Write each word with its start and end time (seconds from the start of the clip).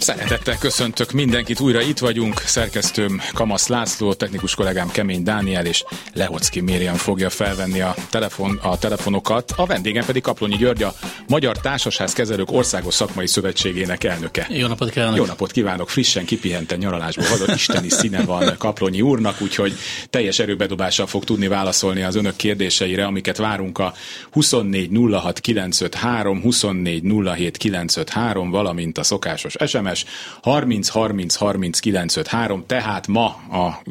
Szeretettel 0.00 0.58
köszöntök 0.58 1.10
mindenkit, 1.12 1.60
újra 1.60 1.80
itt 1.80 1.98
vagyunk. 1.98 2.40
Szerkesztőm 2.40 3.20
Kamasz 3.32 3.68
László, 3.68 4.12
technikus 4.12 4.54
kollégám 4.54 4.90
Kemény 4.90 5.22
Dániel 5.22 5.66
és 5.66 5.84
Lehocki 6.14 6.60
Mériam 6.60 6.94
fogja 6.94 7.30
felvenni 7.30 7.80
a, 7.80 7.94
telefon, 8.10 8.58
a 8.62 8.78
telefonokat. 8.78 9.52
A 9.56 9.66
vendégem 9.66 10.04
pedig 10.04 10.22
Kaplonyi 10.22 10.56
György, 10.56 10.82
a 10.82 10.94
Magyar 11.28 11.58
Társasház 11.58 12.12
Kezelők 12.12 12.52
Országos 12.52 12.94
Szakmai 12.94 13.26
Szövetségének 13.26 14.04
elnöke. 14.04 14.46
Jó 14.50 14.66
napot 14.66 14.90
kívánok! 14.90 15.16
Jó 15.16 15.24
napot 15.24 15.50
kívánok! 15.50 15.90
Frissen 15.90 16.24
kipihenten 16.24 16.78
nyaralásból 16.78 17.26
vadon 17.28 17.54
isteni 17.54 17.88
színe 17.88 18.24
van 18.24 18.54
Kaplonyi 18.58 19.00
úrnak, 19.00 19.40
úgyhogy 19.40 19.72
teljes 20.10 20.38
erőbedobással 20.38 21.06
fog 21.06 21.24
tudni 21.24 21.48
válaszolni 21.48 22.02
az 22.02 22.14
önök 22.14 22.36
kérdéseire, 22.36 23.04
amiket 23.04 23.36
várunk 23.36 23.78
a 23.78 23.94
24 24.30 24.90
06 25.10 25.40
953, 25.40 26.42
24 26.42 27.02
07 27.34 27.56
953, 27.56 28.50
valamint 28.50 28.98
a 28.98 29.02
szokásos 29.02 29.54
SMS 29.66 29.89
SMS 29.94 30.04
30 30.42 30.88
30 30.88 31.34
30 31.34 31.78
953, 31.80 32.66
tehát 32.66 33.06
ma 33.06 33.24
a 33.50 33.82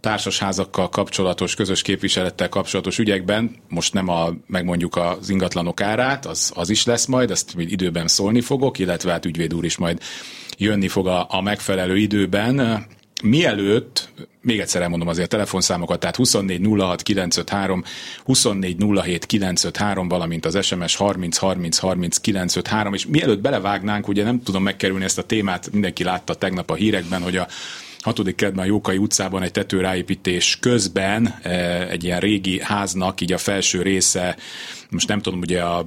társasházakkal 0.00 0.88
kapcsolatos, 0.88 1.54
közös 1.54 1.82
képviselettel 1.82 2.48
kapcsolatos 2.48 2.98
ügyekben, 2.98 3.56
most 3.68 3.92
nem 3.92 4.08
a, 4.08 4.30
megmondjuk 4.46 4.96
az 4.96 5.30
ingatlanok 5.30 5.80
árát, 5.80 6.26
az, 6.26 6.52
az 6.54 6.70
is 6.70 6.84
lesz 6.84 7.06
majd, 7.06 7.30
ezt 7.30 7.54
időben 7.56 8.08
szólni 8.08 8.40
fogok, 8.40 8.78
illetve 8.78 9.10
hát 9.10 9.24
ügyvéd 9.24 9.54
úr 9.54 9.64
is 9.64 9.76
majd 9.76 10.00
jönni 10.58 10.88
fog 10.88 11.06
a, 11.06 11.26
a 11.28 11.40
megfelelő 11.40 11.96
időben. 11.96 12.86
Mielőtt, 13.22 14.08
még 14.42 14.60
egyszer 14.60 14.82
elmondom 14.82 15.08
azért 15.08 15.26
a 15.26 15.30
telefonszámokat, 15.30 16.00
tehát 16.00 16.16
24 16.16 16.66
06 16.78 17.02
953, 17.02 17.84
24 18.24 18.76
07 19.02 19.26
953, 19.26 20.08
valamint 20.08 20.44
az 20.44 20.64
SMS 20.64 20.96
30 20.96 21.36
30 21.36 21.78
30 21.78 22.18
953, 22.18 22.94
és 22.94 23.06
mielőtt 23.06 23.40
belevágnánk, 23.40 24.08
ugye 24.08 24.24
nem 24.24 24.42
tudom 24.42 24.62
megkerülni 24.62 25.04
ezt 25.04 25.18
a 25.18 25.22
témát, 25.22 25.72
mindenki 25.72 26.04
látta 26.04 26.34
tegnap 26.34 26.70
a 26.70 26.74
hírekben, 26.74 27.22
hogy 27.22 27.36
a 27.36 27.46
hatodik 28.02 28.34
kerületben 28.34 28.66
a 28.66 28.68
Jókai 28.68 28.96
utcában 28.96 29.42
egy 29.42 29.52
tetőráépítés 29.52 30.58
közben 30.60 31.34
eh, 31.42 31.90
egy 31.90 32.04
ilyen 32.04 32.20
régi 32.20 32.60
háznak 32.62 33.20
így 33.20 33.32
a 33.32 33.38
felső 33.38 33.82
része 33.82 34.36
most 34.90 35.08
nem 35.08 35.20
tudom 35.20 35.40
ugye 35.40 35.62
a 35.62 35.84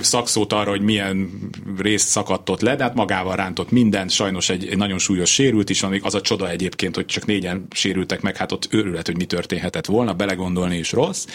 szakszót 0.00 0.52
arra, 0.52 0.70
hogy 0.70 0.80
milyen 0.80 1.30
részt 1.78 2.08
szakadt 2.08 2.50
ott 2.50 2.60
le, 2.60 2.76
de 2.76 2.82
hát 2.82 2.94
magával 2.94 3.36
rántott 3.36 3.70
minden, 3.70 4.08
sajnos 4.08 4.48
egy, 4.48 4.66
egy 4.66 4.76
nagyon 4.76 4.98
súlyos 4.98 5.32
sérült 5.32 5.70
is, 5.70 5.82
az 6.02 6.14
a 6.14 6.20
csoda 6.20 6.50
egyébként, 6.50 6.94
hogy 6.94 7.06
csak 7.06 7.26
négyen 7.26 7.66
sérültek 7.70 8.20
meg, 8.20 8.36
hát 8.36 8.52
ott 8.52 8.68
őrület, 8.70 9.06
hogy 9.06 9.16
mi 9.16 9.24
történhetett 9.24 9.86
volna, 9.86 10.14
belegondolni 10.14 10.76
is 10.76 10.92
rossz. 10.92 11.26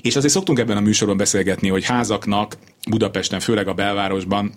És 0.00 0.16
azért 0.16 0.32
szoktunk 0.32 0.58
ebben 0.58 0.76
a 0.76 0.80
műsorban 0.80 1.16
beszélgetni, 1.16 1.68
hogy 1.68 1.84
házaknak 1.84 2.56
Budapesten, 2.90 3.40
főleg 3.40 3.68
a 3.68 3.74
belvárosban 3.74 4.52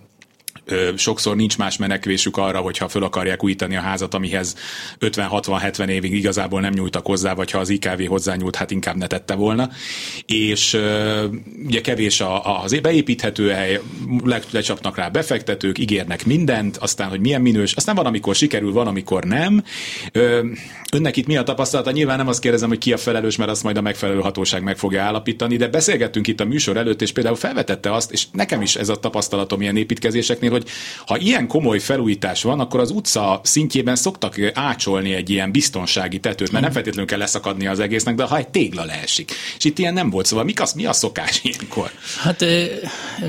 sokszor 0.95 1.35
nincs 1.35 1.57
más 1.57 1.77
menekvésük 1.77 2.37
arra, 2.37 2.59
hogyha 2.59 2.87
föl 2.87 3.03
akarják 3.03 3.43
újítani 3.43 3.75
a 3.75 3.81
házat, 3.81 4.13
amihez 4.13 4.55
50-60-70 4.99 5.87
évig 5.87 6.13
igazából 6.13 6.61
nem 6.61 6.73
nyújtak 6.73 7.05
hozzá, 7.05 7.33
vagy 7.33 7.51
ha 7.51 7.59
az 7.59 7.69
IKV 7.69 8.05
hozzányúlt, 8.07 8.55
hát 8.55 8.71
inkább 8.71 8.95
ne 8.95 9.07
tette 9.07 9.35
volna. 9.35 9.69
És 10.25 10.77
ugye 11.65 11.81
kevés 11.81 12.23
az 12.63 12.79
beépíthető 12.79 13.49
hely, 13.49 13.79
le, 14.23 14.41
lecsapnak 14.51 14.97
rá 14.97 15.09
befektetők, 15.09 15.77
ígérnek 15.77 16.25
mindent, 16.25 16.77
aztán, 16.77 17.09
hogy 17.09 17.19
milyen 17.19 17.41
minős, 17.41 17.73
aztán 17.73 17.95
van, 17.95 18.05
amikor 18.05 18.35
sikerül, 18.35 18.71
van, 18.71 18.87
amikor 18.87 19.23
nem. 19.23 19.63
Önnek 20.91 21.17
itt 21.17 21.27
mi 21.27 21.37
a 21.37 21.43
tapasztalata? 21.43 21.91
Nyilván 21.91 22.17
nem 22.17 22.27
azt 22.27 22.39
kérdezem, 22.39 22.69
hogy 22.69 22.77
ki 22.77 22.93
a 22.93 22.97
felelős, 22.97 23.35
mert 23.35 23.49
azt 23.49 23.63
majd 23.63 23.77
a 23.77 23.81
megfelelő 23.81 24.19
hatóság 24.19 24.63
meg 24.63 24.77
fogja 24.77 25.03
állapítani, 25.03 25.55
de 25.57 25.67
beszélgettünk 25.67 26.27
itt 26.27 26.39
a 26.39 26.45
műsor 26.45 26.77
előtt, 26.77 27.01
és 27.01 27.11
például 27.11 27.35
felvetette 27.35 27.93
azt, 27.93 28.11
és 28.11 28.25
nekem 28.31 28.61
is 28.61 28.75
ez 28.75 28.89
a 28.89 28.95
tapasztalatom 28.95 29.61
ilyen 29.61 29.77
építkezéseknél, 29.77 30.49
hogy 30.57 30.69
ha 31.05 31.17
ilyen 31.17 31.47
komoly 31.47 31.79
felújítás 31.79 32.43
van, 32.43 32.59
akkor 32.59 32.79
az 32.79 32.91
utca 32.91 33.39
szintjében 33.43 33.95
szoktak 33.95 34.35
ácsolni 34.53 35.13
egy 35.13 35.29
ilyen 35.29 35.51
biztonsági 35.51 36.19
tetőt, 36.19 36.51
mert 36.51 36.63
nem 36.63 36.73
feltétlenül 36.73 37.09
kell 37.09 37.19
leszakadni 37.19 37.67
az 37.67 37.79
egésznek, 37.79 38.15
de 38.15 38.23
ha 38.23 38.37
egy 38.37 38.47
tégla 38.47 38.85
leesik. 38.85 39.31
És 39.57 39.63
itt 39.63 39.79
ilyen 39.79 39.93
nem 39.93 40.09
volt, 40.09 40.25
szóval 40.25 40.45
mi 40.45 40.53
az, 40.53 40.73
mi 40.73 40.85
a 40.85 40.93
szokás 40.93 41.39
ilyenkor? 41.43 41.91
Hát 42.21 42.45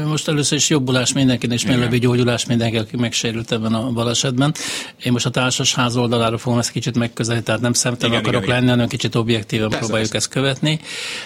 most 0.06 0.28
először 0.28 0.58
is 0.58 0.68
jobbulás 0.68 1.12
mindenkinek, 1.12 1.58
és 1.58 1.66
mielőbbi 1.66 1.98
gyógyulás 1.98 2.46
mindenki, 2.46 2.76
aki 2.76 2.96
megsérült 2.96 3.52
ebben 3.52 3.74
a 3.74 3.90
balesetben. 3.90 4.54
Én 5.04 5.12
most 5.12 5.26
a 5.26 5.30
társasház 5.30 5.96
oldalára 5.96 6.38
fogom 6.38 6.58
ezt 6.58 6.70
kicsit 6.70 6.98
megközelíteni, 6.98 7.46
tehát 7.46 7.60
nem 7.60 7.72
szemtelen 7.72 8.18
akarok 8.18 8.42
igen, 8.42 8.54
lenni, 8.54 8.68
hanem 8.68 8.88
kicsit 8.88 9.14
objektíven 9.14 9.68
persze, 9.68 9.84
próbáljuk 9.84 10.10
persze. 10.10 10.26
ezt 10.26 10.34
követni. 10.36 10.80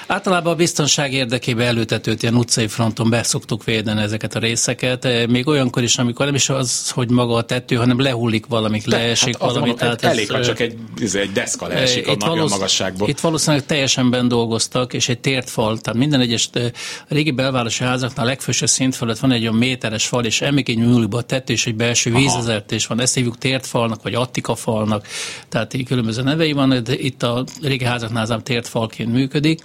Általában 0.07 0.53
a 0.53 0.57
biztonság 0.57 1.13
érdekében 1.13 1.67
előtetőt 1.67 2.23
ilyen 2.23 2.35
utcai 2.35 2.67
fronton 2.67 3.11
be 3.11 3.23
szoktuk 3.23 3.65
védeni 3.65 4.03
ezeket 4.03 4.35
a 4.35 4.39
részeket. 4.39 5.27
Még 5.29 5.49
olyankor 5.49 5.83
is 5.83 5.92
is, 5.93 5.99
amikor 5.99 6.27
nem 6.27 6.35
is 6.35 6.49
az, 6.49 6.91
hogy 6.91 7.11
maga 7.11 7.35
a 7.35 7.43
tető, 7.43 7.77
hanem 7.77 8.01
lehullik 8.01 8.47
valami, 8.47 8.81
De, 8.85 8.97
leesik 8.97 9.39
hát 9.39 9.53
valami. 9.53 9.75
Tehát 9.75 10.03
elég, 10.03 10.23
ez, 10.23 10.31
ha 10.31 10.45
csak 10.45 10.61
egy, 10.61 10.75
egy 11.15 11.33
deszka 11.33 11.67
leesik 11.67 12.09
a 12.09 12.17
nagy 12.17 12.49
magasságból. 12.49 13.09
Itt 13.09 13.21
valószínűleg 13.21 13.67
teljesen 13.67 14.11
ben 14.11 14.29
dolgoztak, 14.29 14.93
és 14.93 15.09
egy 15.09 15.19
tért 15.19 15.51
fal, 15.51 15.79
tehát 15.79 15.99
minden 15.99 16.21
egyes 16.21 16.49
a 16.55 16.71
régi 17.09 17.31
belvárosi 17.31 17.85
házaknál 17.85 18.27
a 18.27 18.29
legfőső 18.29 18.67
szint 18.67 18.97
fölött 18.97 19.19
van 19.19 19.33
egy 19.33 19.43
olyan 19.43 19.55
méteres 19.55 20.07
fal, 20.07 20.25
és 20.25 20.41
emlékény 20.41 20.79
nyúlik 20.79 21.15
a 21.15 21.23
tető, 21.23 21.53
és 21.53 21.67
egy 21.67 21.77
belső 21.77 22.13
vízezertés 22.13 22.87
van. 22.87 23.01
Ezt 23.01 23.15
hívjuk 23.15 23.39
tért 23.39 23.67
falnak, 23.67 24.03
vagy 24.03 24.15
attika 24.15 24.55
falnak, 24.55 25.07
tehát 25.49 25.75
így 25.75 25.87
különböző 25.87 26.23
nevei 26.23 26.53
van, 26.53 26.83
de 26.85 26.99
itt 26.99 27.23
a 27.23 27.45
régi 27.63 27.85
házaknál 27.85 28.43
tért 28.43 28.69
falként 28.69 29.13
működik 29.13 29.61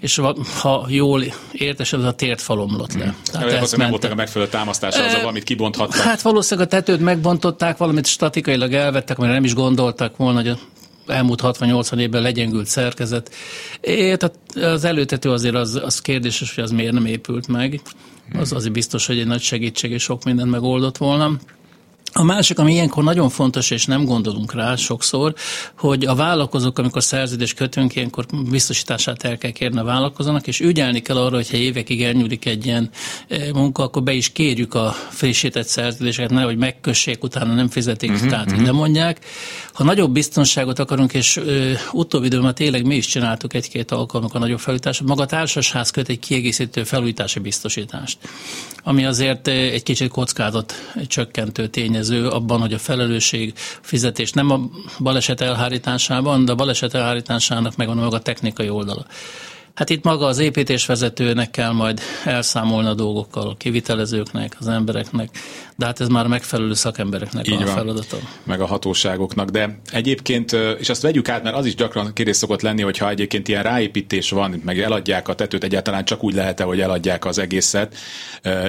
és 0.00 0.20
ha 0.60 0.86
jól 0.88 1.22
értesed, 1.52 1.98
az 2.00 2.04
a 2.06 2.12
tért 2.12 2.40
falomlott 2.40 2.94
le. 2.94 3.04
Hmm. 3.04 3.14
Tehát 3.24 3.52
ez 3.52 3.72
nem 3.72 3.90
voltak 3.90 4.10
a 4.10 4.14
megfelelő 4.14 4.50
támasztása, 4.50 5.04
az, 5.04 5.14
amit 5.24 5.44
kibonthattak. 5.44 6.00
Hát 6.00 6.22
valószínűleg 6.22 6.68
a 6.68 6.70
tetőt 6.70 7.00
megbontották, 7.00 7.76
valamit 7.76 8.06
statikailag 8.06 8.72
elvettek, 8.72 9.16
mert 9.16 9.32
nem 9.32 9.44
is 9.44 9.54
gondoltak 9.54 10.16
volna, 10.16 10.42
hogy 10.42 10.58
elmúlt 11.06 11.40
60-80 11.44 11.98
évben 11.98 12.22
legyengült 12.22 12.66
szerkezet. 12.66 13.34
É, 13.80 14.16
tehát 14.16 14.38
az 14.54 14.84
előtető 14.84 15.30
azért 15.30 15.54
az, 15.54 15.80
az 15.84 16.00
kérdéses, 16.00 16.54
hogy 16.54 16.64
az 16.64 16.70
miért 16.70 16.92
nem 16.92 17.06
épült 17.06 17.48
meg. 17.48 17.80
Az 18.32 18.52
azért 18.52 18.72
biztos, 18.72 19.06
hogy 19.06 19.18
egy 19.18 19.26
nagy 19.26 19.40
segítség 19.40 19.90
és 19.90 20.02
sok 20.02 20.24
mindent 20.24 20.50
megoldott 20.50 20.96
volna. 20.96 21.30
A 22.18 22.22
másik, 22.22 22.58
ami 22.58 22.72
ilyenkor 22.72 23.04
nagyon 23.04 23.28
fontos, 23.28 23.70
és 23.70 23.86
nem 23.86 24.04
gondolunk 24.04 24.54
rá 24.54 24.76
sokszor, 24.76 25.34
hogy 25.78 26.04
a 26.04 26.14
vállalkozók, 26.14 26.78
amikor 26.78 27.02
szerződés 27.02 27.54
kötünk, 27.54 27.94
ilyenkor 27.94 28.26
biztosítását 28.50 29.24
el 29.24 29.38
kell 29.38 29.50
kérni 29.50 29.78
a 29.78 29.84
vállalkozónak, 29.84 30.46
és 30.46 30.60
ügyelni 30.60 31.00
kell 31.00 31.16
arra, 31.16 31.34
hogyha 31.34 31.56
évekig 31.56 32.02
elnyúlik 32.02 32.44
egy 32.44 32.66
ilyen 32.66 32.90
eh, 33.28 33.48
munka, 33.52 33.82
akkor 33.82 34.02
be 34.02 34.12
is 34.12 34.32
kérjük 34.32 34.74
a 34.74 34.90
frissített 35.10 35.66
szerződéseket, 35.66 36.30
nehogy 36.30 36.56
megkössék, 36.56 37.22
utána 37.22 37.54
nem 37.54 37.68
fizetik, 37.68 38.10
uh-huh, 38.10 38.28
tehát 38.28 38.52
uh-huh. 38.52 38.70
mondják. 38.70 39.24
Ha 39.72 39.84
nagyobb 39.84 40.12
biztonságot 40.12 40.78
akarunk, 40.78 41.14
és 41.14 41.36
ö, 41.36 41.72
utóbbi 41.92 42.26
időben 42.26 42.54
tényleg 42.54 42.86
mi 42.86 42.94
is 42.96 43.06
csináltuk 43.06 43.54
egy-két 43.54 43.90
alkalommal 43.90 44.36
a 44.36 44.38
nagyobb 44.38 44.58
felújításot, 44.58 45.08
maga 45.08 45.22
a 45.22 45.26
társasház 45.26 45.90
köt 45.90 46.08
egy 46.08 46.18
kiegészítő 46.18 46.84
felújítási 46.84 47.38
biztosítást, 47.38 48.18
ami 48.82 49.04
azért 49.04 49.48
egy 49.48 49.82
kicsit 49.82 50.08
kockázat 50.08 50.74
csökkentő 51.06 51.66
tényező 51.66 52.05
tényező 52.06 52.28
abban, 52.28 52.60
hogy 52.60 52.72
a 52.72 52.78
felelősség 52.78 53.52
fizetés 53.80 54.32
nem 54.32 54.50
a 54.50 54.60
baleset 54.98 55.40
elhárításában, 55.40 56.44
de 56.44 56.52
a 56.52 56.54
baleset 56.54 56.94
elhárításának 56.94 57.76
megvan 57.76 57.98
a 57.98 58.02
maga 58.02 58.18
technikai 58.18 58.68
oldala. 58.68 59.06
Hát 59.76 59.90
itt 59.90 60.04
maga 60.04 60.26
az 60.26 60.38
építésvezetőnek 60.38 61.50
kell 61.50 61.72
majd 61.72 62.00
elszámolni 62.24 62.88
a 62.88 62.94
dolgokkal, 62.94 63.48
a 63.48 63.56
kivitelezőknek, 63.56 64.56
az 64.58 64.68
embereknek, 64.68 65.28
de 65.76 65.84
hát 65.86 66.00
ez 66.00 66.08
már 66.08 66.26
megfelelő 66.26 66.74
szakembereknek 66.74 67.48
Így 67.48 67.62
a 67.62 67.64
van. 67.64 67.74
feladata. 67.74 68.16
Meg 68.44 68.60
a 68.60 68.66
hatóságoknak, 68.66 69.48
de 69.48 69.78
egyébként, 69.92 70.52
és 70.78 70.88
azt 70.88 71.02
vegyük 71.02 71.28
át, 71.28 71.42
mert 71.42 71.56
az 71.56 71.66
is 71.66 71.74
gyakran 71.74 72.12
kérdés 72.12 72.36
szokott 72.36 72.62
lenni, 72.62 72.82
hogyha 72.82 73.08
egyébként 73.08 73.48
ilyen 73.48 73.62
ráépítés 73.62 74.30
van, 74.30 74.62
meg 74.64 74.78
eladják 74.78 75.28
a 75.28 75.34
tetőt, 75.34 75.64
egyáltalán 75.64 76.04
csak 76.04 76.24
úgy 76.24 76.34
lehet 76.34 76.60
hogy 76.60 76.80
eladják 76.80 77.24
az 77.24 77.38
egészet, 77.38 77.96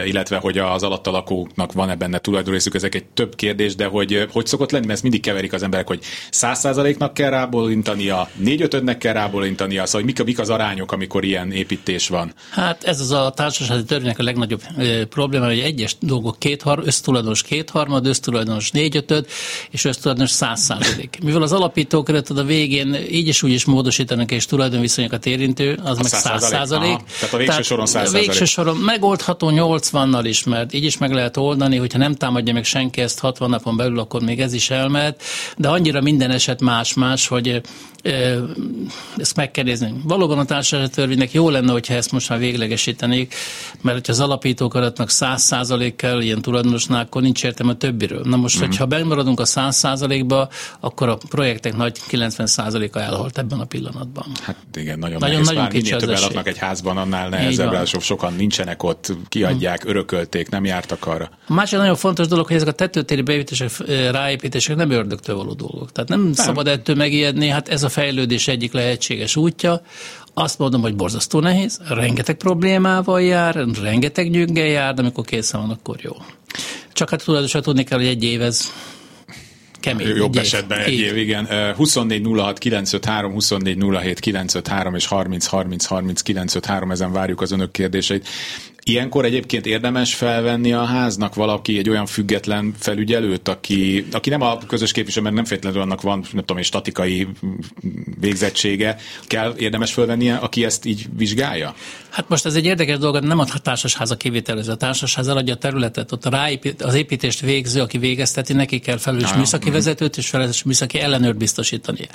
illetve 0.06 0.38
hogy 0.38 0.58
az 0.58 0.84
alatta 0.84 1.12
lakóknak 1.12 1.74
van-e 1.74 1.96
benne 1.96 2.18
tulajdonrészük, 2.18 2.76
ezek 2.76 2.96
egy 2.96 3.06
több 3.06 3.36
kérdés, 3.36 3.76
de 3.76 3.86
hogy 3.86 4.28
hogy 4.32 4.46
szokott 4.46 4.72
lenni, 4.72 4.86
mert 4.86 4.94
ezt 4.96 5.04
mindig 5.04 5.22
keverik 5.22 5.54
az 5.54 5.64
emberek, 5.64 5.88
hogy 5.88 6.00
száz 6.30 6.60
százaléknak 6.60 7.14
kell 7.14 7.30
rábólintania, 7.30 8.30
négy 8.36 8.62
ötödnek 8.62 8.98
kell 8.98 9.14
rábólintania, 9.14 9.86
szóval 9.86 10.06
mik, 10.06 10.24
mik 10.24 10.40
az 10.40 10.50
arányok, 10.50 10.96
amikor 10.98 11.24
ilyen 11.24 11.52
építés 11.52 12.08
van? 12.08 12.34
Hát 12.50 12.84
ez 12.84 13.00
az 13.00 13.12
a 13.12 13.32
társasági 13.36 13.84
törvénynek 13.84 14.20
a 14.20 14.24
legnagyobb 14.24 14.62
probléma, 15.10 15.46
hogy 15.46 15.60
egyes 15.60 15.96
dolgok 16.00 16.40
kéthar, 16.40 16.82
össztulajdonos 16.86 17.42
kétharmad, 17.42 18.06
össztulajdonos 18.06 18.72
négyötöd, 18.72 19.28
és 19.70 19.86
össztulajdonos 19.86 20.30
száz 20.30 20.62
százalék. 20.62 21.18
Mivel 21.24 21.42
az 21.42 21.52
alapítókeretet 21.52 22.38
a 22.38 22.44
végén 22.44 22.98
így 23.12 23.28
is 23.28 23.44
úgy 23.44 23.52
is 23.52 23.66
módosítanak 23.66 24.32
és 24.32 24.46
tulajdonviszonyokat 24.46 25.26
érintő, 25.26 25.80
az 25.84 25.98
a 25.98 26.02
meg 26.02 26.12
száz 26.12 26.44
százalék. 26.44 26.98
Tehát 27.20 27.34
a 27.34 27.38
végső 27.38 27.62
soron 27.62 27.86
száz 27.86 28.04
százalék. 28.04 28.28
Végső 28.28 28.46
soron 28.46 28.78
megoldható 28.78 29.52
80-nal 29.54 30.22
is, 30.24 30.44
mert 30.44 30.74
így 30.74 30.84
is 30.84 30.98
meg 30.98 31.12
lehet 31.14 31.38
oldani, 31.38 31.78
hogyha 31.78 31.98
nem 31.98 32.16
támadja 32.16 32.54
meg 32.54 32.64
senki 32.64 33.02
ezt 33.02 33.20
60 33.20 33.50
napon 33.50 33.78
belül, 33.78 34.00
akkor 34.00 34.22
még 34.22 34.40
ez 34.42 34.54
is 34.54 34.70
elmehet, 34.70 35.24
de 35.58 35.68
annyira 35.68 36.02
minden 36.02 36.32
eset 36.32 36.62
más-más, 36.62 37.28
hogy 37.28 37.62
ezt 39.18 39.36
meg 39.36 39.52
kell 39.52 39.64
nézni. 39.64 39.94
Valóban 40.04 40.38
a 40.38 40.46
társasági 40.46 40.90
törvénynek 40.90 41.32
jó 41.32 41.50
lenne, 41.50 41.72
hogyha 41.72 41.94
ezt 41.94 42.12
most 42.12 42.30
már 42.30 42.40
véglegesítenék, 42.40 43.34
mert 43.82 43.98
hogyha 43.98 44.12
az 44.12 44.20
alapítók 44.20 44.74
adatnak 44.74 45.10
100% 45.12 45.94
kell 45.96 46.22
ilyen 46.22 46.42
tulajdonosnál, 46.42 47.02
akkor 47.02 47.22
nincs 47.22 47.44
értelme 47.44 47.72
a 47.72 47.76
többiről. 47.76 48.22
Na 48.24 48.36
most, 48.36 48.58
mm. 48.58 48.60
hogyha 48.60 48.86
bemaradunk 48.86 49.40
a 49.40 49.46
100 49.46 50.06
ba 50.26 50.50
akkor 50.80 51.10
a 51.10 51.18
projektek 51.30 51.76
nagy 51.76 51.98
90%-a 52.10 53.00
elhalt 53.00 53.38
ebben 53.38 53.60
a 53.60 53.66
pillanatban. 53.66 54.26
Hát 54.42 54.56
igen, 54.76 55.00
nagyon, 55.00 55.18
nagyon, 55.20 55.42
nehéz. 55.42 55.48
nagyon 55.48 55.70
kicsi 55.70 55.96
több 55.96 56.10
eladnak 56.10 56.48
egy 56.48 56.58
házban, 56.58 56.98
annál 56.98 57.30
nehezebb, 57.30 57.88
sokan 57.88 58.34
nincsenek 58.34 58.84
ott, 58.84 59.14
kiadják, 59.28 59.86
mm. 59.86 59.90
örökölték, 59.90 60.50
nem 60.50 60.66
jártak 60.66 61.06
arra. 61.06 61.30
A 61.48 61.54
másik 61.54 61.80
nagyon 61.80 61.96
fontos 61.96 62.28
dolog, 62.28 62.48
hogy 62.48 62.56
ezek 62.56 62.68
a 62.68 62.72
tetőtéri 62.72 63.22
beépítések, 63.22 63.72
ráépítések 64.12 64.76
nem 64.76 64.92
ördögtől 64.92 65.36
való 65.36 65.54
dolgok. 65.54 65.92
Tehát 65.92 66.10
nem, 66.10 66.22
nem. 66.22 66.34
szabad 66.34 66.68
ettől 66.68 66.96
megijedni, 66.96 67.48
hát 67.48 67.70
ez 67.70 67.84
a 67.84 67.90
fejlődés 67.98 68.48
egyik 68.48 68.74
lehetséges 68.74 69.36
útja. 69.36 69.82
Azt 70.34 70.60
mondom, 70.60 70.82
hogy 70.82 70.96
borzasztó 70.96 71.40
nehéz, 71.40 71.80
rengeteg 71.88 72.36
problémával 72.36 73.22
jár, 73.22 73.66
rengeteg 73.82 74.30
nyűggel 74.30 74.66
jár, 74.66 74.94
de 74.94 75.02
amikor 75.02 75.26
készen 75.26 75.62
van, 75.62 75.70
akkor 75.70 75.96
jó. 76.02 76.12
Csak 76.94 77.10
hát 77.10 77.24
tudatosan 77.24 77.62
tudni 77.62 77.84
kell, 77.84 77.98
hogy 77.98 78.08
egy 78.08 78.24
év 78.24 78.42
ez 78.42 78.72
kemény. 79.80 80.16
Jobb 80.16 80.36
egy 80.36 80.42
esetben 80.42 80.80
egy 80.80 80.94
év, 80.94 81.06
év 81.06 81.18
igen. 81.18 81.74
24 81.76 82.28
06 82.36 82.58
953, 82.58 83.32
24 83.32 83.78
07 84.02 84.20
953 84.20 84.96
és 84.96 85.06
30 85.06 85.46
30 85.46 85.86
30 85.86 86.22
953, 86.22 86.92
ezen 86.92 87.12
várjuk 87.12 87.42
az 87.42 87.52
önök 87.52 87.72
kérdéseit. 87.72 88.28
Ilyenkor 88.90 89.26
egyébként 89.26 89.66
érdemes 89.66 90.16
felvenni 90.16 90.74
a 90.74 90.84
háznak 90.84 91.36
valaki 91.36 91.78
egy 91.78 91.90
olyan 91.90 92.06
független 92.06 92.74
felügyelőt, 92.80 93.48
aki, 93.48 94.06
aki 94.12 94.30
nem 94.30 94.42
a 94.42 94.58
közös 94.58 94.92
képviselő, 94.92 95.24
mert 95.24 95.36
nem 95.36 95.46
feltétlenül 95.46 95.82
annak 95.82 96.02
van, 96.02 96.20
nem 96.20 96.40
tudom, 96.40 96.58
egy 96.58 96.64
statikai 96.64 97.28
végzettsége. 98.20 98.98
Kell 99.26 99.54
érdemes 99.58 99.94
felvennie, 99.94 100.36
aki 100.36 100.66
ezt 100.66 100.86
így 100.86 101.06
vizsgálja? 101.18 101.76
Hát 102.10 102.30
most 102.30 102.46
ez 102.46 102.56
egy 102.56 102.66
érdekes 102.66 102.98
dolog, 102.98 103.24
nem 103.24 103.40
a 103.40 103.46
társasháza 103.46 104.18
kivételező. 104.18 104.72
A 104.72 104.76
társasház 104.76 105.28
eladja 105.28 105.54
a 105.54 105.58
területet, 105.58 106.12
ott 106.12 106.26
a 106.26 106.30
ráépít, 106.30 106.82
az 106.82 106.94
építést 106.94 107.40
végző, 107.40 107.82
aki 107.82 107.98
végezteti, 107.98 108.54
neki 108.54 108.80
kell 108.80 108.98
felelős 108.98 109.34
műszaki 109.34 109.70
vezetőt 109.70 110.18
és 110.18 110.28
felelős 110.28 110.64
műszaki 110.64 111.00
ellenőrt 111.00 111.38
biztosítani. 111.38 112.08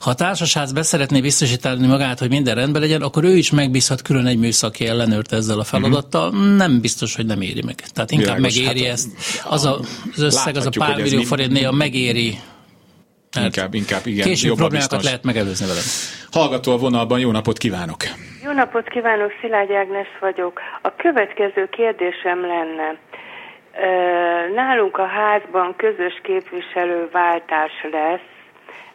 Ha 0.00 0.10
a 0.10 0.14
társasház 0.14 0.72
beszeretné 0.72 1.20
biztosítani 1.20 1.86
magát, 1.86 2.18
hogy 2.18 2.28
minden 2.28 2.54
rendben 2.54 2.82
legyen, 2.82 3.02
akkor 3.02 3.24
ő 3.24 3.36
is 3.36 3.50
megbízhat 3.50 4.02
külön 4.02 4.26
egy 4.26 4.38
műszaki 4.38 4.86
ellenőrt 4.86 5.32
ezzel 5.32 5.58
a 5.58 5.64
feladattal. 5.64 6.30
Mm-hmm. 6.30 6.56
Nem 6.56 6.80
biztos, 6.80 7.16
hogy 7.16 7.26
nem 7.26 7.40
éri 7.40 7.62
meg. 7.64 7.74
Tehát 7.74 8.10
inkább 8.10 8.36
Világos, 8.36 8.56
megéri 8.56 8.84
hát, 8.84 8.92
ezt. 8.92 9.08
Az 9.44 9.64
a, 9.64 9.78
az 10.12 10.20
összeg, 10.20 10.56
az 10.56 10.66
a 10.66 10.70
pár 10.78 10.96
millió 10.96 11.22
forint 11.22 11.52
néha 11.52 11.72
megéri 11.72 12.38
inkább, 13.44 13.74
inkább, 13.74 14.06
igen. 14.06 14.26
Később 14.26 14.54
problémákat 14.54 14.90
biztos. 14.90 15.04
lehet 15.04 15.24
megelőzni 15.24 15.66
velem. 15.66 15.82
Hallgató 16.30 16.72
a 16.72 16.76
vonalban, 16.76 17.18
jó 17.20 17.30
napot 17.30 17.58
kívánok! 17.58 18.00
Jó 18.44 18.52
napot 18.52 18.88
kívánok, 18.88 19.32
Szilágy 19.40 19.72
Ágnes 19.72 20.08
vagyok. 20.20 20.60
A 20.82 20.94
következő 20.96 21.68
kérdésem 21.68 22.40
lenne. 22.40 22.98
Nálunk 24.54 24.98
a 24.98 25.06
házban 25.06 25.74
közös 25.76 26.20
képviselőváltás 26.22 27.72
lesz, 27.90 28.35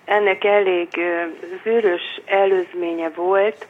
ennek 0.05 0.43
elég 0.43 0.87
zűrös 1.63 2.21
előzménye 2.25 3.09
volt. 3.09 3.67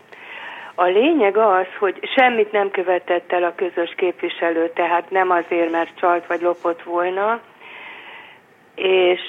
A 0.75 0.86
lényeg 0.86 1.38
az, 1.38 1.66
hogy 1.80 2.00
semmit 2.16 2.51
nem 2.51 2.72
követett 2.72 3.31
el 3.31 3.44
a 3.44 3.56
közös 3.56 3.94
képviselő, 3.98 4.69
tehát 4.69 5.10
nem 5.10 5.30
azért, 5.30 5.72
mert 5.72 6.00
csalt 6.00 6.28
vagy 6.28 6.42
lopott 6.42 6.83
volna, 6.83 7.42
és 8.75 9.22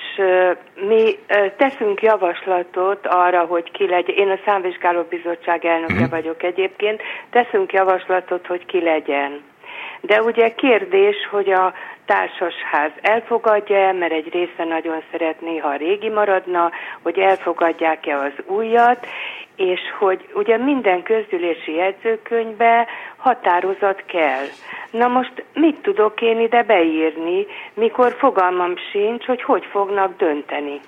mi 0.75 1.19
teszünk 1.57 2.03
javaslatot 2.03 3.07
arra, 3.07 3.45
hogy 3.45 3.71
ki 3.71 3.89
legyen, 3.89 4.17
én 4.17 4.29
a 4.29 4.39
számvizsgáló 4.45 5.03
bizottság 5.03 5.65
elnöke 5.65 5.93
uh-huh. 5.93 6.11
vagyok 6.11 6.43
egyébként, 6.43 7.03
teszünk 7.31 7.73
javaslatot, 7.73 8.47
hogy 8.47 8.67
ki 8.67 8.83
legyen. 8.83 9.41
De 10.03 10.23
ugye 10.23 10.55
kérdés, 10.55 11.17
hogy 11.31 11.51
a 11.51 11.75
társasház 12.07 12.91
elfogadja 13.01 13.93
mert 13.93 14.13
egy 14.13 14.33
része 14.33 14.65
nagyon 14.65 15.03
szeretné, 15.11 15.59
ha 15.59 15.69
a 15.69 15.77
régi 15.77 16.09
maradna, 16.09 16.71
hogy 17.03 17.19
elfogadják-e 17.19 18.19
az 18.19 18.33
újat, 18.47 19.07
és 19.57 19.81
hogy 19.99 20.29
ugye 20.35 20.57
minden 20.57 21.03
közgyűlési 21.03 21.75
jegyzőkönyvbe 21.75 22.87
határozat 23.17 24.05
kell. 24.07 24.45
Na 24.91 25.09
most 25.09 25.45
mit 25.55 25.77
tudok 25.77 26.21
én 26.21 26.41
ide 26.41 26.63
beírni, 26.63 27.47
mikor 27.75 28.13
fogalmam 28.19 28.75
sincs, 28.91 29.25
hogy 29.25 29.43
hogy 29.43 29.65
fognak 29.71 30.17
dönteni? 30.17 30.81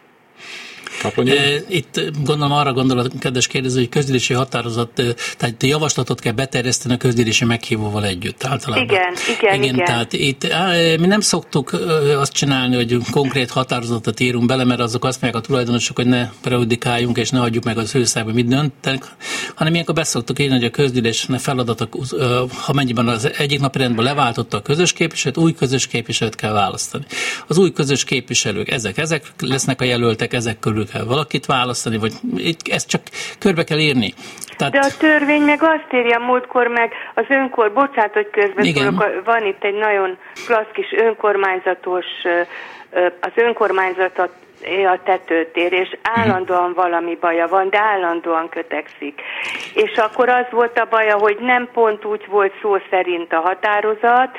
Itt 1.68 2.00
gondolom 2.24 2.52
arra 2.52 2.72
gondol 2.72 2.98
a 2.98 3.06
kedves 3.18 3.46
kérdező, 3.46 3.78
hogy 3.78 3.88
közgyűlési 3.88 4.34
határozat, 4.34 5.02
tehát 5.36 5.62
javaslatot 5.62 6.20
kell 6.20 6.32
beterjeszteni 6.32 6.94
a 6.94 6.96
közgyűlési 6.96 7.44
meghívóval 7.44 8.04
együtt 8.04 8.44
általában. 8.44 8.84
Igen, 8.84 9.14
igen, 9.38 9.54
igen. 9.54 9.74
igen. 9.74 9.84
Tehát 9.84 10.12
itt 10.12 10.42
mi 11.00 11.06
nem 11.06 11.20
szoktuk 11.20 11.72
azt 12.16 12.32
csinálni, 12.32 12.74
hogy 12.74 12.96
konkrét 13.10 13.50
határozatot 13.50 14.20
írunk 14.20 14.46
bele, 14.46 14.64
mert 14.64 14.80
azok 14.80 15.04
azt 15.04 15.20
mondják 15.20 15.42
a 15.42 15.46
tulajdonosok, 15.46 15.96
hogy 15.96 16.06
ne 16.06 16.28
prejudikáljunk 16.42 17.16
és 17.16 17.30
ne 17.30 17.40
adjuk 17.40 17.64
meg 17.64 17.78
az 17.78 17.94
őszába, 17.94 18.32
mit 18.32 18.48
döntenek, 18.48 19.04
hanem 19.54 19.72
ilyenkor 19.72 19.94
beszoktuk 19.94 20.38
írni, 20.38 20.54
hogy 20.54 20.64
a 20.64 20.70
közgyűlés 20.70 21.26
feladatok, 21.38 21.96
ha 22.64 22.72
mennyiben 22.72 23.08
az 23.08 23.30
egyik 23.36 23.60
napi 23.60 23.78
rendben 23.78 24.04
leváltotta 24.04 24.56
a 24.56 24.62
közös 24.62 24.92
képviselőt, 24.92 25.38
új 25.38 25.54
közös 25.54 25.86
képviselőt 25.86 26.34
kell 26.34 26.52
választani. 26.52 27.04
Az 27.46 27.58
új 27.58 27.72
közös 27.72 28.04
képviselők, 28.04 28.70
ezek, 28.70 28.98
ezek 28.98 29.32
lesznek 29.38 29.80
a 29.80 29.84
jelöltek, 29.84 30.32
ezek 30.32 30.58
körül 30.58 30.73
kell 30.92 31.04
valakit 31.04 31.46
választani, 31.46 31.98
vagy 31.98 32.12
ezt 32.70 32.88
csak 32.88 33.00
körbe 33.38 33.64
kell 33.64 33.78
írni. 33.78 34.14
Tehát... 34.56 34.72
De 34.72 34.78
a 34.78 34.96
törvény 34.98 35.42
meg 35.42 35.62
azt 35.62 35.92
írja 35.92 36.18
múltkor 36.18 36.66
meg, 36.66 36.92
az 37.14 37.24
önkor, 37.28 37.72
bocsánat, 37.72 38.12
hogy 38.12 38.30
közben 38.30 38.94
van 39.24 39.46
itt 39.46 39.64
egy 39.64 39.74
nagyon 39.74 40.16
klassz 40.46 40.72
kis 40.72 40.92
önkormányzatos, 40.96 42.06
az 43.20 43.32
önkormányzatot 43.34 44.30
a 44.92 44.98
tetőtér, 45.04 45.72
és 45.72 45.96
állandóan 46.02 46.72
valami 46.74 47.16
baja 47.20 47.48
van, 47.48 47.68
de 47.68 47.78
állandóan 47.78 48.48
kötekszik. 48.48 49.20
És 49.74 49.96
akkor 49.96 50.28
az 50.28 50.46
volt 50.50 50.78
a 50.78 50.86
baja, 50.90 51.18
hogy 51.18 51.36
nem 51.40 51.68
pont 51.72 52.04
úgy 52.04 52.26
volt 52.26 52.52
szó 52.62 52.76
szerint 52.90 53.32
a 53.32 53.40
határozat, 53.40 54.36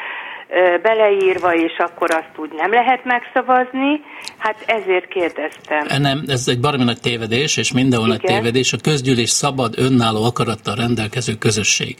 beleírva, 0.81 1.55
és 1.55 1.77
akkor 1.77 2.11
azt 2.11 2.37
úgy 2.37 2.51
nem 2.57 2.71
lehet 2.71 3.05
megszavazni. 3.05 4.01
Hát 4.37 4.63
ezért 4.65 5.07
kérdeztem. 5.07 6.01
Nem, 6.01 6.23
ez 6.27 6.47
egy 6.47 6.59
baromi 6.59 6.83
nagy 6.83 6.99
tévedés, 6.99 7.57
és 7.57 7.71
mindenhol 7.71 8.07
nagy 8.07 8.21
tévedés. 8.21 8.73
A 8.73 8.77
közgyűlés 8.83 9.29
szabad, 9.29 9.73
önálló 9.77 10.23
akarattal 10.23 10.75
rendelkező 10.75 11.33
közösség. 11.33 11.95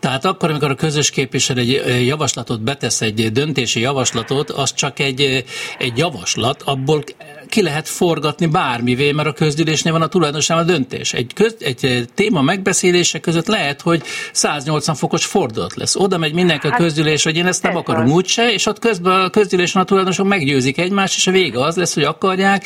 Tehát 0.00 0.24
akkor, 0.24 0.50
amikor 0.50 0.70
a 0.70 0.74
közös 0.74 1.10
képviselő 1.10 1.60
egy 1.60 2.06
javaslatot 2.06 2.62
betesz, 2.62 3.00
egy 3.00 3.32
döntési 3.32 3.80
javaslatot, 3.80 4.50
az 4.50 4.74
csak 4.74 4.98
egy, 4.98 5.44
egy 5.78 5.98
javaslat, 5.98 6.62
abból 6.62 7.02
ki 7.50 7.62
lehet 7.62 7.88
forgatni 7.88 8.46
bármivé, 8.46 9.12
mert 9.12 9.28
a 9.28 9.32
közgyűlésnél 9.32 9.92
van 9.92 10.02
a 10.02 10.06
tulajdonosan 10.06 10.58
a 10.58 10.62
döntés. 10.62 11.12
Egy, 11.12 11.32
köz, 11.34 11.56
egy 11.60 12.04
téma 12.14 12.42
megbeszélése 12.42 13.20
között 13.20 13.46
lehet, 13.46 13.80
hogy 13.80 14.02
180 14.32 14.94
fokos 14.94 15.26
fordulat 15.26 15.74
lesz. 15.74 15.96
Oda 15.96 16.18
megy 16.18 16.34
mindenki 16.34 16.66
a 16.66 16.70
hát, 16.70 16.78
közgyűlés, 16.78 17.24
hogy 17.24 17.36
én 17.36 17.46
ezt 17.46 17.62
nem 17.62 17.76
akarom 17.76 18.10
úgyse, 18.10 18.52
és 18.52 18.66
ott 18.66 18.78
közben 18.78 19.20
a 19.20 19.30
közgyűlésen 19.30 19.82
a 19.82 19.84
tulajdonosok 19.84 20.26
meggyőzik 20.26 20.78
egymást, 20.78 21.16
és 21.16 21.26
a 21.26 21.30
vége 21.30 21.60
az 21.64 21.76
lesz, 21.76 21.94
hogy 21.94 22.04
akarják. 22.04 22.64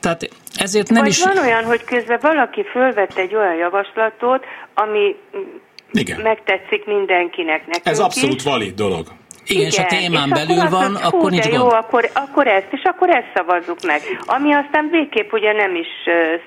Tehát 0.00 0.30
ezért 0.54 0.88
nem 0.88 1.02
Vagy 1.02 1.10
is... 1.10 1.24
van 1.24 1.38
olyan, 1.38 1.64
hogy 1.64 1.84
közben 1.84 2.18
valaki 2.22 2.64
fölvette 2.72 3.20
egy 3.20 3.34
olyan 3.34 3.54
javaslatot, 3.54 4.44
ami 4.74 5.16
Igen. 5.92 6.20
megtetszik 6.20 6.86
mindenkinek. 6.86 7.66
Nekünk 7.66 7.86
Ez 7.86 7.98
abszolút 7.98 8.36
is. 8.36 8.42
valid 8.42 8.74
dolog. 8.74 9.06
Igen, 9.46 9.66
és 9.66 9.78
a 9.78 9.84
témán 9.84 10.28
és 10.28 10.34
belül 10.34 10.68
van, 10.68 10.90
mondta, 10.90 11.06
akkor 11.06 11.30
nincs 11.30 11.46
jó, 11.46 11.68
akkor, 11.70 12.10
akkor 12.14 12.46
ezt, 12.46 12.66
és 12.70 12.82
akkor 12.82 13.10
ezt 13.10 13.26
szavazzuk 13.34 13.78
meg. 13.82 14.00
Ami 14.26 14.54
aztán 14.54 14.88
végképp 14.90 15.32
ugye 15.32 15.52
nem 15.52 15.74
is 15.74 15.88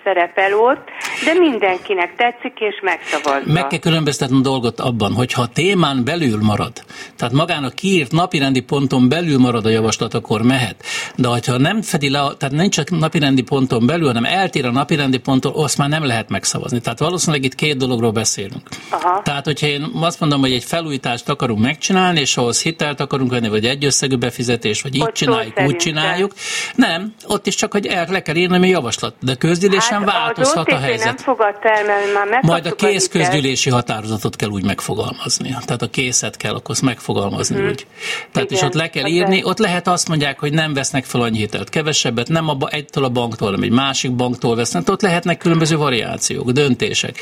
szerepel 0.04 0.54
ott, 0.54 0.90
de 1.26 1.34
mindenkinek 1.34 2.16
tetszik, 2.16 2.60
és 2.60 2.80
megszavazza. 2.82 3.54
Meg 3.54 3.68
kell 3.68 3.80
különböztetni 3.80 4.38
a 4.38 4.42
dolgot 4.42 4.80
abban, 4.80 5.14
hogyha 5.14 5.42
a 5.42 5.48
témán 5.48 6.04
belül 6.04 6.40
marad, 6.42 6.74
tehát 7.18 7.34
magának 7.34 7.74
kiírt 7.74 8.12
napirendi 8.12 8.62
ponton 8.62 9.10
belül 9.10 9.40
marad 9.40 9.66
a 9.66 9.70
javaslat, 9.70 10.14
akkor 10.14 10.42
mehet. 10.42 10.76
De 11.18 11.28
ha 11.46 11.58
nem 11.58 11.82
fedi 11.82 12.10
le, 12.10 12.20
tehát 12.38 12.56
nincs 12.56 12.76
csak 12.76 12.90
napirendi 12.90 13.42
ponton 13.42 13.86
belül, 13.86 14.08
hanem 14.08 14.26
eltér 14.26 14.66
a 14.66 14.72
napirendi 14.72 15.18
ponton, 15.18 15.54
azt 15.56 15.78
már 15.78 15.90
nem 15.90 16.06
lehet 16.06 16.30
megszavazni. 16.30 16.80
Tehát 16.80 17.00
valószínűleg 17.00 17.44
itt 17.44 17.56
két 17.56 17.78
dologról 17.78 18.12
beszélünk. 18.12 18.70
Aha. 18.90 19.22
Tehát, 19.22 19.46
hogyha 19.46 19.68
én 19.68 19.92
azt 20.02 20.20
mondom, 20.20 20.40
hogy 20.40 20.52
egy 20.52 20.64
felújítást 20.64 21.30
akarunk 21.30 21.60
megcsinálni, 21.60 22.20
és 22.20 22.38
ahhoz 22.38 22.62
hitel 22.62 22.86
hitelt 22.86 23.00
akarunk 23.00 23.32
venni, 23.32 23.50
vagy 23.50 23.66
egy 23.66 23.86
összegű 23.86 24.16
befizetés, 24.16 24.82
vagy 24.82 24.96
így 24.96 25.02
ott 25.02 25.14
csináljuk, 25.14 25.60
úgy 25.66 25.76
csináljuk. 25.76 26.34
Nem, 26.76 27.14
ott 27.28 27.48
is 27.48 27.56
csak, 27.56 27.72
hogy 27.72 27.86
el 27.86 28.08
le 28.10 28.22
kell 28.22 28.36
írni 28.36 28.58
a 28.58 28.66
javaslat. 28.66 29.16
De 29.20 29.36
közgyűlésen 29.36 30.00
hát 30.00 30.12
változhat 30.12 30.68
a 30.68 30.78
helyzet. 30.78 31.06
nem 31.06 31.18
fogadta 31.18 31.70
el, 31.70 31.86
mert 31.86 32.14
már 32.14 32.44
Majd 32.44 32.66
a 32.66 32.76
kész 32.76 33.08
közgyűlési 33.08 33.70
határozatot 33.70 34.36
kell 34.36 34.50
úgy 34.50 34.64
megfogalmazni. 34.64 35.50
Tehát 35.50 35.82
a 35.82 35.90
készet 35.90 36.38
kell 36.38 36.54
akkor 36.54 36.76
megfogalmazni 36.82 37.56
hmm. 37.56 37.68
úgy. 37.68 37.88
Tehát 38.32 38.52
Igen, 38.52 38.64
és 38.64 38.68
ott 38.68 38.74
le 38.74 38.90
kell 38.90 39.06
írni, 39.06 39.44
ott 39.44 39.58
lehet 39.58 39.88
azt 39.88 40.08
mondják, 40.08 40.40
hogy 40.40 40.54
nem 40.54 40.74
vesznek 40.74 41.05
fel 41.06 41.22
annyi 41.22 41.38
hitelt, 41.38 41.70
kevesebbet, 41.70 42.28
nem 42.28 42.50
a, 42.50 42.56
egytől 42.70 43.04
a 43.04 43.10
banktól, 43.10 43.48
hanem 43.48 43.64
egy 43.64 43.72
másik 43.72 44.12
banktól 44.12 44.56
vesznek. 44.56 44.90
Ott 44.90 45.02
lehetnek 45.02 45.38
különböző 45.38 45.78
variációk, 45.78 46.50
döntések. 46.50 47.16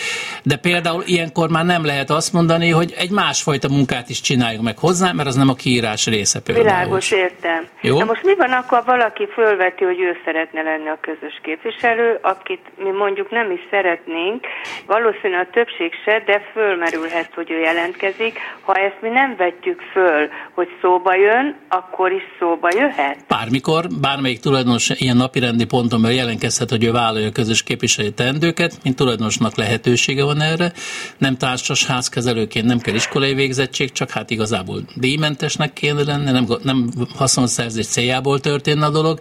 De 0.44 0.56
például 0.56 1.04
ilyenkor 1.06 1.50
már 1.50 1.66
nem 1.66 1.86
lehet 1.86 2.10
azt 2.10 2.34
mondani, 2.34 2.70
hogy 2.70 2.94
egy 2.98 3.12
másfajta 3.12 3.70
munkát 3.70 4.10
is 4.10 4.22
csináljuk 4.22 4.62
meg 4.62 4.78
hozzá, 4.78 5.12
mert 5.12 5.28
az 5.28 5.36
nem 5.36 5.50
a 5.50 5.54
kiírás 5.54 6.06
része 6.06 6.42
például. 6.42 6.68
Világos, 6.68 7.12
értem. 7.12 7.62
Jó? 7.82 8.00
Na 8.00 8.06
most 8.06 8.24
mi 8.24 8.36
van 8.36 8.52
akkor 8.52 8.84
valaki 8.86 9.28
fölveti, 9.34 9.84
hogy 9.84 10.00
ő 10.00 10.12
szeretne 10.26 10.62
lenni 10.62 10.90
a 10.90 10.98
közös 11.02 11.40
képviselő, 11.44 12.20
akit 12.22 12.64
mi 12.84 12.90
mondjuk 12.90 13.30
nem 13.32 13.52
is 13.52 13.62
szeretnénk, 13.70 14.46
valószínűleg 14.86 15.48
a 15.48 15.54
többség 15.54 15.92
se, 16.06 16.24
de 16.26 16.38
fölmerülhet, 16.54 17.30
hogy 17.36 17.52
ő 17.52 17.60
jelentkezik. 17.60 18.40
Ha 18.62 18.74
ezt 18.74 18.98
mi 19.02 19.10
nem 19.10 19.36
vetjük 19.36 19.82
föl, 19.94 20.30
hogy 20.54 20.70
szóba 20.82 21.16
jön, 21.16 21.56
akkor 21.70 22.12
is 22.12 22.24
szóba 22.40 22.70
jöhet? 22.72 23.18
Bármikor, 23.28 23.73
bármelyik 24.02 24.40
tulajdonos 24.40 24.90
ilyen 24.90 25.18
napirendi 25.18 25.66
ponton 25.66 26.12
jelentkezhet, 26.12 26.70
hogy 26.70 26.84
ő 26.84 26.92
vállalja 26.92 27.28
a 27.28 27.32
közös 27.32 27.64
képviselői 27.64 28.14
teendőket, 28.14 28.78
mint 28.84 28.96
tulajdonosnak 28.96 29.56
lehetősége 29.56 30.24
van 30.24 30.42
erre. 30.42 30.72
Nem 31.18 31.38
társas 31.38 31.86
házkezelőként 31.86 32.66
nem 32.66 32.80
kell 32.80 32.94
iskolai 32.94 33.34
végzettség, 33.34 33.92
csak 33.92 34.10
hát 34.10 34.30
igazából 34.30 34.80
díjmentesnek 34.96 35.74
kéne 35.74 36.04
lenni, 36.04 36.32
nem, 36.32 36.46
nem 36.64 36.90
haszonszerzés 37.18 37.88
céljából 37.88 38.40
történne 38.40 38.86
a 38.86 38.90
dolog, 38.90 39.20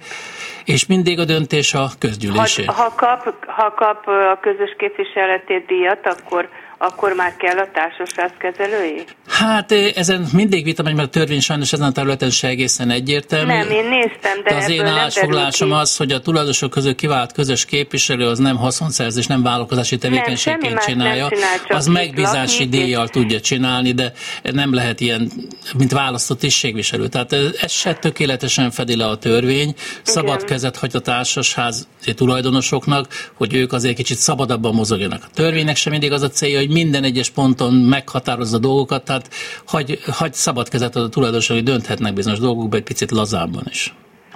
és 0.65 0.87
mindig 0.87 1.19
a 1.19 1.25
döntés 1.25 1.75
a 1.75 1.87
közgyűlésé. 1.99 2.65
Ha, 2.65 2.73
ha, 2.73 2.95
kap, 2.97 3.35
ha 3.47 3.75
kap 3.75 4.07
a 4.07 4.39
közös 4.41 4.75
képviseletét 4.79 5.67
díjat, 5.67 6.07
akkor 6.07 6.49
akkor 6.83 7.13
már 7.13 7.37
kell 7.37 7.59
a 7.59 7.69
társaságkezelői? 7.73 9.05
Hát 9.29 9.73
ezen 9.73 10.27
mindig 10.33 10.65
vita 10.65 10.83
megy, 10.83 10.95
mert 10.95 11.09
a 11.09 11.11
törvény 11.11 11.41
sajnos 11.41 11.73
ezen 11.73 11.87
a 11.87 11.93
területen 11.93 12.31
se 12.31 12.49
egészen 12.49 12.91
egyértelmű. 12.91 13.53
Nem, 13.53 13.71
én 13.71 13.85
néztem, 13.85 14.43
de, 14.45 14.51
de 14.51 14.57
az 14.57 14.71
én 14.71 14.85
állásfoglalásom 14.85 15.73
az, 15.73 15.97
hogy 15.97 16.13
a 16.13 16.21
tulajdonosok 16.21 16.71
között 16.71 16.97
kivált 16.97 17.33
közös 17.33 17.65
képviselő 17.65 18.27
az 18.27 18.39
nem 18.39 18.57
haszonszerzés, 18.57 19.27
nem 19.27 19.43
vállalkozási 19.43 19.99
tevékenységként 19.99 20.75
nem, 20.75 20.85
csinálja, 20.87 21.29
csinál, 21.29 21.79
az 21.79 21.87
megbízási 21.87 22.69
díjjal 22.69 23.09
tudja 23.09 23.41
csinálni, 23.41 23.93
de 23.93 24.13
nem 24.43 24.75
lehet 24.75 25.01
ilyen, 25.01 25.31
mint 25.77 25.93
választott 25.93 26.39
tisztségviselő. 26.39 27.07
Tehát 27.09 27.33
ez 27.61 27.73
se 27.73 27.95
tökéletesen 27.95 28.71
fedi 28.71 28.97
le 28.97 29.07
a 29.07 29.17
törvény, 29.17 29.69
Igen. 29.69 29.75
szabad 30.03 30.45
kezet 30.45 30.77
hagy 30.77 30.91
a 30.95 31.01
társasház 31.01 31.89
tulajdonosoknak, 32.17 33.31
hogy 33.35 33.55
ők 33.55 33.73
azért 33.73 33.97
kicsit 33.97 34.17
szabadabban 34.17 34.75
mozogjanak. 34.75 35.23
A 35.25 35.31
törvénynek 35.35 35.77
sem 35.77 35.93
mindig 35.93 36.13
az 36.13 36.23
a 36.23 36.29
célja, 36.29 36.59
hogy 36.59 36.71
minden 36.73 37.05
egyes 37.05 37.31
ponton 37.31 37.75
meghatározza 37.75 38.59
dolgokat, 38.59 39.05
tehát 39.05 39.29
hagy, 39.67 39.99
hagy 40.13 40.33
szabad 40.33 40.69
kezet 40.69 40.97
a 40.97 41.09
tulajdonosok, 41.09 41.57
hogy 41.57 41.65
dönthetnek 41.65 42.13
bizonyos 42.13 42.39
dolgokban 42.39 42.79
egy 42.79 42.85
picit 42.85 43.11
lazábban 43.11 43.63
is. 43.71 43.95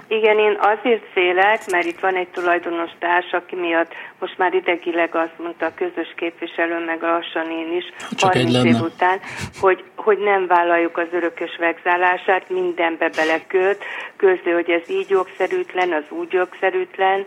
Igen, 0.09 0.39
én 0.39 0.57
azért 0.59 1.03
félek, 1.13 1.71
mert 1.71 1.85
itt 1.85 1.99
van 1.99 2.15
egy 2.15 2.27
tulajdonos 2.27 2.91
társ, 2.99 3.31
aki 3.31 3.55
miatt 3.55 3.93
most 4.19 4.37
már 4.37 4.53
idegileg 4.53 5.15
azt 5.15 5.37
mondta 5.37 5.65
a 5.65 5.73
közös 5.75 6.13
képviselő, 6.15 6.85
meg 6.85 7.01
lassan 7.01 7.51
én 7.51 7.77
is, 7.77 7.85
Csak 8.15 8.33
30 8.33 8.63
év 8.63 8.81
után, 8.81 9.19
hogy, 9.59 9.83
hogy 9.95 10.17
nem 10.17 10.47
vállaljuk 10.47 10.97
az 10.97 11.07
örökös 11.11 11.55
vegzálását, 11.59 12.49
mindenbe 12.49 13.09
belekölt, 13.09 13.83
közül, 14.17 14.53
hogy 14.53 14.69
ez 14.69 14.89
így 14.89 15.09
jogszerűtlen, 15.09 15.91
az 15.93 16.03
úgy 16.09 16.31
jogszerűtlen, 16.31 17.25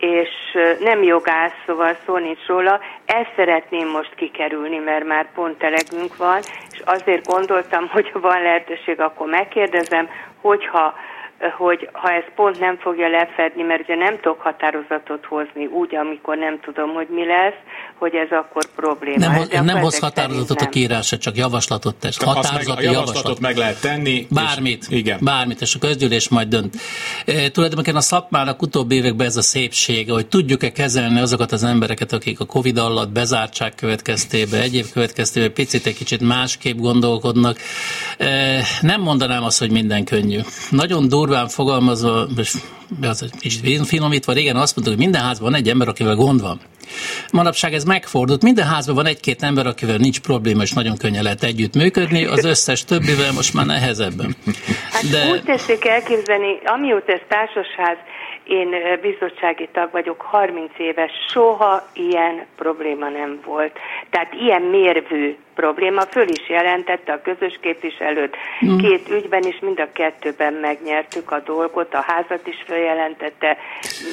és 0.00 0.28
nem 0.80 1.02
jogász, 1.02 1.54
szóval 1.66 1.96
szó 2.06 2.16
nincs 2.16 2.46
róla. 2.46 2.80
Ezt 3.04 3.32
szeretném 3.36 3.88
most 3.88 4.14
kikerülni, 4.14 4.78
mert 4.78 5.04
már 5.04 5.32
pont 5.32 5.62
elegünk 5.62 6.16
van, 6.16 6.38
és 6.70 6.82
azért 6.84 7.26
gondoltam, 7.26 7.88
hogy 7.94 8.10
ha 8.10 8.20
van 8.20 8.42
lehetőség, 8.42 9.00
akkor 9.00 9.28
megkérdezem, 9.28 10.08
hogyha 10.40 10.94
hogy 11.56 11.88
ha 11.92 12.12
ez 12.12 12.24
pont 12.34 12.58
nem 12.60 12.76
fogja 12.76 13.08
lefedni, 13.08 13.62
mert 13.62 13.80
ugye 13.80 13.94
nem 13.94 14.20
tudok 14.20 14.40
határozatot 14.40 15.24
hozni 15.24 15.66
úgy, 15.66 15.94
amikor 15.94 16.36
nem 16.36 16.60
tudom, 16.60 16.94
hogy 16.94 17.08
mi 17.08 17.26
lesz, 17.26 17.60
hogy 17.98 18.14
ez 18.14 18.28
akkor 18.30 18.64
probléma. 18.76 19.18
Nem, 19.18 19.46
ez, 19.50 19.64
nem 19.64 19.78
hoz 19.78 19.98
határozatot 19.98 20.60
a 20.60 20.68
kiírása, 20.68 21.18
csak 21.18 21.36
javaslatot 21.36 21.94
tesz. 21.94 22.22
Határozati 22.22 22.66
meg, 22.68 22.78
a 22.78 22.80
javaslatot 22.80 23.14
javaslat. 23.14 23.40
meg 23.40 23.56
lehet 23.56 23.80
tenni. 23.80 24.26
Bármit. 24.30 24.86
És, 24.88 24.96
igen. 24.96 25.18
Bármit, 25.22 25.60
és 25.60 25.74
a 25.74 25.78
közgyűlés 25.78 26.28
majd 26.28 26.48
dönt. 26.48 26.76
E, 27.24 27.50
tulajdonképpen 27.50 27.96
a 27.96 28.00
szakmának 28.00 28.62
utóbbi 28.62 28.94
években 28.94 29.26
ez 29.26 29.36
a 29.36 29.42
szépsége, 29.42 30.12
hogy 30.12 30.26
tudjuk-e 30.26 30.72
kezelni 30.72 31.20
azokat 31.20 31.52
az 31.52 31.64
embereket, 31.64 32.12
akik 32.12 32.40
a 32.40 32.44
Covid 32.44 32.78
alatt 32.78 33.10
bezártság 33.10 33.74
következtében, 33.74 34.60
egyéb 34.60 34.86
következtében 34.92 35.52
picit 35.52 35.86
egy 35.86 35.96
kicsit 35.96 36.20
másképp 36.20 36.76
gondolkodnak. 36.76 37.58
E, 38.18 38.60
nem 38.80 39.00
mondanám 39.00 39.44
azt, 39.44 39.58
hogy 39.58 39.70
minden 39.70 40.04
könnyű. 40.04 40.40
Nagyon 40.70 41.08
durván 41.08 41.48
fogalmazva, 41.48 42.26
és 42.36 42.54
az 43.00 43.22
egy 43.22 43.30
kicsit 43.38 43.86
finomítva, 43.86 44.32
régen 44.32 44.56
azt 44.56 44.76
mondtuk, 44.76 44.96
hogy 44.96 45.04
minden 45.04 45.22
házban 45.22 45.50
van 45.50 45.60
egy 45.60 45.68
ember, 45.68 45.88
akivel 45.88 46.14
gond 46.14 46.40
van. 46.40 46.60
Manapság 47.32 47.72
ez 47.74 47.84
megfordult. 47.84 48.42
Minden 48.42 48.66
házban 48.66 48.94
van 48.94 49.06
egy-két 49.06 49.42
ember, 49.42 49.66
akivel 49.66 49.96
nincs 49.96 50.20
probléma, 50.20 50.62
és 50.62 50.72
nagyon 50.72 50.96
könnyen 50.96 51.22
lehet 51.22 51.42
együtt 51.42 51.74
működni, 51.74 52.24
az 52.24 52.44
összes 52.44 52.84
többivel 52.84 53.32
most 53.32 53.54
már 53.54 53.66
nehezebben. 53.66 54.34
Hát 54.92 55.10
De... 55.10 55.30
úgy 55.30 55.42
tessék 55.42 55.84
elképzelni, 55.86 56.58
amióta 56.64 57.12
ez 57.12 57.20
társasház, 57.28 57.96
én 58.48 58.68
bizottsági 59.00 59.68
tag 59.72 59.88
vagyok, 59.92 60.20
30 60.20 60.72
éves, 60.78 61.12
soha 61.32 61.88
ilyen 61.92 62.46
probléma 62.56 63.08
nem 63.08 63.40
volt. 63.44 63.78
Tehát 64.10 64.32
ilyen 64.32 64.62
mérvű 64.62 65.36
probléma, 65.60 66.02
föl 66.10 66.28
is 66.28 66.48
jelentette 66.48 67.12
a 67.12 67.20
közös 67.22 67.58
képviselőt. 67.60 68.36
Mm. 68.66 68.76
Két 68.76 69.08
ügyben 69.10 69.42
is, 69.42 69.58
mind 69.60 69.80
a 69.80 69.88
kettőben 69.92 70.52
megnyertük 70.52 71.30
a 71.30 71.40
dolgot, 71.44 71.94
a 71.94 72.04
házat 72.06 72.46
is 72.46 72.58
följelentette, 72.66 73.56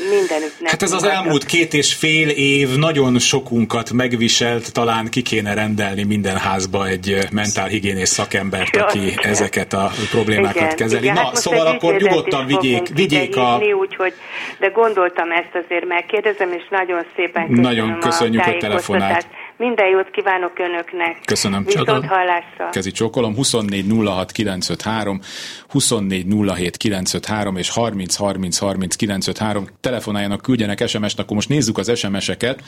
mindenütt 0.09 0.55
Hát 0.63 0.81
ez 0.81 0.91
az 0.91 1.03
elmúlt 1.03 1.45
két 1.45 1.73
és 1.73 1.93
fél 1.93 2.29
év 2.29 2.69
nagyon 2.77 3.19
sokunkat 3.19 3.91
megviselt, 3.93 4.73
talán 4.73 5.05
ki 5.09 5.21
kéne 5.21 5.53
rendelni 5.53 6.03
minden 6.03 6.37
házba 6.37 6.87
egy 6.87 7.17
mentálhigiénés 7.31 8.09
szakembert, 8.09 8.75
aki 8.75 9.13
ezeket 9.21 9.73
a 9.73 9.91
problémákat 10.11 10.55
igen, 10.55 10.75
kezeli. 10.75 11.03
Igen, 11.03 11.15
Na, 11.15 11.21
hát 11.21 11.35
szóval 11.35 11.67
akkor 11.67 11.95
nyugodtan 11.95 12.45
vigyék, 12.45 12.87
vigyék 12.95 13.35
a... 13.37 13.59
Úgyhogy, 13.79 14.13
de 14.59 14.67
gondoltam 14.67 15.31
ezt 15.31 15.65
azért 15.65 15.85
megkérdezem, 15.85 16.51
és 16.51 16.63
nagyon 16.69 17.05
szépen 17.15 17.47
köszönöm 17.47 17.61
Nagyon 17.61 17.99
köszönjük, 17.99 18.41
a 18.41 18.45
hogy 18.45 18.57
telefonált. 18.57 19.27
Minden 19.57 19.87
jót 19.87 20.09
kívánok 20.11 20.59
Önöknek. 20.59 21.21
Köszönöm. 21.25 21.63
Viszont 21.63 21.87
hallásra. 21.87 22.69
Kezi 22.71 22.91
csókolom 22.91 23.35
24 23.35 23.85
06 24.05 24.31
953, 24.31 25.19
24 25.67 26.25
07 26.55 26.77
953 26.77 27.57
és 27.57 27.69
30 27.69 28.15
30 28.15 28.57
30 28.57 28.95
953. 28.95 29.67
Telefonáljanak, 29.81 30.41
küldjenek 30.41 30.87
SMS-t, 30.87 31.19
akkor 31.19 31.35
most 31.35 31.49
nézzük 31.49 31.77
az 31.77 31.97
SMS-eket. 31.97 32.63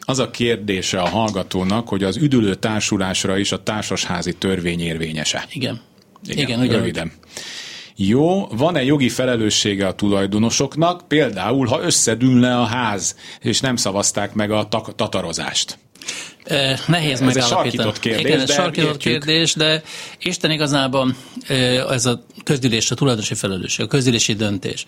Az 0.00 0.18
a 0.18 0.30
kérdése 0.30 1.00
a 1.00 1.08
hallgatónak, 1.08 1.88
hogy 1.88 2.04
az 2.04 2.16
üdülő 2.16 2.54
társulásra 2.54 3.38
is 3.38 3.52
a 3.52 3.62
társasházi 3.62 4.34
törvény 4.34 4.80
érvényese. 4.80 5.44
Igen. 5.52 5.80
Igen, 6.28 6.62
Igen 6.62 6.78
röviden. 6.78 7.12
Jó, 7.96 8.46
van-e 8.46 8.82
jogi 8.82 9.08
felelőssége 9.08 9.86
a 9.86 9.94
tulajdonosoknak, 9.94 11.08
például 11.08 11.66
ha 11.66 11.80
összedülne 11.80 12.56
a 12.56 12.64
ház, 12.64 13.16
és 13.40 13.60
nem 13.60 13.76
szavazták 13.76 14.34
meg 14.34 14.50
a 14.50 14.68
tatarozást? 14.96 15.78
Nehéz 16.86 17.20
ez 17.20 17.20
megállapítani. 17.20 17.88
Ez 17.88 17.98
kérdés, 17.98 18.24
Igen, 18.24 18.40
ez 18.40 18.52
sarkított 18.52 18.96
kérdés, 18.96 19.54
de 19.54 19.82
Isten 20.18 20.50
igazából 20.50 21.14
ez 21.90 22.06
a 22.06 22.24
közgyűlés, 22.44 22.90
a 22.90 22.94
tulajdonosi 22.94 23.34
felelősség, 23.34 23.84
a 23.84 23.88
közgyűlési 23.88 24.32
döntés. 24.32 24.86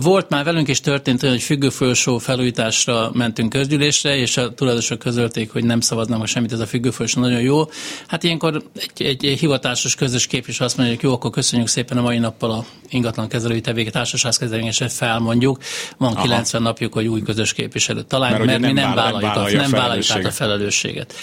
Volt 0.00 0.28
már 0.28 0.44
velünk 0.44 0.68
is 0.68 0.80
történt 0.80 1.22
olyan, 1.22 1.34
hogy 1.34 1.44
függőfolyosó 1.44 2.18
felújításra 2.18 3.10
mentünk 3.14 3.50
közgyűlésre, 3.50 4.16
és 4.16 4.36
a 4.36 4.54
tulajdonosok 4.54 4.98
közölték, 4.98 5.52
hogy 5.52 5.64
nem 5.64 5.80
szavaznak 5.80 6.26
semmit, 6.26 6.52
ez 6.52 6.60
a 6.60 6.66
függőfolyosó 6.66 7.20
nagyon 7.20 7.40
jó. 7.40 7.70
Hát 8.06 8.22
ilyenkor 8.22 8.62
egy, 8.74 9.06
egy, 9.06 9.24
egy 9.24 9.38
hivatásos 9.38 9.94
közös 9.94 10.26
képviselő 10.26 10.66
azt 10.66 10.76
mondja, 10.76 10.94
hogy 10.94 11.04
jó, 11.04 11.12
akkor 11.12 11.30
köszönjük 11.30 11.68
szépen 11.68 11.98
a 11.98 12.02
mai 12.02 12.18
nappal 12.18 12.50
a 12.50 12.64
ingatlan 12.88 13.28
kezelői 13.28 13.60
tevéket, 13.60 13.92
társaságkezelőket 13.92 14.92
felmondjuk. 14.92 15.58
Van 15.96 16.12
Aha. 16.12 16.22
90 16.22 16.62
napjuk, 16.62 16.92
hogy 16.92 17.06
új 17.06 17.22
közös 17.22 17.52
képviselőt 17.52 18.06
találjuk, 18.06 18.44
mert, 18.44 18.60
mert 18.60 18.74
mi 18.74 18.80
nem 18.80 18.94
vállaljuk, 18.94 19.52
nem 19.52 19.70
vállaljuk 19.70 20.10
át 20.10 20.24
a 20.24 20.30
felelősséget 20.30 20.32
felelősséget. 20.50 21.14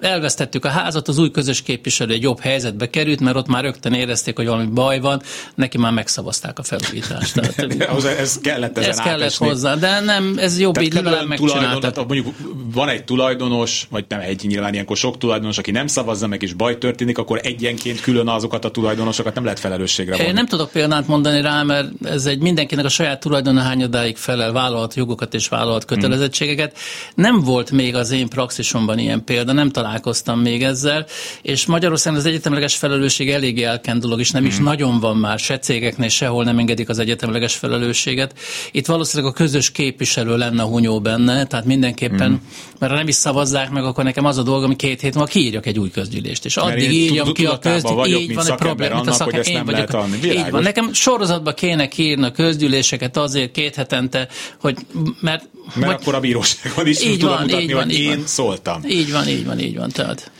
Elvesztettük 0.00 0.64
a 0.64 0.68
házat, 0.68 1.08
az 1.08 1.18
új 1.18 1.30
közös 1.30 1.62
képviselő 1.62 2.12
egy 2.12 2.22
jobb 2.22 2.40
helyzetbe 2.40 2.90
került, 2.90 3.20
mert 3.20 3.36
ott 3.36 3.46
már 3.46 3.62
rögtön 3.62 3.92
érezték, 3.92 4.36
hogy 4.36 4.46
valami 4.46 4.66
baj 4.66 5.00
van, 5.00 5.22
neki 5.54 5.78
már 5.78 5.92
megszavazták 5.92 6.58
a 6.58 6.62
felújítást. 6.62 7.34
Tehát, 7.34 8.04
ez 8.20 8.38
kellett 8.38 8.78
ezen 8.78 8.90
Ez 8.90 9.00
kellett 9.00 9.34
hozzá, 9.34 9.74
de 9.74 10.00
nem, 10.00 10.34
ez 10.38 10.60
jobb 10.60 10.80
így 10.80 10.92
legalább 10.92 11.26
megcsináltak. 11.26 11.96
Mondjuk 11.96 12.34
van 12.72 12.88
egy 12.88 13.04
tulajdonos, 13.04 13.86
vagy 13.90 14.04
nem 14.08 14.20
egy, 14.20 14.44
nyilván 14.46 14.72
ilyenkor 14.72 14.96
sok 14.96 15.18
tulajdonos, 15.18 15.58
aki 15.58 15.70
nem 15.70 15.86
szavazza 15.86 16.26
meg, 16.26 16.42
és 16.42 16.52
baj 16.52 16.78
történik, 16.78 17.18
akkor 17.18 17.40
egyenként 17.42 18.00
külön 18.00 18.28
azokat 18.28 18.64
a 18.64 18.70
tulajdonosokat 18.70 19.34
nem 19.34 19.44
lehet 19.44 19.58
felelősségre 19.58 20.16
vonni. 20.16 20.28
Én 20.28 20.34
nem 20.34 20.46
tudok 20.46 20.70
példát 20.70 21.06
mondani 21.06 21.40
rá, 21.40 21.62
mert 21.62 21.88
ez 22.04 22.26
egy 22.26 22.38
mindenkinek 22.38 22.84
a 22.84 22.88
saját 22.88 23.20
tulajdona 23.20 23.60
hányadáig 23.60 24.16
felel, 24.16 24.52
vállalt 24.52 24.94
jogokat 24.94 25.34
és 25.34 25.48
vállalt 25.48 25.84
kötelezettségeket. 25.84 26.76
Nem 27.14 27.40
volt 27.40 27.70
még 27.70 27.85
az 27.94 28.10
én 28.10 28.28
praxisomban 28.28 28.98
ilyen 28.98 29.24
példa, 29.24 29.52
nem 29.52 29.70
találkoztam 29.70 30.40
még 30.40 30.62
ezzel, 30.62 31.06
és 31.42 31.66
Magyarországon 31.66 32.18
az 32.18 32.26
egyetemleges 32.26 32.76
felelősség 32.76 33.30
eléggé 33.30 33.62
elkent 33.62 34.00
dolog, 34.00 34.20
és 34.20 34.30
nem 34.30 34.42
mm. 34.42 34.46
is 34.46 34.58
nagyon 34.58 35.00
van 35.00 35.16
már, 35.16 35.38
se 35.38 35.58
cégeknél, 35.58 36.08
sehol 36.08 36.44
nem 36.44 36.58
engedik 36.58 36.88
az 36.88 36.98
egyetemleges 36.98 37.54
felelősséget. 37.54 38.38
Itt 38.72 38.86
valószínűleg 38.86 39.32
a 39.32 39.34
közös 39.34 39.70
képviselő 39.70 40.36
lenne 40.36 40.62
hunyó 40.62 41.00
benne, 41.00 41.46
tehát 41.46 41.64
mindenképpen, 41.64 42.30
mm. 42.30 42.36
mert 42.78 42.92
ha 42.92 42.98
nem 42.98 43.08
is 43.08 43.14
szavazzák 43.14 43.70
meg, 43.70 43.84
akkor 43.84 44.04
nekem 44.04 44.24
az 44.24 44.38
a 44.38 44.42
dolgom, 44.42 44.66
hogy 44.66 44.76
két 44.76 45.00
hét 45.00 45.14
múlva 45.14 45.28
kiírjak 45.28 45.66
egy 45.66 45.78
új 45.78 45.90
közgyűlést, 45.90 46.44
és 46.44 46.56
addig 46.56 46.92
írjam 46.92 47.32
ki 47.32 47.46
a 47.46 47.58
közgyűlést, 47.58 48.20
így 48.20 48.34
van 48.34 48.46
egy 48.46 48.54
probléma, 48.54 48.94
mint 48.94 49.08
a 49.08 49.12
szakember, 49.12 49.48
én 49.48 49.64
vagyok. 49.64 50.06
Így 50.24 50.50
van, 50.50 50.62
nekem 50.62 50.92
sorozatba 50.92 51.52
kéne 51.52 51.88
írni 51.96 52.24
a 52.24 52.30
közgyűléseket 52.30 53.16
azért 53.16 53.50
két 53.50 53.74
hetente, 53.74 54.28
hogy 54.60 54.76
mert... 55.20 55.48
Mert 55.74 55.86
vagy, 55.86 55.94
akkor 56.00 56.14
a 56.14 56.20
bíróságon 56.20 56.86
is 56.86 57.04
így 57.04 57.18
tudom 57.18 57.34
van, 57.34 57.42
mutatni, 57.42 57.62
így 57.62 57.72
van, 57.72 57.82
hogy 57.82 57.92
így 57.92 58.00
én 58.00 58.16
van. 58.16 58.26
szóltam. 58.26 58.82
Így 58.86 59.12
van, 59.12 59.28
így 59.28 59.44
van, 59.44 59.58
így 59.58 59.76
van, 59.76 59.90
tehát. 59.90 60.30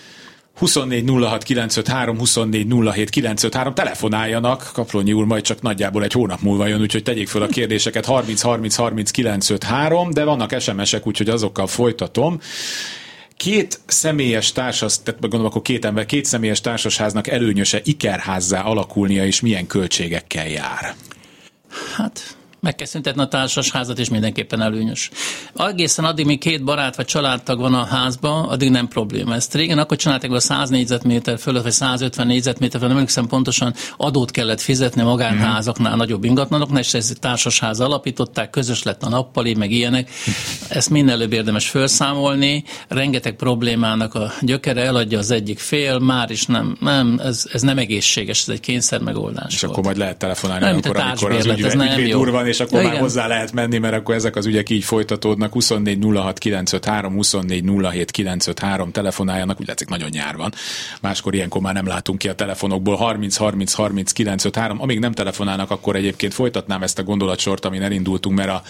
24 0.56 1.10
06 1.10 1.42
953, 1.42 2.18
24 2.18 2.66
07 2.92 3.10
953, 3.10 3.74
telefonáljanak, 3.74 4.70
Kaplonyi 4.72 5.12
úr 5.12 5.24
majd 5.24 5.42
csak 5.42 5.62
nagyjából 5.62 6.02
egy 6.02 6.12
hónap 6.12 6.40
múlva 6.40 6.66
jön, 6.66 6.80
úgyhogy 6.80 7.02
tegyék 7.02 7.28
fel 7.28 7.42
a 7.42 7.46
kérdéseket 7.46 8.04
30 8.04 8.40
30 8.40 8.74
30 8.74 9.10
953, 9.10 10.10
de 10.10 10.24
vannak 10.24 10.60
SMS-ek, 10.60 11.06
úgyhogy 11.06 11.28
azokkal 11.28 11.66
folytatom 11.66 12.40
két 13.36 13.80
személyes 13.86 14.52
társas, 14.52 15.02
tehát 15.02 15.20
gondolom 15.20 15.46
akkor 15.46 15.62
két 15.62 15.84
ember, 15.84 16.06
két 16.06 16.24
személyes 16.24 16.60
társasháznak 16.60 17.28
előnyöse 17.28 17.80
ikerházzá 17.84 18.60
alakulnia, 18.60 19.24
és 19.24 19.40
milyen 19.40 19.66
költségekkel 19.66 20.48
jár? 20.48 20.94
Hát 21.96 22.36
meg 22.66 22.74
kell 22.74 22.86
szüntetni 22.86 23.22
a 23.22 23.26
társasházat, 23.26 23.98
és 23.98 24.08
mindenképpen 24.08 24.62
előnyös. 24.62 25.10
Egészen 25.54 26.04
addig, 26.04 26.26
míg 26.26 26.38
két 26.38 26.64
barát 26.64 26.96
vagy 26.96 27.04
családtag 27.04 27.58
van 27.58 27.74
a 27.74 27.84
házban, 27.84 28.44
addig 28.44 28.70
nem 28.70 28.88
probléma. 28.88 29.34
Ezt 29.34 29.54
régen 29.54 29.78
akkor 29.78 29.96
csinálták, 29.96 30.30
a 30.30 30.40
100 30.40 30.70
négyzetméter 30.70 31.38
fölött, 31.38 31.62
vagy 31.62 31.72
150 31.72 32.26
négyzetméter 32.26 32.70
fölött, 32.70 32.88
nem 32.88 32.96
emlékszem 32.96 33.26
pontosan, 33.26 33.74
adót 33.96 34.30
kellett 34.30 34.60
fizetni 34.60 35.02
magánházaknál, 35.02 35.86
uh-huh. 35.86 36.06
nagyobb 36.06 36.24
ingatlanoknál, 36.24 36.80
és 36.80 36.94
ez 36.94 37.12
társasház 37.20 37.80
alapították, 37.80 38.50
közös 38.50 38.82
lett 38.82 39.02
a 39.02 39.08
nappali, 39.08 39.54
meg 39.54 39.70
ilyenek. 39.70 40.10
Ezt 40.68 40.90
minél 40.90 41.12
előbb 41.12 41.32
érdemes 41.32 41.68
felszámolni. 41.68 42.64
Rengeteg 42.88 43.36
problémának 43.36 44.14
a 44.14 44.32
gyökere 44.40 44.82
eladja 44.82 45.18
az 45.18 45.30
egyik 45.30 45.58
fél, 45.58 45.98
már 45.98 46.30
is 46.30 46.46
nem, 46.46 46.76
nem 46.80 47.20
ez, 47.24 47.44
ez 47.52 47.62
nem 47.62 47.78
egészséges, 47.78 48.42
ez 48.42 48.48
egy 48.48 48.60
kényszer 48.60 49.00
megoldás. 49.00 49.54
És 49.54 49.60
volt. 49.60 49.72
akkor 49.72 49.84
majd 49.84 49.96
lehet 49.96 50.16
telefonálni, 50.16 50.64
nem, 50.64 50.72
amikor, 50.72 50.96
amikor 50.96 51.32
az 51.32 51.46
ügyvéd, 51.46 51.74
ügyvéd 51.74 52.14
úr 52.14 52.30
van, 52.30 52.46
és 52.46 52.55
akkor 52.60 52.80
Igen. 52.80 52.92
már 52.92 53.00
hozzá 53.00 53.26
lehet 53.26 53.52
menni, 53.52 53.78
mert 53.78 53.94
akkor 53.94 54.14
ezek 54.14 54.36
az 54.36 54.46
ügyek 54.46 54.70
így 54.70 54.84
folytatódnak. 54.84 55.52
24 55.52 56.04
06 56.14 56.38
953, 56.38 57.14
24 57.14 57.64
07 57.64 58.10
953 58.10 58.90
telefonáljanak, 58.90 59.60
úgy 59.60 59.66
látszik 59.66 59.88
nagyon 59.88 60.08
nyár 60.12 60.36
van. 60.36 60.52
Máskor 61.00 61.34
ilyenkor 61.34 61.60
már 61.60 61.74
nem 61.74 61.86
látunk 61.86 62.18
ki 62.18 62.28
a 62.28 62.34
telefonokból. 62.34 62.96
30 62.96 63.36
30 63.36 63.72
30 63.72 64.12
953. 64.12 64.80
Amíg 64.80 64.98
nem 64.98 65.12
telefonálnak, 65.12 65.70
akkor 65.70 65.96
egyébként 65.96 66.34
folytatnám 66.34 66.82
ezt 66.82 66.98
a 66.98 67.02
gondolatsort, 67.02 67.64
amin 67.64 67.82
elindultunk, 67.82 68.36
mert 68.36 68.50
a 68.50 68.62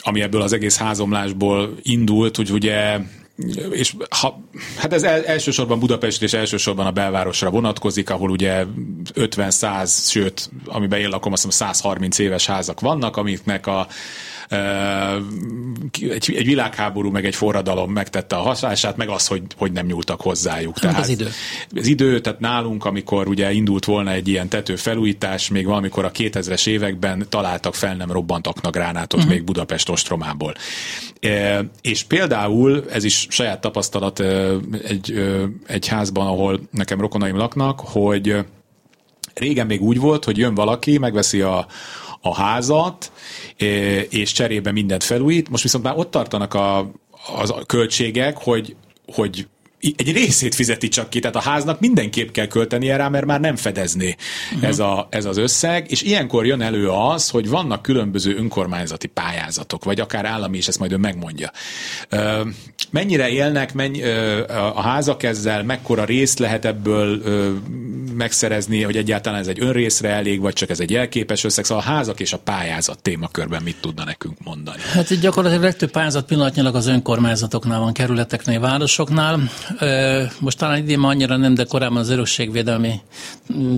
ami 0.00 0.22
ebből 0.22 0.42
az 0.42 0.52
egész 0.52 0.76
házomlásból 0.76 1.74
indult, 1.82 2.36
hogy 2.36 2.50
ugye 2.50 2.98
és 3.70 3.94
ha, 4.10 4.40
hát 4.76 4.92
ez 4.92 5.02
elsősorban 5.02 5.78
Budapest 5.78 6.22
és 6.22 6.32
elsősorban 6.32 6.86
a 6.86 6.90
belvárosra 6.90 7.50
vonatkozik, 7.50 8.10
ahol 8.10 8.30
ugye 8.30 8.64
50-100, 9.14 10.10
sőt, 10.10 10.50
amiben 10.66 11.00
én 11.00 11.08
lakom, 11.08 11.32
azt 11.32 11.44
hiszem 11.44 11.66
130 11.66 12.18
éves 12.18 12.46
házak 12.46 12.80
vannak, 12.80 13.16
amiknek 13.16 13.66
a 13.66 13.86
egy, 16.00 16.34
egy 16.36 16.44
világháború, 16.44 17.10
meg 17.10 17.24
egy 17.24 17.34
forradalom 17.34 17.92
megtette 17.92 18.36
a 18.36 18.40
használását, 18.40 18.96
meg 18.96 19.08
az, 19.08 19.26
hogy, 19.26 19.42
hogy 19.56 19.72
nem 19.72 19.86
nyúltak 19.86 20.20
hozzájuk. 20.20 20.78
Hát 20.78 20.80
tehát 20.80 21.00
az 21.00 21.08
idő. 21.08 21.28
Az 21.74 21.86
idő, 21.86 22.20
tehát 22.20 22.40
nálunk, 22.40 22.84
amikor 22.84 23.28
ugye 23.28 23.52
indult 23.52 23.84
volna 23.84 24.10
egy 24.10 24.28
ilyen 24.28 24.48
tető 24.48 24.76
felújítás, 24.76 25.48
még 25.48 25.66
valamikor 25.66 26.04
a 26.04 26.10
2000-es 26.10 26.66
években 26.66 27.26
találtak 27.28 27.74
fel 27.74 27.94
nem 27.94 28.12
robbantaknak 28.12 28.72
gránátot 28.72 29.20
uh-huh. 29.20 29.34
még 29.34 29.44
Budapest 29.44 29.88
ostromából. 29.88 30.54
E, 31.20 31.64
és 31.80 32.02
például, 32.02 32.84
ez 32.90 33.04
is 33.04 33.26
saját 33.30 33.60
tapasztalat 33.60 34.20
egy, 34.84 35.14
egy 35.66 35.86
házban, 35.86 36.26
ahol 36.26 36.60
nekem 36.70 37.00
rokonaim 37.00 37.36
laknak, 37.36 37.80
hogy 37.80 38.36
régen 39.34 39.66
még 39.66 39.82
úgy 39.82 39.98
volt, 39.98 40.24
hogy 40.24 40.38
jön 40.38 40.54
valaki, 40.54 40.98
megveszi 40.98 41.40
a, 41.40 41.66
a 42.20 42.34
házat, 42.34 43.12
és 44.08 44.32
cserébe 44.32 44.72
mindent 44.72 45.04
felújít. 45.04 45.48
Most 45.48 45.62
viszont 45.62 45.84
már 45.84 45.96
ott 45.96 46.10
tartanak 46.10 46.54
a, 46.54 46.78
a 47.26 47.66
költségek, 47.66 48.36
hogy, 48.36 48.76
hogy 49.06 49.46
egy 49.80 50.12
részét 50.12 50.54
fizeti 50.54 50.88
csak 50.88 51.10
ki, 51.10 51.20
tehát 51.20 51.36
a 51.36 51.40
háznak 51.40 51.80
mindenképp 51.80 52.30
kell 52.30 52.46
költenie 52.46 52.96
rá, 52.96 53.08
mert 53.08 53.26
már 53.26 53.40
nem 53.40 53.56
fedezné 53.56 54.14
uh-huh. 54.52 54.68
ez, 54.68 54.78
a, 54.78 55.06
ez 55.10 55.24
az 55.24 55.36
összeg, 55.36 55.90
és 55.90 56.02
ilyenkor 56.02 56.46
jön 56.46 56.62
elő 56.62 56.88
az, 56.88 57.28
hogy 57.28 57.48
vannak 57.48 57.82
különböző 57.82 58.36
önkormányzati 58.36 59.06
pályázatok, 59.06 59.84
vagy 59.84 60.00
akár 60.00 60.24
állami 60.24 60.56
is, 60.56 60.68
ezt 60.68 60.78
majd 60.78 60.92
ő 60.92 60.96
megmondja. 60.96 61.50
Mennyire 62.90 63.28
élnek 63.28 63.74
mennyi, 63.74 64.02
a 64.74 64.80
házak 64.80 65.22
ezzel, 65.22 65.62
mekkora 65.62 66.04
részt 66.04 66.38
lehet 66.38 66.64
ebből 66.64 67.22
megszerezni, 68.16 68.82
hogy 68.82 68.96
egyáltalán 68.96 69.40
ez 69.40 69.46
egy 69.46 69.60
önrészre 69.60 70.08
elég, 70.08 70.40
vagy 70.40 70.52
csak 70.52 70.70
ez 70.70 70.80
egy 70.80 70.90
jelképes 70.90 71.44
összeg, 71.44 71.64
szóval 71.64 71.84
a 71.84 71.86
házak 71.86 72.20
és 72.20 72.32
a 72.32 72.38
pályázat 72.38 73.02
témakörben 73.02 73.62
mit 73.62 73.76
tudna 73.80 74.04
nekünk 74.04 74.36
mondani? 74.44 74.78
Hát 74.92 75.10
itt 75.10 75.20
gyakorlatilag 75.20 75.64
legtöbb 75.64 75.90
pályázat 75.90 76.26
pillanatnyilag 76.26 76.74
az 76.74 76.86
önkormányzatoknál 76.86 77.80
van, 77.80 77.92
kerületeknél, 77.92 78.60
városoknál. 78.60 79.40
Most 80.40 80.58
talán 80.58 80.78
idén 80.78 80.98
annyira 80.98 81.36
nem, 81.36 81.54
de 81.54 81.64
korábban 81.64 81.96
az 81.96 82.08
örökségvédelmi 82.08 83.00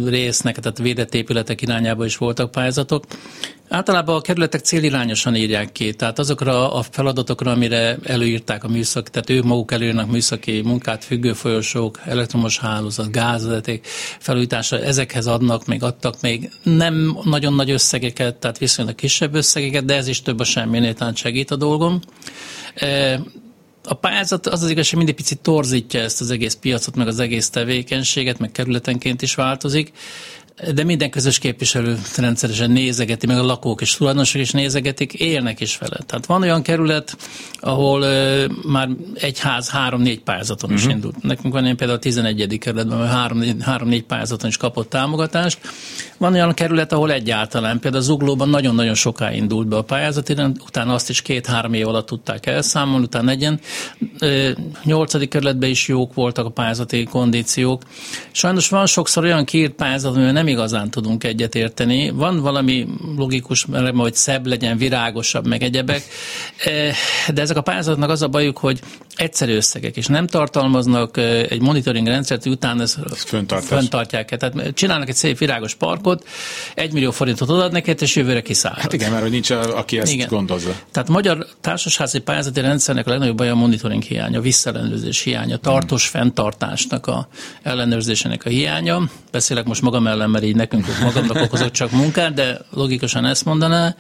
résznek, 0.04 0.58
tehát 0.58 0.78
védett 0.78 1.14
épületek 1.14 1.62
irányába 1.62 2.04
is 2.04 2.16
voltak 2.16 2.50
pályázatok. 2.50 3.04
Általában 3.68 4.16
a 4.16 4.20
kerületek 4.20 4.60
célirányosan 4.60 5.34
írják 5.34 5.72
ki, 5.72 5.94
tehát 5.94 6.18
azokra 6.18 6.72
a 6.72 6.82
feladatokra, 6.82 7.50
amire 7.50 7.96
előírták 8.02 8.64
a 8.64 8.68
műszaki, 8.68 9.10
tehát 9.10 9.30
ők 9.30 9.44
maguk 9.44 9.72
előírnak 9.72 10.10
műszaki 10.10 10.60
munkát, 10.64 11.04
függőfolyosók, 11.04 12.00
elektromos 12.04 12.58
hálózat, 12.58 13.10
gázvezeték 13.10 13.86
felújítása, 14.18 14.78
ezekhez 14.78 15.26
adnak, 15.26 15.66
még 15.66 15.82
adtak 15.82 16.20
még 16.20 16.50
nem 16.62 17.18
nagyon 17.24 17.54
nagy 17.54 17.70
összegeket, 17.70 18.36
tehát 18.36 18.58
viszonylag 18.58 18.94
kisebb 18.94 19.34
összegeket, 19.34 19.84
de 19.84 19.94
ez 19.94 20.08
is 20.08 20.22
több 20.22 20.40
a 20.40 20.44
semminél, 20.44 20.94
tehát 20.94 21.16
segít 21.16 21.50
a 21.50 21.56
dolgom 21.56 22.00
a 23.84 23.94
pályázat 23.94 24.46
az 24.46 24.62
az 24.62 24.70
igazság, 24.70 24.96
mindig 24.96 25.14
picit 25.14 25.40
torzítja 25.40 26.00
ezt 26.00 26.20
az 26.20 26.30
egész 26.30 26.54
piacot, 26.54 26.96
meg 26.96 27.06
az 27.06 27.18
egész 27.18 27.50
tevékenységet, 27.50 28.38
meg 28.38 28.52
kerületenként 28.52 29.22
is 29.22 29.34
változik 29.34 29.92
de 30.74 30.84
minden 30.84 31.10
közös 31.10 31.38
képviselő 31.38 31.98
rendszeresen 32.16 32.70
nézegeti, 32.70 33.26
meg 33.26 33.38
a 33.38 33.42
lakók 33.42 33.80
és 33.80 33.96
tulajdonosok 33.96 34.40
is 34.40 34.50
nézegetik, 34.50 35.12
élnek 35.12 35.60
is 35.60 35.78
vele. 35.78 35.98
Tehát 36.06 36.26
van 36.26 36.42
olyan 36.42 36.62
kerület, 36.62 37.16
ahol 37.60 38.00
uh, 38.00 38.44
már 38.66 38.88
egy 39.14 39.38
ház 39.38 39.68
három-négy 39.68 40.20
pályázaton 40.20 40.70
uh-huh. 40.70 40.78
is 40.78 40.84
mhm. 40.84 40.94
indult. 40.94 41.22
Nekünk 41.22 41.52
van 41.54 41.64
ilyen 41.64 41.76
például 41.76 41.98
a 41.98 42.02
11. 42.02 42.58
kerületben, 42.58 43.08
három-négy 43.60 44.02
pályázaton 44.02 44.48
is 44.48 44.56
kapott 44.56 44.90
támogatást. 44.90 45.58
Van 46.18 46.32
olyan 46.32 46.54
kerület, 46.54 46.92
ahol 46.92 47.12
egyáltalán, 47.12 47.78
például 47.78 48.02
Zuglóban 48.02 48.48
nagyon-nagyon 48.48 48.94
soká 48.94 49.32
indult 49.32 49.68
be 49.68 49.76
a 49.76 49.82
pályázat, 49.82 50.30
utána 50.66 50.94
azt 50.94 51.10
is 51.10 51.22
két-három 51.22 51.72
év 51.72 51.88
alatt 51.88 52.06
tudták 52.06 52.46
elszámolni, 52.46 53.04
utána 53.04 53.30
egyen. 53.30 53.60
Nyolcadik 54.84 55.28
kerületben 55.28 55.70
is 55.70 55.88
jók 55.88 56.14
voltak 56.14 56.46
a 56.46 56.50
pályázati 56.50 57.04
kondíciók. 57.04 57.82
Sajnos 58.30 58.68
van 58.68 58.86
sokszor 58.86 59.24
olyan 59.24 59.44
kiírt 59.44 59.72
pályázat, 59.72 60.14
amivel 60.14 60.32
nem 60.32 60.48
igazán 60.50 60.90
tudunk 60.90 61.24
egyetérteni. 61.24 62.10
Van 62.10 62.40
valami 62.40 62.86
logikus, 63.16 63.66
hogy 63.94 64.14
szebb 64.14 64.46
legyen, 64.46 64.76
virágosabb, 64.76 65.46
meg 65.46 65.62
egyebek, 65.62 66.02
eh, 66.64 66.94
de 67.34 67.40
ezek 67.40 67.56
a 67.56 67.60
pályázatnak 67.60 68.10
az 68.10 68.22
a 68.22 68.28
bajuk, 68.28 68.58
hogy 68.58 68.80
egyszerű 69.16 69.54
összegek, 69.54 69.96
és 69.96 70.06
nem 70.06 70.26
tartalmaznak 70.26 71.16
eh, 71.16 71.42
egy 71.42 71.60
monitoring 71.60 72.06
rendszert, 72.06 72.42
hogy 72.42 72.52
utána 72.52 72.82
ezt 72.82 72.98
föntartják. 73.62 74.36
Tehát 74.36 74.74
csinálnak 74.74 75.08
egy 75.08 75.14
szép 75.14 75.38
virágos 75.38 75.74
parkot, 75.74 76.26
egy 76.74 76.92
millió 76.92 77.10
forintot 77.10 77.50
odaad 77.50 77.72
neked, 77.72 78.02
és 78.02 78.16
jövőre 78.16 78.42
kiszáll. 78.42 78.74
Hát 78.76 78.92
igen, 78.92 79.10
mert 79.10 79.22
hogy 79.22 79.30
nincs, 79.30 79.50
aki 79.50 79.98
ezt 79.98 80.12
igen. 80.12 80.28
gondozza. 80.28 80.74
Tehát 80.92 81.08
magyar 81.08 81.46
társasházi 81.60 82.18
pályázati 82.18 82.60
rendszernek 82.60 83.06
a 83.06 83.10
legnagyobb 83.10 83.36
baj 83.36 83.48
a 83.48 83.54
monitoring 83.54 84.02
hiánya, 84.02 84.38
a 84.38 84.42
visszaellenőrzés 84.42 85.20
hiánya, 85.20 85.56
tartós 85.56 86.10
hmm. 86.10 86.20
fenntartásnak 86.20 87.06
a 87.06 87.28
ellenőrzésének 87.62 88.44
a 88.44 88.48
hiánya. 88.48 89.02
Beszélek 89.30 89.64
most 89.64 89.82
magam 89.82 90.06
ellen, 90.06 90.29
mert 90.30 90.44
így 90.44 90.56
nekünk 90.56 90.86
magamnak 91.02 91.42
okozott 91.42 91.72
csak 91.72 91.90
munkát, 91.90 92.34
de 92.34 92.60
logikusan 92.70 93.24
ezt 93.24 93.44
mondaná. 93.44 93.94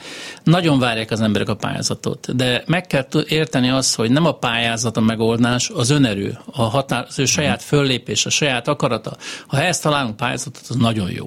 Nagyon 0.44 0.78
várják 0.78 1.10
az 1.10 1.20
emberek 1.20 1.48
a 1.48 1.54
pályázatot, 1.54 2.36
de 2.36 2.62
meg 2.66 2.86
kell 2.86 3.06
érteni 3.28 3.70
azt, 3.70 3.94
hogy 3.94 4.10
nem 4.10 4.26
a 4.26 4.32
pályázat 4.32 4.96
a 4.96 5.00
megoldás, 5.00 5.70
az 5.74 5.90
önerő, 5.90 6.38
a 6.52 6.62
határ, 6.62 7.04
az 7.08 7.18
ő 7.18 7.24
saját 7.24 7.62
föllépés, 7.62 8.26
a 8.26 8.30
saját 8.30 8.68
akarata. 8.68 9.16
Ha 9.46 9.62
ezt 9.62 9.82
találunk 9.82 10.16
pályázatot, 10.16 10.64
az 10.68 10.76
nagyon 10.76 11.10
jó 11.10 11.26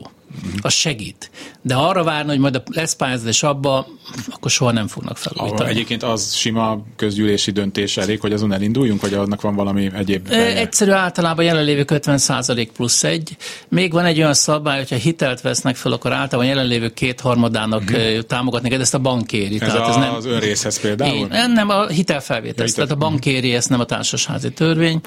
az 0.61 0.73
segít. 0.73 1.31
De 1.61 1.75
arra 1.75 2.03
várni, 2.03 2.29
hogy 2.29 2.39
majd 2.39 2.61
lesz 2.65 2.95
pályázat 2.95 3.35
abba, 3.41 3.87
akkor 4.29 4.51
soha 4.51 4.71
nem 4.71 4.87
fognak 4.87 5.17
felújítani. 5.17 5.69
Egyébként 5.69 6.03
az 6.03 6.33
sima 6.33 6.83
közgyűlési 6.95 7.51
döntés 7.51 7.97
elég, 7.97 8.19
hogy 8.19 8.33
azon 8.33 8.53
elinduljunk, 8.53 9.01
vagy 9.01 9.13
annak 9.13 9.41
van 9.41 9.55
valami 9.55 9.89
egyéb? 9.95 10.27
Helye? 10.27 10.57
Egyszerű 10.57 10.91
általában 10.91 11.45
jelenlévők 11.45 11.91
50 11.91 12.19
plusz 12.73 13.03
egy. 13.03 13.37
Még 13.69 13.91
van 13.91 14.05
egy 14.05 14.17
olyan 14.17 14.33
szabály, 14.33 14.77
hogyha 14.77 14.95
hitelt 14.95 15.41
vesznek 15.41 15.75
fel, 15.75 15.91
akkor 15.91 16.13
általában 16.13 16.51
jelenlévők 16.51 16.93
kétharmadának 16.93 17.81
uh-huh. 17.81 18.19
támogatni, 18.19 18.69
de 18.69 18.79
ezt 18.79 18.93
a 18.93 18.99
bank 18.99 19.27
kéri. 19.27 19.61
Ez 19.61 19.71
tehát 19.71 19.87
a, 19.87 19.89
ez 19.89 19.95
nem, 19.95 20.13
az 20.13 20.25
önrészhez 20.25 20.79
például? 20.79 21.15
Én, 21.15 21.51
nem, 21.53 21.69
a 21.69 21.87
hitelfelvétel. 21.87 22.65
Ja, 22.65 22.73
tehát 22.73 22.91
a 22.91 22.95
bank 22.95 23.19
kéri, 23.19 23.53
ezt 23.53 23.69
nem 23.69 23.79
a 23.79 23.85
társasházi 23.85 24.51
törvény. 24.51 25.01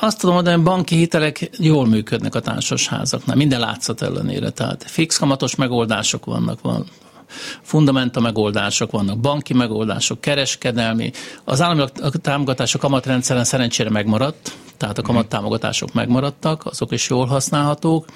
Azt 0.00 0.18
tudom 0.18 0.34
mondani, 0.34 0.56
hogy 0.56 0.64
banki 0.64 0.96
hitelek 0.96 1.50
jól 1.58 1.86
működnek 1.86 2.34
a 2.34 2.40
társasházaknál, 2.40 3.36
minden 3.36 3.60
látszat 3.60 4.02
ellenére. 4.02 4.50
Tehát 4.50 4.84
fix 4.86 5.18
kamatos 5.18 5.54
megoldások 5.54 6.24
vannak, 6.24 6.60
van 6.60 6.86
fundamenta 7.62 8.20
megoldások 8.20 8.90
vannak, 8.90 9.18
banki 9.18 9.54
megoldások, 9.54 10.20
kereskedelmi. 10.20 11.10
Az 11.44 11.60
állami 11.60 11.84
támogatás 12.22 12.74
a 12.74 12.78
kamatrendszeren 12.78 13.44
szerencsére 13.44 13.90
megmaradt, 13.90 14.52
tehát 14.78 14.98
a 14.98 15.02
kamattámogatások 15.02 15.92
megmaradtak, 15.92 16.66
azok 16.66 16.92
is 16.92 17.08
jól 17.08 17.26
használhatók 17.26 18.06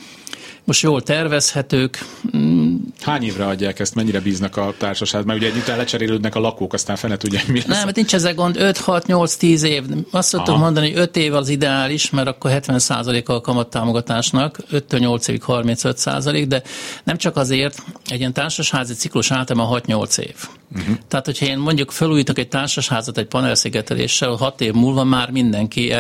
most 0.64 0.82
jól 0.82 1.02
tervezhetők. 1.02 2.04
Mm. 2.36 2.74
Hány 3.00 3.22
évre 3.22 3.46
adják 3.46 3.78
ezt, 3.78 3.94
mennyire 3.94 4.20
bíznak 4.20 4.56
a 4.56 4.74
társaság? 4.78 5.24
Mert 5.24 5.38
ugye 5.38 5.48
egy 5.48 5.56
után 5.56 5.76
lecserélődnek 5.76 6.34
a 6.34 6.40
lakók, 6.40 6.72
aztán 6.72 6.96
fene 6.96 7.16
tudja, 7.16 7.40
mi 7.46 7.58
lesz. 7.58 7.66
Nem, 7.66 7.84
mert 7.84 7.96
nincs 7.96 8.14
ezzel 8.14 8.34
gond, 8.34 8.56
5, 8.56 8.78
6, 8.78 9.06
8, 9.06 9.34
10 9.34 9.62
év. 9.62 9.84
Azt 10.10 10.28
szoktuk 10.28 10.56
mondani, 10.56 10.90
hogy 10.90 11.00
5 11.00 11.16
év 11.16 11.34
az 11.34 11.48
ideális, 11.48 12.10
mert 12.10 12.28
akkor 12.28 12.50
70% 12.54 13.24
a 13.24 13.40
kamattámogatásnak, 13.40 14.58
5-től 14.72 14.98
8 14.98 15.28
évig 15.28 15.42
35% 15.46 16.44
de 16.48 16.62
nem 17.04 17.16
csak 17.16 17.36
azért, 17.36 17.82
egy 18.06 18.18
ilyen 18.18 18.32
társasházi 18.32 18.94
ciklus 18.94 19.30
általában 19.30 19.82
6-8 19.86 20.18
év. 20.18 20.34
Uh-huh. 20.76 20.96
Tehát, 21.08 21.26
hogyha 21.26 21.46
én 21.46 21.58
mondjuk 21.58 21.90
felújítok 21.90 22.38
egy 22.38 22.48
társasházat 22.48 23.18
egy 23.18 23.26
panelszigeteléssel, 23.26 24.30
6 24.30 24.60
év 24.60 24.72
múlva 24.72 25.04
már 25.04 25.30
mindenki 25.30 25.94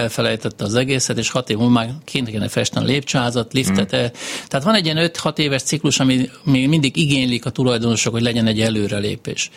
elfelejtette 0.52 0.64
az 0.64 0.74
egészet, 0.74 1.18
és 1.18 1.30
6 1.30 1.50
év 1.50 1.56
múlva 1.56 1.72
már 1.72 1.90
kint 2.04 2.28
kéne 2.28 2.48
festeni 2.48 2.84
a 2.84 2.88
lépcsőházat, 2.88 3.52
liftet, 3.52 3.92
uh-huh. 3.92 4.10
Tehát 4.48 4.64
van 4.64 4.74
egy 4.74 4.84
ilyen 4.84 5.10
5-6 5.22 5.38
éves 5.38 5.62
ciklus, 5.62 6.00
ami 6.00 6.30
még 6.44 6.68
mindig 6.68 6.96
igénylik 6.96 7.44
a 7.44 7.50
tulajdonosok, 7.50 8.12
hogy 8.12 8.22
legyen 8.22 8.46
egy 8.46 8.60
előrelépés. 8.60 9.50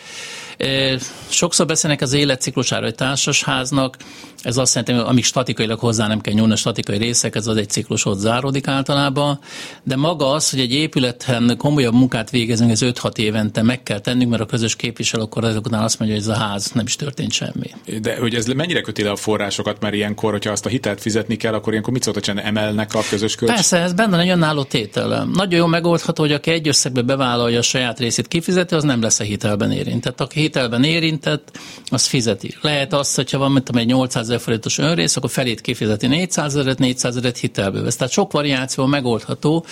Sokszor 1.28 1.66
beszélnek 1.66 2.00
az 2.00 2.12
életciklusára 2.12 2.86
egy 2.86 2.94
társasháznak, 2.94 3.96
ez 4.42 4.56
azt 4.56 4.74
jelenti, 4.74 4.96
hogy 4.96 5.10
amíg 5.10 5.24
statikailag 5.24 5.78
hozzá 5.78 6.06
nem 6.06 6.20
kell 6.20 6.34
nyúlni 6.34 6.52
a 6.52 6.56
statikai 6.56 6.98
részek, 6.98 7.34
ez 7.34 7.46
az 7.46 7.56
egy 7.56 7.68
ciklus 7.68 8.04
ott 8.04 8.18
záródik 8.18 8.66
általában, 8.66 9.38
de 9.82 9.96
maga 9.96 10.30
az, 10.30 10.50
hogy 10.50 10.60
egy 10.60 10.72
épületen 10.72 11.54
komolyabb 11.58 11.94
munkát 11.94 12.30
végezünk, 12.30 12.70
ez 12.70 12.80
5-6 12.82 13.18
évente 13.18 13.62
meg 13.62 13.82
kell 13.82 13.98
tennünk, 13.98 14.30
mert 14.30 14.42
a 14.42 14.46
közös 14.46 14.76
képviselő 14.76 15.22
akkor 15.22 15.44
után 15.44 15.82
azt 15.82 15.98
mondja, 15.98 16.16
hogy 16.16 16.26
ez 16.28 16.36
a 16.38 16.40
ház 16.40 16.70
nem 16.74 16.86
is 16.86 16.96
történt 16.96 17.32
semmi. 17.32 18.00
De 18.00 18.16
hogy 18.18 18.34
ez 18.34 18.46
mennyire 18.46 18.80
köti 18.80 19.02
le 19.02 19.10
a 19.10 19.16
forrásokat, 19.16 19.80
mert 19.80 19.94
ilyenkor, 19.94 20.30
hogyha 20.30 20.50
azt 20.50 20.66
a 20.66 20.68
hitelt 20.68 21.00
fizetni 21.00 21.36
kell, 21.36 21.54
akkor 21.54 21.70
ilyenkor 21.70 21.92
mit 21.92 22.02
szoktak 22.02 22.22
csinálni, 22.22 22.48
emelnek 22.48 22.94
a 22.94 23.00
közös 23.10 23.34
kölcs? 23.34 23.52
Persze, 23.52 23.78
ez 23.78 23.92
benne 23.92 24.18
egy 24.18 24.28
önálló 24.28 24.62
tétel. 24.62 25.24
Nagyon 25.24 25.60
jó 25.60 25.66
megoldható, 25.66 26.22
hogy 26.22 26.32
aki 26.32 26.50
egy 26.50 26.68
összegbe 26.68 27.02
bevállalja 27.02 27.58
a 27.58 27.62
saját 27.62 27.98
részét 27.98 28.28
kifizeti, 28.28 28.74
az 28.74 28.84
nem 28.84 29.02
lesz 29.02 29.20
a 29.20 29.24
hitelben 29.24 29.72
érintett. 29.72 30.20
Aki 30.20 30.45
hitelben 30.46 30.84
érintett, 30.84 31.58
az 31.88 32.06
fizeti. 32.06 32.54
Lehet 32.60 32.92
az, 32.92 33.14
hogyha 33.14 33.38
van, 33.38 33.52
mint 33.52 33.68
egy 33.68 33.86
800 33.86 34.22
ezer 34.22 34.40
forintos 34.40 34.78
önrész, 34.78 35.16
akkor 35.16 35.30
felét 35.30 35.60
kifizeti 35.60 36.06
400 36.06 36.54
ezeret, 36.54 36.78
400 36.78 37.16
ezeret 37.16 37.38
hitelbe 37.38 37.80
vesz. 37.80 37.96
Tehát 37.96 38.12
sok 38.12 38.32
variáció 38.32 38.86
megoldható, 38.86 39.66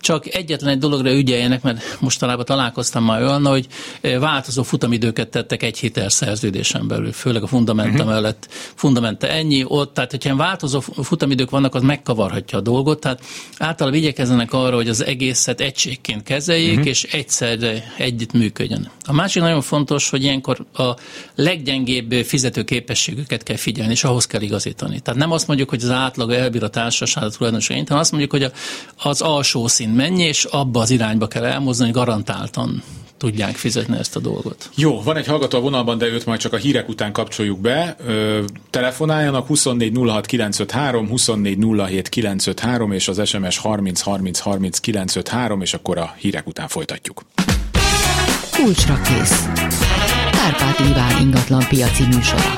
csak 0.00 0.34
egyetlen 0.34 0.70
egy 0.70 0.78
dologra 0.78 1.12
ügyeljenek, 1.12 1.62
mert 1.62 1.98
mostanában 2.00 2.44
találkoztam 2.44 3.04
már 3.04 3.22
olyan, 3.22 3.46
hogy 3.46 3.66
eh, 4.00 4.18
változó 4.18 4.62
futamidőket 4.62 5.28
tettek 5.28 5.62
egy 5.62 5.78
hitelszerződésen 5.78 6.88
belül, 6.88 7.12
főleg 7.12 7.42
a 7.42 7.46
fundamenta 7.46 7.92
uh-huh. 7.92 8.08
mellett. 8.08 8.48
Fundamenta 8.74 9.26
ennyi, 9.26 9.64
ott, 9.66 9.94
tehát 9.94 10.10
hogyha 10.10 10.36
változó 10.36 10.80
futamidők 10.80 11.50
vannak, 11.50 11.74
az 11.74 11.82
megkavarhatja 11.82 12.58
a 12.58 12.60
dolgot, 12.60 13.00
tehát 13.00 13.20
általában 13.58 13.98
igyekezzenek 13.98 14.52
arra, 14.52 14.76
hogy 14.76 14.88
az 14.88 15.04
egészet 15.04 15.60
egységként 15.60 16.22
kezeljék, 16.22 16.72
uh-huh. 16.72 16.88
és 16.88 17.02
egyszerre 17.02 17.92
együtt 17.96 18.32
működjön. 18.32 18.90
A 19.04 19.12
másik 19.12 19.42
nagyon 19.42 19.62
fontos, 19.62 20.09
hogy 20.10 20.22
ilyenkor 20.22 20.66
a 20.72 20.94
leggyengébb 21.34 22.12
fizetőképességüket 22.12 23.42
kell 23.42 23.56
figyelni, 23.56 23.92
és 23.92 24.04
ahhoz 24.04 24.26
kell 24.26 24.40
igazítani. 24.40 25.00
Tehát 25.00 25.20
nem 25.20 25.32
azt 25.32 25.46
mondjuk, 25.46 25.68
hogy 25.68 25.82
az 25.82 25.90
átlag 25.90 26.32
elbír 26.32 26.62
a 26.62 26.68
társaság 26.68 27.24
a 27.24 27.30
hanem 27.40 27.98
azt 27.98 28.10
mondjuk, 28.10 28.30
hogy 28.30 28.52
az 28.96 29.20
alsó 29.20 29.66
szint 29.66 29.96
mennyi, 29.96 30.22
és 30.22 30.44
abba 30.44 30.80
az 30.80 30.90
irányba 30.90 31.28
kell 31.28 31.44
elmozdulni, 31.44 31.92
garantáltan 31.92 32.82
tudják 33.20 33.56
fizetni 33.56 33.96
ezt 33.98 34.16
a 34.16 34.20
dolgot. 34.20 34.70
Jó, 34.74 35.02
van 35.02 35.16
egy 35.16 35.26
hallgató 35.26 35.58
a 35.58 35.60
vonalban, 35.60 35.98
de 35.98 36.06
őt 36.06 36.26
majd 36.26 36.40
csak 36.40 36.52
a 36.52 36.56
hírek 36.56 36.88
után 36.88 37.12
kapcsoljuk 37.12 37.60
be. 37.60 37.96
Ö, 38.06 38.44
telefonáljanak 38.70 39.46
24 39.46 39.96
06 39.96 40.26
953, 40.26 41.08
24 41.08 41.58
07 41.58 42.08
953 42.08 42.92
és 42.92 43.08
az 43.08 43.28
SMS 43.28 43.58
30 43.58 44.00
30 44.00 44.38
30 44.38 44.78
953, 44.78 45.60
és 45.60 45.74
akkor 45.74 45.98
a 45.98 46.14
hírek 46.18 46.46
után 46.46 46.68
folytatjuk. 46.68 47.22
Kulcsra 48.64 48.94
kész. 48.94 49.46
Kárpát 50.38 50.78
Iván 50.90 51.14
ingatlan 51.20 51.62
piaci 51.68 52.04
műsora. 52.14 52.50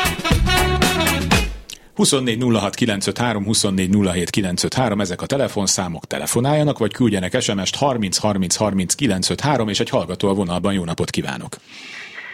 24 1.94 2.42
06 2.60 2.74
953, 2.74 3.44
24 3.44 3.90
07 4.12 4.30
953, 4.30 5.00
ezek 5.00 5.22
a 5.22 5.26
telefonszámok, 5.26 6.04
telefonáljanak, 6.04 6.78
vagy 6.78 6.92
küldjenek 6.92 7.40
SMS-t 7.40 7.76
30 7.76 8.18
30 8.18 8.56
30 8.56 8.94
953, 8.94 9.68
és 9.68 9.80
egy 9.80 9.90
hallgató 9.90 10.28
a 10.28 10.34
vonalban, 10.34 10.72
jó 10.72 10.84
napot 10.84 11.10
kívánok! 11.10 11.52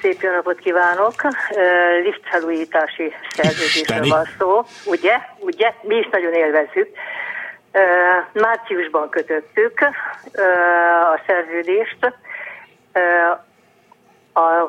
Szép 0.02 0.20
jó 0.20 0.31
napot 0.31 0.59
kívánok! 0.59 1.14
Liftfelújítási 2.04 3.12
szerződésről 3.37 4.09
van 4.09 4.26
szó, 4.38 4.64
ugye? 4.85 5.16
Ugye? 5.38 5.74
Mi 5.83 5.94
is 5.94 6.09
nagyon 6.11 6.33
élvezzük. 6.33 6.88
Márciusban 8.33 9.09
kötöttük 9.09 9.81
a 11.14 11.20
szerződést. 11.26 11.98
A, 14.38 14.62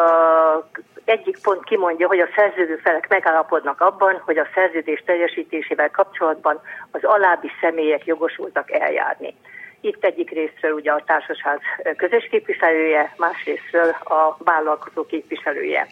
a 0.00 0.68
egyik 1.04 1.38
pont 1.42 1.64
kimondja, 1.64 2.06
hogy 2.06 2.20
a 2.20 2.28
szerződő 2.34 2.76
felek 2.76 3.08
megállapodnak 3.08 3.80
abban, 3.80 4.22
hogy 4.24 4.38
a 4.38 4.48
szerződés 4.54 5.02
teljesítésével 5.06 5.90
kapcsolatban 5.90 6.60
az 6.90 7.04
alábbi 7.04 7.50
személyek 7.60 8.06
jogosultak 8.06 8.72
eljárni. 8.72 9.34
Itt 9.80 10.04
egyik 10.04 10.30
részről 10.30 10.72
ugye 10.72 10.92
a 10.92 11.02
társaság 11.06 11.60
közös 11.96 12.28
képviselője, 12.30 13.14
másrésztről 13.16 13.88
a 13.88 14.36
vállalkozó 14.38 15.06
képviselője. 15.06 15.86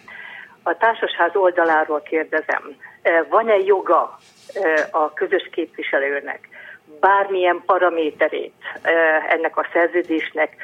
A 0.62 0.76
társasház 0.76 1.36
oldaláról 1.36 2.00
kérdezem, 2.00 2.76
van-e 3.28 3.56
joga 3.56 4.18
a 4.90 5.12
közös 5.12 5.48
képviselőnek 5.52 6.48
bármilyen 7.00 7.62
paraméterét 7.66 8.52
ennek 9.28 9.56
a 9.56 9.66
szerződésnek 9.72 10.56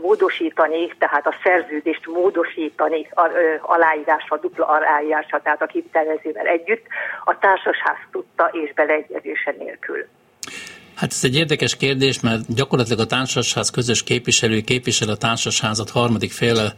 módosítani, 0.00 0.88
tehát 0.98 1.26
a 1.26 1.34
szerződést 1.42 2.06
módosítani 2.06 3.08
aláírása, 3.60 4.36
dupla 4.36 4.66
aláírása, 4.66 5.40
tehát 5.42 5.62
a 5.62 5.66
kivitelezővel 5.66 6.46
együtt, 6.46 6.86
a 7.24 7.38
társasház 7.38 7.96
tudta 8.10 8.48
és 8.52 8.72
beleegyezése 8.72 9.54
nélkül. 9.58 10.06
Hát 10.96 11.12
ez 11.12 11.24
egy 11.24 11.34
érdekes 11.34 11.76
kérdés, 11.76 12.20
mert 12.20 12.54
gyakorlatilag 12.54 12.98
a 12.98 13.06
társasház 13.06 13.70
közös 13.70 14.02
képviselő 14.02 14.60
képvisel 14.60 15.08
a 15.08 15.16
társasházat 15.16 15.90
harmadik 15.90 16.32
féle 16.32 16.74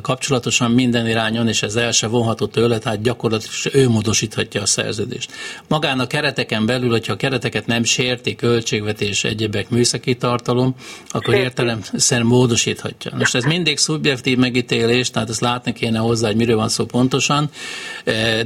kapcsolatosan 0.00 0.70
minden 0.70 1.08
irányon, 1.08 1.48
és 1.48 1.62
ez 1.62 1.76
el 1.76 1.92
se 1.92 2.06
vonható 2.06 2.46
tőle, 2.46 2.78
tehát 2.78 3.02
gyakorlatilag 3.02 3.74
ő 3.74 3.88
módosíthatja 3.88 4.62
a 4.62 4.66
szerződést. 4.66 5.32
Magán 5.68 6.00
a 6.00 6.06
kereteken 6.06 6.66
belül, 6.66 6.90
hogyha 6.90 7.12
a 7.12 7.16
kereteket 7.16 7.66
nem 7.66 7.84
sérti, 7.84 8.34
költségvetés, 8.34 9.24
egyebek, 9.24 9.68
műszaki 9.68 10.16
tartalom, 10.16 10.74
akkor 11.08 11.34
értelemszerűen 11.34 12.26
módosíthatja. 12.26 13.12
Most 13.16 13.34
ez 13.34 13.44
mindig 13.44 13.78
szubjektív 13.78 14.38
megítélés, 14.38 15.10
tehát 15.10 15.30
ezt 15.30 15.40
látni 15.40 15.72
kéne 15.72 15.98
hozzá, 15.98 16.26
hogy 16.26 16.36
miről 16.36 16.56
van 16.56 16.68
szó 16.68 16.84
pontosan, 16.84 17.50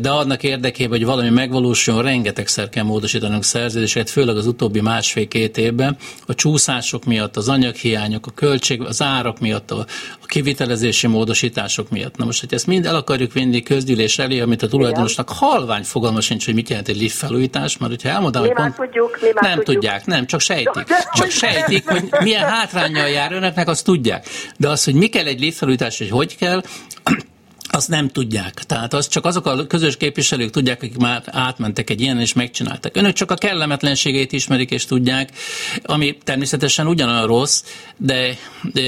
de 0.01 0.11
annak 0.11 0.42
érdekében, 0.42 0.99
hogy 0.99 1.07
valami 1.07 1.31
megvalósuljon, 1.31 2.05
rengetegszer 2.05 2.69
kell 2.69 2.85
módosítanunk 2.85 3.45
szerződéseket, 3.45 4.11
főleg 4.11 4.37
az 4.37 4.47
utóbbi 4.47 4.81
már 4.81 4.95
másfél-két 4.97 5.59
évben, 5.59 5.97
a 6.27 6.35
csúszások 6.35 7.05
miatt, 7.05 7.37
az 7.37 7.49
anyaghiányok, 7.49 8.27
a 8.27 8.31
költség, 8.31 8.81
az 8.81 9.03
árak 9.03 9.41
miatt, 9.41 9.71
a, 9.71 9.87
a 10.23 10.27
kivitelezési 10.27 11.07
módosítások 11.07 11.91
miatt. 11.91 12.17
Na 12.17 12.25
most, 12.25 12.41
hogy 12.41 12.55
ezt 12.55 12.67
mind 12.67 12.87
el 12.87 12.95
akarjuk 12.95 13.33
vinni 13.33 13.63
közgyűlés 13.63 14.19
elé, 14.19 14.41
amit 14.41 14.63
a 14.63 14.69
tulajdonosnak 14.69 15.29
halvány 15.29 15.83
fogalma 15.83 16.21
sincs, 16.21 16.45
hogy 16.45 16.55
mit 16.55 16.69
jelent 16.69 16.89
egy 16.89 17.01
lift 17.01 17.17
felújítás, 17.17 17.77
mert 17.77 17.91
hogyha 17.91 18.09
elmondom, 18.09 18.43
mi 18.43 18.49
hogy 18.49 18.57
pont, 18.57 18.75
tudjuk, 18.75 19.19
mi 19.21 19.29
nem 19.41 19.55
tudjuk. 19.55 19.65
tudják, 19.65 20.07
nem, 20.07 20.27
csak 20.27 20.41
sejtik. 20.41 20.85
Csak 21.15 21.31
sejtik, 21.31 21.89
hogy 21.89 22.09
milyen 22.21 22.45
hátrányjal 22.45 23.09
jár 23.09 23.33
önöknek, 23.33 23.69
azt 23.69 23.85
tudják. 23.85 24.27
De 24.57 24.69
az, 24.69 24.85
hogy 24.85 24.95
mi 24.95 25.07
kell 25.07 25.27
egy 25.27 25.41
lift 25.41 25.57
felújítás, 25.57 25.99
hogy 25.99 26.11
hogy 26.11 26.37
kell, 26.37 26.63
azt 27.70 27.88
nem 27.88 28.09
tudják. 28.09 28.55
Tehát 28.55 28.92
azt 28.92 29.11
csak 29.11 29.24
azok 29.24 29.46
a 29.46 29.66
közös 29.66 29.96
képviselők 29.96 30.50
tudják, 30.50 30.76
akik 30.76 30.98
már 30.98 31.22
átmentek 31.33 31.90
egy 31.90 32.00
ilyen 32.00 32.20
és 32.20 32.33
megcsináltak. 32.35 32.96
Önök 32.96 33.12
csak 33.12 33.31
a 33.31 33.35
kellemetlenségét 33.35 34.33
ismerik 34.33 34.70
és 34.70 34.85
tudják, 34.85 35.29
ami 35.83 36.18
természetesen 36.24 36.87
ugyanolyan 36.87 37.26
rossz, 37.26 37.64
de, 37.96 38.31
de 38.72 38.83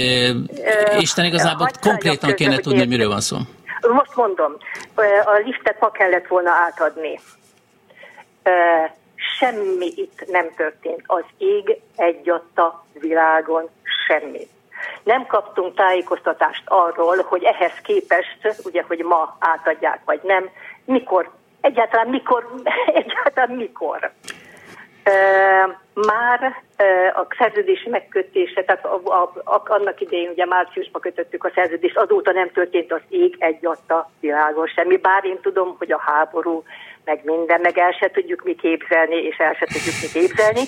Isten 0.99 1.25
igazából 1.25 1.65
hagyj 1.65 1.89
konkrétan 1.89 2.35
kéne 2.35 2.49
közbe, 2.49 2.63
tudni, 2.63 2.79
hogy 2.79 2.89
miről 2.89 3.09
van 3.09 3.21
szó. 3.21 3.37
Most 3.81 4.15
mondom, 4.15 4.57
a 5.25 5.43
liftet 5.45 5.81
ma 5.81 5.91
kellett 5.91 6.27
volna 6.27 6.51
átadni. 6.51 7.21
Ö, 8.43 8.51
Semmi 9.39 9.93
itt 9.97 10.25
nem 10.27 10.55
történt. 10.57 11.03
Az 11.07 11.25
ég 11.39 11.81
egyadta 11.97 12.85
világon 12.93 13.69
semmi. 14.07 14.49
Nem 15.09 15.27
kaptunk 15.27 15.75
tájékoztatást 15.75 16.63
arról, 16.65 17.17
hogy 17.29 17.43
ehhez 17.45 17.73
képest, 17.83 18.39
ugye, 18.65 18.85
hogy 18.87 18.99
ma 18.99 19.37
átadják, 19.39 20.01
vagy 20.05 20.21
nem, 20.23 20.51
mikor, 20.85 21.31
egyáltalán 21.61 22.09
mikor, 22.09 22.49
egyáltalán 23.03 23.57
mikor. 23.57 24.13
Ö, 25.05 25.11
Már 26.07 26.63
ö, 26.77 26.85
a 27.21 27.27
szerződés 27.39 27.87
megkötése, 27.91 28.65
tehát 28.65 28.85
a, 28.85 29.01
a, 29.05 29.33
a, 29.45 29.63
annak 29.65 30.01
idején 30.01 30.31
ugye 30.31 30.47
márciusban 30.47 31.01
kötöttük 31.01 31.45
a 31.45 31.51
szerződést, 31.55 31.97
azóta 31.97 32.33
nem 32.33 32.51
történt 32.51 32.93
az 32.93 33.03
ég 33.09 33.37
egyadta 33.39 34.11
világon 34.21 34.67
semmi, 34.67 34.97
bár 34.97 35.25
én 35.25 35.41
tudom, 35.41 35.75
hogy 35.79 35.93
a 35.93 36.01
háború 36.01 36.63
meg 37.05 37.21
minden, 37.25 37.61
meg 37.61 37.79
el 37.79 37.93
se 38.01 38.11
tudjuk 38.11 38.43
mi 38.45 38.55
képzelni, 38.55 39.17
és 39.17 39.37
el 39.39 39.55
se 39.59 39.67
tudjuk 39.67 39.95
mi 40.03 40.09
képzelni, 40.21 40.63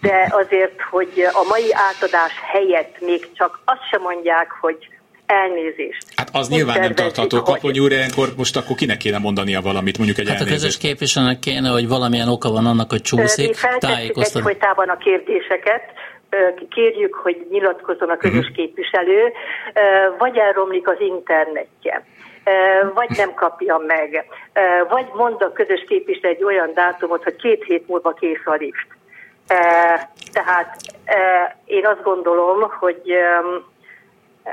de 0.00 0.28
azért, 0.30 0.80
hogy 0.90 1.12
a 1.32 1.44
mai 1.48 1.68
átadás 1.72 2.32
helyett 2.52 2.96
még 3.00 3.32
csak 3.32 3.60
azt 3.64 3.88
sem 3.90 4.00
mondják, 4.02 4.50
hogy 4.60 4.88
elnézést. 5.26 6.04
Hát 6.16 6.28
az 6.32 6.48
nyilván 6.48 6.80
nem 6.80 6.94
tartható. 6.94 7.36
hogy- 7.36 7.46
Kaplonyi 7.52 7.78
úr, 7.78 7.92
ilyenkor 7.92 8.28
most 8.36 8.56
akkor 8.56 8.76
kinek 8.76 8.96
kéne 8.96 9.18
mondania 9.18 9.60
valamit, 9.60 9.96
mondjuk 9.96 10.18
egy 10.18 10.28
Hát 10.28 10.34
a 10.36 10.38
közös 10.38 10.52
elnézést. 10.56 10.78
képviselőnek 10.80 11.38
kéne, 11.38 11.68
hogy 11.68 11.88
valamilyen 11.88 12.28
oka 12.28 12.50
van 12.50 12.66
annak, 12.66 12.90
hogy 12.90 13.02
csúszik, 13.02 13.56
tájékoztatni. 13.78 14.38
egyfolytában 14.50 14.88
a 14.88 14.96
kérdéseket, 14.96 15.82
kérjük, 16.70 17.14
hogy 17.14 17.46
nyilatkozzon 17.50 18.08
a 18.10 18.16
közös 18.16 18.50
képviselő, 18.56 19.32
ö, 19.74 19.80
vagy 20.18 20.36
elromlik 20.36 20.88
az 20.88 20.96
internetje, 21.00 22.04
vagy 22.94 23.10
nem 23.16 23.34
kapja 23.34 23.76
meg, 23.86 24.26
vagy 24.88 25.06
mond 25.14 25.42
a 25.42 25.52
közös 25.52 25.84
képviselő 25.88 26.34
egy 26.34 26.44
olyan 26.44 26.72
dátumot, 26.74 27.22
hogy 27.22 27.36
két 27.36 27.64
hét 27.64 27.88
múlva 27.88 28.12
kész 28.12 28.42
a 28.44 28.54
lift. 28.54 28.86
Tehát 30.32 30.76
én 31.64 31.86
azt 31.86 32.02
gondolom, 32.02 32.70
hogy 32.78 33.16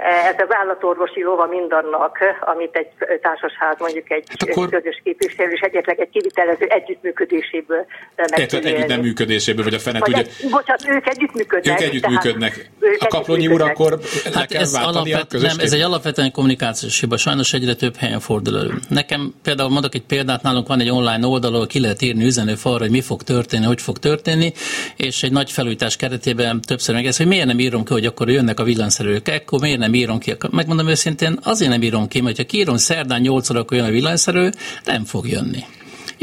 ez 0.01 0.35
az 0.37 0.55
állatorvosi 0.61 1.23
lova 1.23 1.45
mindannak, 1.45 2.17
amit 2.39 2.75
egy 2.75 2.87
társasház, 3.21 3.75
mondjuk 3.79 4.11
egy 4.11 4.23
Hát 4.29 4.49
akkor- 4.49 4.69
közös 4.69 5.01
képviselő 5.03 5.51
és 5.51 5.59
egyetleg 5.59 5.99
egy 5.99 6.09
kivitelező 6.09 6.65
együttműködéséből 6.65 7.85
nem 8.15 8.63
élni. 8.63 8.95
működéséből, 8.95 9.63
vagy 9.63 9.73
a 9.73 9.79
fene 9.79 9.99
Vagy 9.99 10.13
tudja. 10.13 10.31
egy, 10.43 10.49
bocsánat, 10.49 10.87
ők 10.87 11.07
együttműködnek. 11.07 11.81
Ők 11.81 11.87
együttműködnek. 11.87 12.69
ők 12.79 13.01
A 13.01 13.07
Kaplonyi 13.07 13.47
úr 13.47 13.61
akkor 13.61 13.99
Hát 14.33 14.51
ez, 14.51 14.73
a 14.73 14.87
alapvet, 14.87 15.27
közös 15.27 15.55
nem, 15.55 15.65
ez 15.65 15.73
egy 15.73 15.81
alapvetően 15.81 16.31
kommunikációs 16.31 16.99
hiba. 16.99 17.17
Sajnos 17.17 17.53
egyre 17.53 17.73
több 17.75 17.95
helyen 17.95 18.19
fordul 18.19 18.57
elő. 18.57 18.73
Nekem 18.89 19.33
például 19.43 19.69
mondok 19.69 19.95
egy 19.95 20.03
példát, 20.05 20.41
nálunk 20.41 20.67
van 20.67 20.79
egy 20.79 20.89
online 20.89 21.27
oldal, 21.27 21.53
ahol 21.53 21.67
ki 21.67 21.79
lehet 21.79 22.01
írni 22.01 22.23
üzenőfalra, 22.25 22.79
hogy 22.79 22.91
mi 22.91 23.01
fog 23.01 23.21
történni, 23.23 23.65
hogy 23.65 23.81
fog 23.81 23.97
történni, 23.97 24.53
és 24.97 25.23
egy 25.23 25.31
nagy 25.31 25.51
felújítás 25.51 25.95
keretében 25.95 26.61
többször 26.61 26.95
meg 26.95 27.05
ez, 27.05 27.17
hogy 27.17 27.27
miért 27.27 27.45
nem 27.45 27.59
írom 27.59 27.83
ki, 27.83 27.93
hogy 27.93 28.05
akkor 28.05 28.29
jönnek 28.29 28.59
a 28.59 28.63
villanyszerelők, 28.63 29.27
akkor 29.27 29.59
miért 29.59 29.79
nem 29.83 29.93
írom 29.93 30.19
ki. 30.19 30.35
Megmondom 30.51 30.87
őszintén, 30.87 31.39
azért 31.43 31.71
nem 31.71 31.81
írom 31.81 32.07
ki, 32.07 32.21
mert 32.21 32.37
ha 32.37 32.43
kiírom 32.43 32.77
szerdán 32.77 33.21
8 33.21 33.49
órakor 33.49 33.77
jön 33.77 33.85
a 33.85 33.89
villanyszerelő, 33.89 34.51
nem 34.83 35.05
fog 35.05 35.27
jönni 35.27 35.65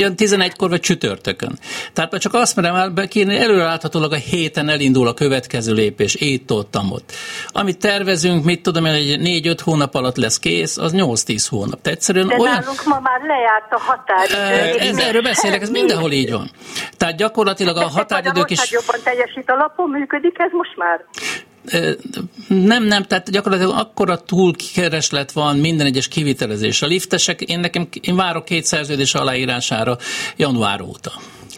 jön 0.00 0.14
11-kor 0.16 0.68
vagy 0.68 0.80
csütörtökön. 0.80 1.58
Tehát 1.92 2.18
csak 2.18 2.34
azt 2.34 2.56
merem 2.56 2.74
el 2.74 2.88
bekírni, 2.88 3.36
előreláthatólag 3.36 4.12
a 4.12 4.16
héten 4.16 4.68
elindul 4.68 5.08
a 5.08 5.14
következő 5.14 5.72
lépés, 5.72 6.14
itt 6.14 6.52
ott, 6.52 6.76
ott. 6.90 7.12
Amit 7.48 7.78
tervezünk, 7.78 8.44
mit 8.44 8.62
tudom 8.62 8.84
én, 8.84 8.92
hogy 8.92 9.18
4-5 9.54 9.58
hónap 9.64 9.94
alatt 9.94 10.16
lesz 10.16 10.38
kész, 10.38 10.76
az 10.76 10.92
8-10 10.96 11.46
hónap. 11.50 11.80
Tehát 11.82 11.98
egyszerűen 11.98 12.26
De 12.26 12.36
olyan... 12.38 12.52
nálunk 12.52 12.84
ma 12.84 13.00
már 13.00 13.20
lejárt 13.20 13.72
a 13.72 13.78
határidő. 13.78 14.78
Ez, 14.78 14.98
erről 14.98 15.22
beszélek, 15.22 15.62
ez 15.62 15.70
mindenhol 15.70 16.12
így 16.12 16.30
van. 16.30 16.50
Tehát 16.96 17.16
gyakorlatilag 17.16 17.76
a 17.76 17.88
határidők 17.88 18.50
is... 18.50 18.70
jobban 18.70 19.00
teljesít 19.04 19.50
a 19.50 19.54
lapon, 19.54 19.90
működik 19.90 20.38
ez 20.38 20.50
most 20.52 20.76
már? 20.76 21.04
Nem, 22.48 22.84
nem, 22.84 23.02
tehát 23.02 23.30
gyakorlatilag 23.30 23.78
akkora 23.78 24.20
túlkereslet 24.20 25.32
van 25.32 25.56
minden 25.56 25.86
egyes 25.86 26.08
kivitelezés. 26.08 26.82
A 26.82 26.86
liftesek, 26.86 27.40
én 27.40 27.60
nekem, 27.60 27.88
én 28.00 28.16
várok 28.16 28.44
két 28.44 28.64
szerződés 28.64 29.14
aláírására 29.14 29.98
január 30.36 30.80
óta. 30.80 31.12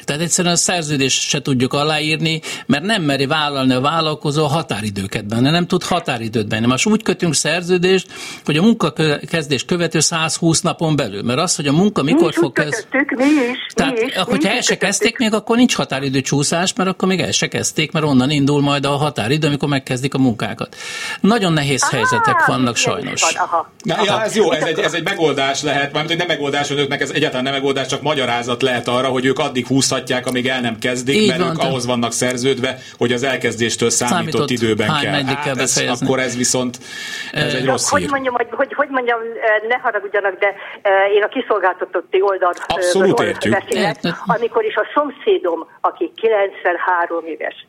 Tehát 0.05 0.23
egyszerűen 0.23 0.55
a 0.55 0.57
szerződést 0.57 1.29
se 1.29 1.43
tudjuk 1.43 1.73
aláírni, 1.73 2.41
mert 2.67 2.83
nem 2.85 3.03
meri 3.03 3.27
vállalni 3.27 3.73
a 3.75 3.81
vállalkozó 3.81 4.45
a 4.45 4.49
határidőket 4.49 5.27
benne, 5.27 5.51
nem 5.51 5.67
tud 5.67 5.83
határidőt 5.83 6.49
benne. 6.49 6.67
Most 6.67 6.87
úgy 6.87 7.03
kötünk 7.03 7.35
szerződést, 7.35 8.07
hogy 8.45 8.57
a 8.57 8.63
munkakezdés 8.63 9.65
követő 9.65 10.01
120 10.01 10.61
napon 10.61 10.97
belül, 10.97 11.23
mert 11.23 11.39
az, 11.39 11.57
hogy 11.57 11.67
a 11.67 11.73
munka 11.73 12.03
mikor 12.03 12.23
mi 12.23 12.29
is 12.29 12.37
fog 12.37 12.53
kötöttük, 12.53 13.11
mi 13.17 13.25
is. 13.25 13.59
Tehát, 13.75 13.93
mi 13.93 14.07
is, 14.07 14.15
mi 14.15 14.21
hogyha 14.25 14.51
is 14.51 14.57
el 14.57 14.63
se 14.63 14.77
kezdték 14.77 15.19
még, 15.19 15.35
akkor 15.35 15.57
nincs 15.57 15.75
határidő 15.75 16.21
csúszás, 16.21 16.75
mert 16.75 16.89
akkor 16.89 17.09
még 17.09 17.21
el 17.21 17.31
se 17.31 17.49
kezdték, 17.49 17.93
mert 17.93 18.05
onnan 18.05 18.31
indul 18.31 18.61
majd 18.61 18.87
a 18.87 18.91
határidő, 18.91 19.47
amikor 19.47 19.69
megkezdik 19.69 20.15
a 20.15 20.19
munkákat. 20.19 20.77
Nagyon 21.21 21.53
nehéz 21.53 21.91
helyzetek 21.91 22.37
Á, 22.39 22.45
vannak 22.47 22.77
sajnos. 22.77 23.23
Van, 23.23 23.45
aha. 23.47 23.73
Na, 23.83 23.97
ja, 24.05 24.23
ez 24.23 24.37
jó, 24.37 24.53
ez 24.53 24.63
egy, 24.63 24.79
ez 24.79 24.95
egy 24.95 25.05
megoldás 25.05 25.63
lehet, 25.63 25.93
mármint, 25.93 26.09
hogy 26.09 26.17
nem 26.17 26.27
megoldás 26.27 26.71
önöknek, 26.71 27.01
ez 27.01 27.11
egyáltalán 27.11 27.45
nem 27.45 27.53
megoldás, 27.53 27.87
csak 27.87 28.03
magyarázat 28.03 28.63
lehet 28.63 28.89
arra, 28.89 29.09
hogy 29.09 29.25
ők 29.25 29.39
addig 29.39 29.67
húzhatják, 29.93 30.27
amíg 30.27 30.49
el 30.49 30.61
nem 30.61 30.79
kezdik, 30.79 31.15
Így 31.15 31.29
mert 31.29 31.41
van, 31.41 31.51
ők 31.51 31.57
de- 31.57 31.67
ahhoz 31.67 31.87
vannak 31.87 32.13
szerződve, 32.13 32.79
hogy 32.99 33.13
az 33.13 33.23
elkezdéstől 33.23 33.91
számított, 33.91 34.33
Számított, 34.33 34.51
időben 34.51 34.89
hány 34.89 35.03
kell. 35.03 35.23
Hát 35.23 35.45
kell 35.45 35.59
ez, 35.59 36.01
akkor 36.01 36.19
ez 36.19 36.37
viszont 36.37 36.79
ez 37.33 37.55
egy 37.55 37.65
rossz 37.65 37.91
hogy 37.91 38.01
hír. 38.01 38.11
mondjam, 38.11 38.35
hogy, 38.35 38.47
hogy, 38.51 38.73
hogy 38.73 38.89
mondjam, 38.89 39.19
ne 39.69 39.77
haragudjanak, 39.77 40.39
de 40.39 40.55
én 41.17 41.23
a 41.23 41.29
kiszolgáltatotti 41.29 42.21
oldal 42.21 42.55
eh, 42.57 42.77
Abszolút 42.77 43.21
értjük. 43.21 43.59
beszélek, 43.59 43.99
amikor 44.27 44.65
is 44.65 44.75
a 44.75 44.87
szomszédom, 44.95 45.67
aki 45.81 46.13
93 46.15 47.27
éves, 47.27 47.67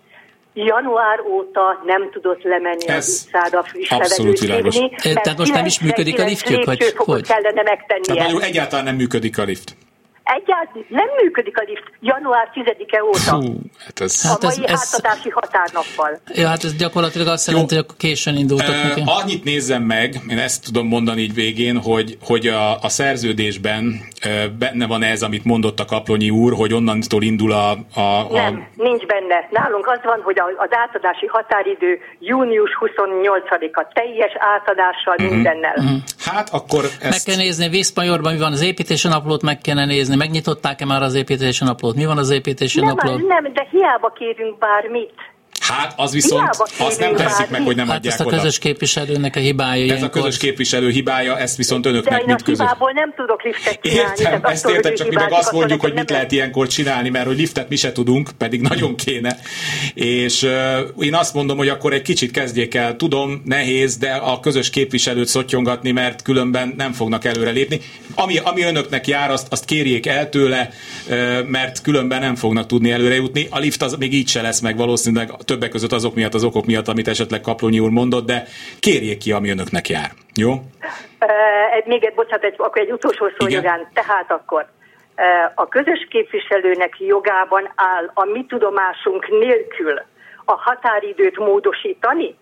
január 0.53 1.19
óta 1.19 1.81
nem 1.85 2.09
tudott 2.11 2.43
lemenni 2.43 2.87
Ez 2.87 3.07
az 3.07 3.23
utcára 3.25 3.63
friss 3.63 3.91
abszolút 3.91 4.39
világos. 4.39 4.75
Tehát 5.01 5.37
most 5.37 5.53
nem 5.53 5.65
is 5.65 5.79
működik 5.79 6.19
a 6.19 6.23
99 6.23 6.29
liftjük, 6.29 6.65
vagy 6.65 6.93
hogy? 6.95 7.27
kellene 7.27 7.61
Tehát 7.61 7.69
megtennie. 7.69 8.23
mondjuk 8.23 8.43
egyáltalán 8.43 8.85
nem 8.85 8.95
működik 8.95 9.37
a 9.37 9.43
lift. 9.43 9.75
Egyáltalán 10.23 10.85
nem 10.89 11.07
működik 11.23 11.57
a 11.57 11.63
lift 11.67 11.83
január 12.01 12.49
10-e 12.55 13.03
óta. 13.03 13.35
Hú, 13.45 13.55
hát 13.85 13.99
ez... 13.99 14.27
Hát 14.29 14.43
a 14.43 14.47
ez- 14.47 14.57
mai 14.57 14.67
ez- 14.67 14.89
átadási 14.93 15.29
határnappal. 15.29 16.19
Ja, 16.33 16.47
hát 16.47 16.63
ez 16.63 16.75
gyakorlatilag 16.75 17.27
azt 17.27 17.47
jelenti, 17.47 17.75
hogy 17.75 17.83
akkor 17.83 17.97
későn 17.97 18.37
indultak 18.37 18.67
Ö, 18.67 18.87
neki. 18.87 19.03
annyit 19.05 19.43
nézzem 19.43 19.81
meg, 19.83 20.15
én 20.29 20.37
ezt 20.37 20.63
tudom 20.63 20.87
mondani 20.87 21.21
így 21.21 21.33
végén, 21.33 21.77
hogy, 21.81 22.17
hogy 22.21 22.47
a, 22.47 22.79
a 22.79 22.89
szerződésben 22.89 24.01
ö, 24.25 24.47
benne 24.59 24.87
van 24.87 25.03
ez, 25.03 25.21
amit 25.21 25.43
mondott 25.45 25.79
a 25.79 25.85
Kaplonyi 25.85 26.29
úr, 26.29 26.53
hogy 26.53 26.73
onnantól 26.73 27.23
indul 27.23 27.51
a... 27.51 27.71
a, 27.93 27.99
a 28.01 28.27
Nem, 28.31 28.67
nincs 28.75 29.05
benne. 29.05 29.47
Nálunk 29.51 29.87
az 29.87 29.99
van, 30.03 30.21
hogy 30.23 30.39
a- 30.39 30.61
az 30.63 30.69
átadási 30.71 31.25
határidő 31.25 31.99
június 32.19 32.69
28-a 32.79 33.87
teljes 33.93 34.31
átadással 34.37 35.15
Mhm. 35.17 35.33
mindennel. 35.33 35.75
Hát 36.25 36.49
akkor 36.51 36.81
Meg 36.81 37.11
ezt... 37.11 37.25
kell 37.25 37.35
nézni, 37.35 37.69
Vészmajorban 37.69 38.33
mi 38.33 38.39
van 38.39 38.51
az 38.51 38.61
építési 38.61 39.07
naplót, 39.07 39.41
meg 39.41 39.57
kellene 39.57 39.85
nézni, 39.85 40.12
megnyitották-e 40.15 40.85
már 40.85 41.01
az 41.01 41.15
építési 41.15 41.63
naplót, 41.63 41.95
mi 41.95 42.05
van 42.05 42.17
az 42.17 42.29
építési 42.29 42.79
Nem, 42.79 42.87
napló? 42.89 43.27
nem, 43.27 43.53
de 43.53 43.67
hiába 43.71 44.09
kérünk 44.09 44.57
bármit. 44.57 45.13
Hát 45.77 45.93
az 45.97 46.11
viszont 46.11 46.49
azt 46.77 46.99
nem 46.99 47.15
teszik 47.15 47.49
meg, 47.49 47.61
hogy 47.61 47.75
nem 47.75 47.87
hát 47.87 47.97
adják 47.97 48.13
ezt 48.13 48.21
a 48.21 48.25
oda. 48.25 48.35
közös 48.35 48.57
képviselőnek 48.59 49.35
a 49.35 49.39
hibája. 49.39 49.81
Ez 49.81 49.87
ilyenkor. 49.87 50.07
a 50.07 50.09
közös 50.09 50.37
képviselő 50.37 50.89
hibája, 50.89 51.37
ezt 51.39 51.57
viszont 51.57 51.85
önöknek, 51.85 52.19
De 52.19 52.25
mint 52.25 52.41
a 52.41 52.43
közös. 52.43 52.65
hibából 52.65 52.91
nem 52.91 53.13
tudok 53.15 53.43
liftet 53.43 53.79
csinálni. 53.81 54.11
Értem, 54.17 54.43
ezt 54.43 54.65
attól, 54.65 54.75
értem, 54.75 54.95
csak 54.95 55.09
mi 55.09 55.15
meg 55.15 55.31
azt 55.31 55.51
mondjuk, 55.51 55.81
hogy 55.81 55.93
mit 55.93 56.09
lehet 56.09 56.31
ilyenkor 56.31 56.67
csinálni, 56.67 57.09
mert 57.09 57.25
hogy 57.25 57.37
liftet 57.37 57.69
mi 57.69 57.75
se 57.75 57.91
tudunk, 57.91 58.29
pedig 58.37 58.61
nagyon 58.69 58.95
kéne. 58.95 59.37
És 59.93 60.41
uh, 60.41 60.51
én 60.99 61.15
azt 61.15 61.33
mondom, 61.33 61.57
hogy 61.57 61.69
akkor 61.69 61.93
egy 61.93 62.01
kicsit 62.01 62.31
kezdjék 62.31 62.75
el, 62.75 62.95
tudom, 62.95 63.41
nehéz, 63.45 63.97
de 63.97 64.11
a 64.11 64.39
közös 64.39 64.69
képviselőt 64.69 65.27
szotyongatni, 65.27 65.91
mert 65.91 66.21
különben 66.21 66.73
nem 66.77 66.91
fognak 66.91 67.25
előre 67.25 67.49
lépni. 67.49 67.79
Ami, 68.15 68.37
ami 68.37 68.61
önöknek 68.61 69.07
jár, 69.07 69.31
azt, 69.31 69.47
azt 69.49 69.65
kérjék 69.65 70.05
el 70.05 70.29
tőle, 70.29 70.69
uh, 71.09 71.47
mert 71.47 71.81
különben 71.81 72.19
nem 72.19 72.35
fognak 72.35 72.65
tudni 72.65 72.91
előre 72.91 73.15
jutni. 73.15 73.47
A 73.49 73.59
lift 73.59 73.81
az 73.81 73.95
még 73.99 74.13
így 74.13 74.27
se 74.27 74.41
lesz 74.41 74.59
meg 74.59 74.77
valószínűleg 74.77 75.31
többek 75.63 75.81
között 75.81 75.99
azok 75.99 76.15
miatt, 76.15 76.33
az 76.33 76.43
okok 76.43 76.65
miatt, 76.65 76.87
amit 76.87 77.07
esetleg 77.07 77.41
Kaplonyi 77.41 77.79
úr 77.79 77.89
mondott, 77.89 78.25
de 78.25 78.43
kérjék 78.79 79.17
ki, 79.17 79.31
ami 79.31 79.49
önöknek 79.49 79.89
jár. 79.89 80.11
Jó? 80.35 80.51
Egy, 81.77 81.85
még 81.85 82.03
egy, 82.03 82.13
bocsánat, 82.13 82.43
egy, 82.43 82.55
akkor 82.57 82.81
egy 82.81 82.91
utolsó 82.91 83.25
szó 83.37 83.47
Igen. 83.47 83.63
jogán. 83.63 83.87
Tehát 83.93 84.31
akkor 84.31 84.65
a 85.55 85.67
közös 85.67 86.07
képviselőnek 86.09 86.95
jogában 86.99 87.71
áll 87.75 88.11
a 88.13 88.25
mi 88.25 88.45
tudomásunk 88.45 89.27
nélkül 89.29 90.01
a 90.45 90.55
határidőt 90.55 91.37
módosítani? 91.37 92.35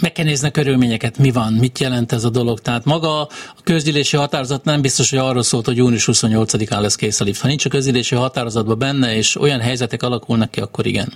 Meg 0.00 0.12
kell 0.12 0.24
nézni 0.24 0.48
a 0.48 0.50
körülményeket, 0.50 1.18
mi 1.18 1.30
van, 1.30 1.52
mit 1.52 1.78
jelent 1.78 2.12
ez 2.12 2.24
a 2.24 2.30
dolog. 2.30 2.58
Tehát 2.58 2.84
maga 2.84 3.20
a 3.20 3.28
közgyűlési 3.64 4.16
határozat 4.16 4.64
nem 4.64 4.80
biztos, 4.80 5.10
hogy 5.10 5.18
arról 5.18 5.42
szólt, 5.42 5.66
hogy 5.66 5.76
június 5.76 6.08
28-án 6.12 6.80
lesz 6.80 6.96
kész 6.96 7.20
a 7.20 7.24
lift. 7.24 7.40
Ha 7.40 7.48
nincs 7.48 7.64
a 7.64 7.68
közgyűlési 7.68 8.14
határozatban 8.14 8.78
benne, 8.78 9.14
és 9.14 9.36
olyan 9.36 9.60
helyzetek 9.60 10.02
alakulnak 10.02 10.50
ki, 10.50 10.60
akkor 10.60 10.86
igen. 10.86 11.08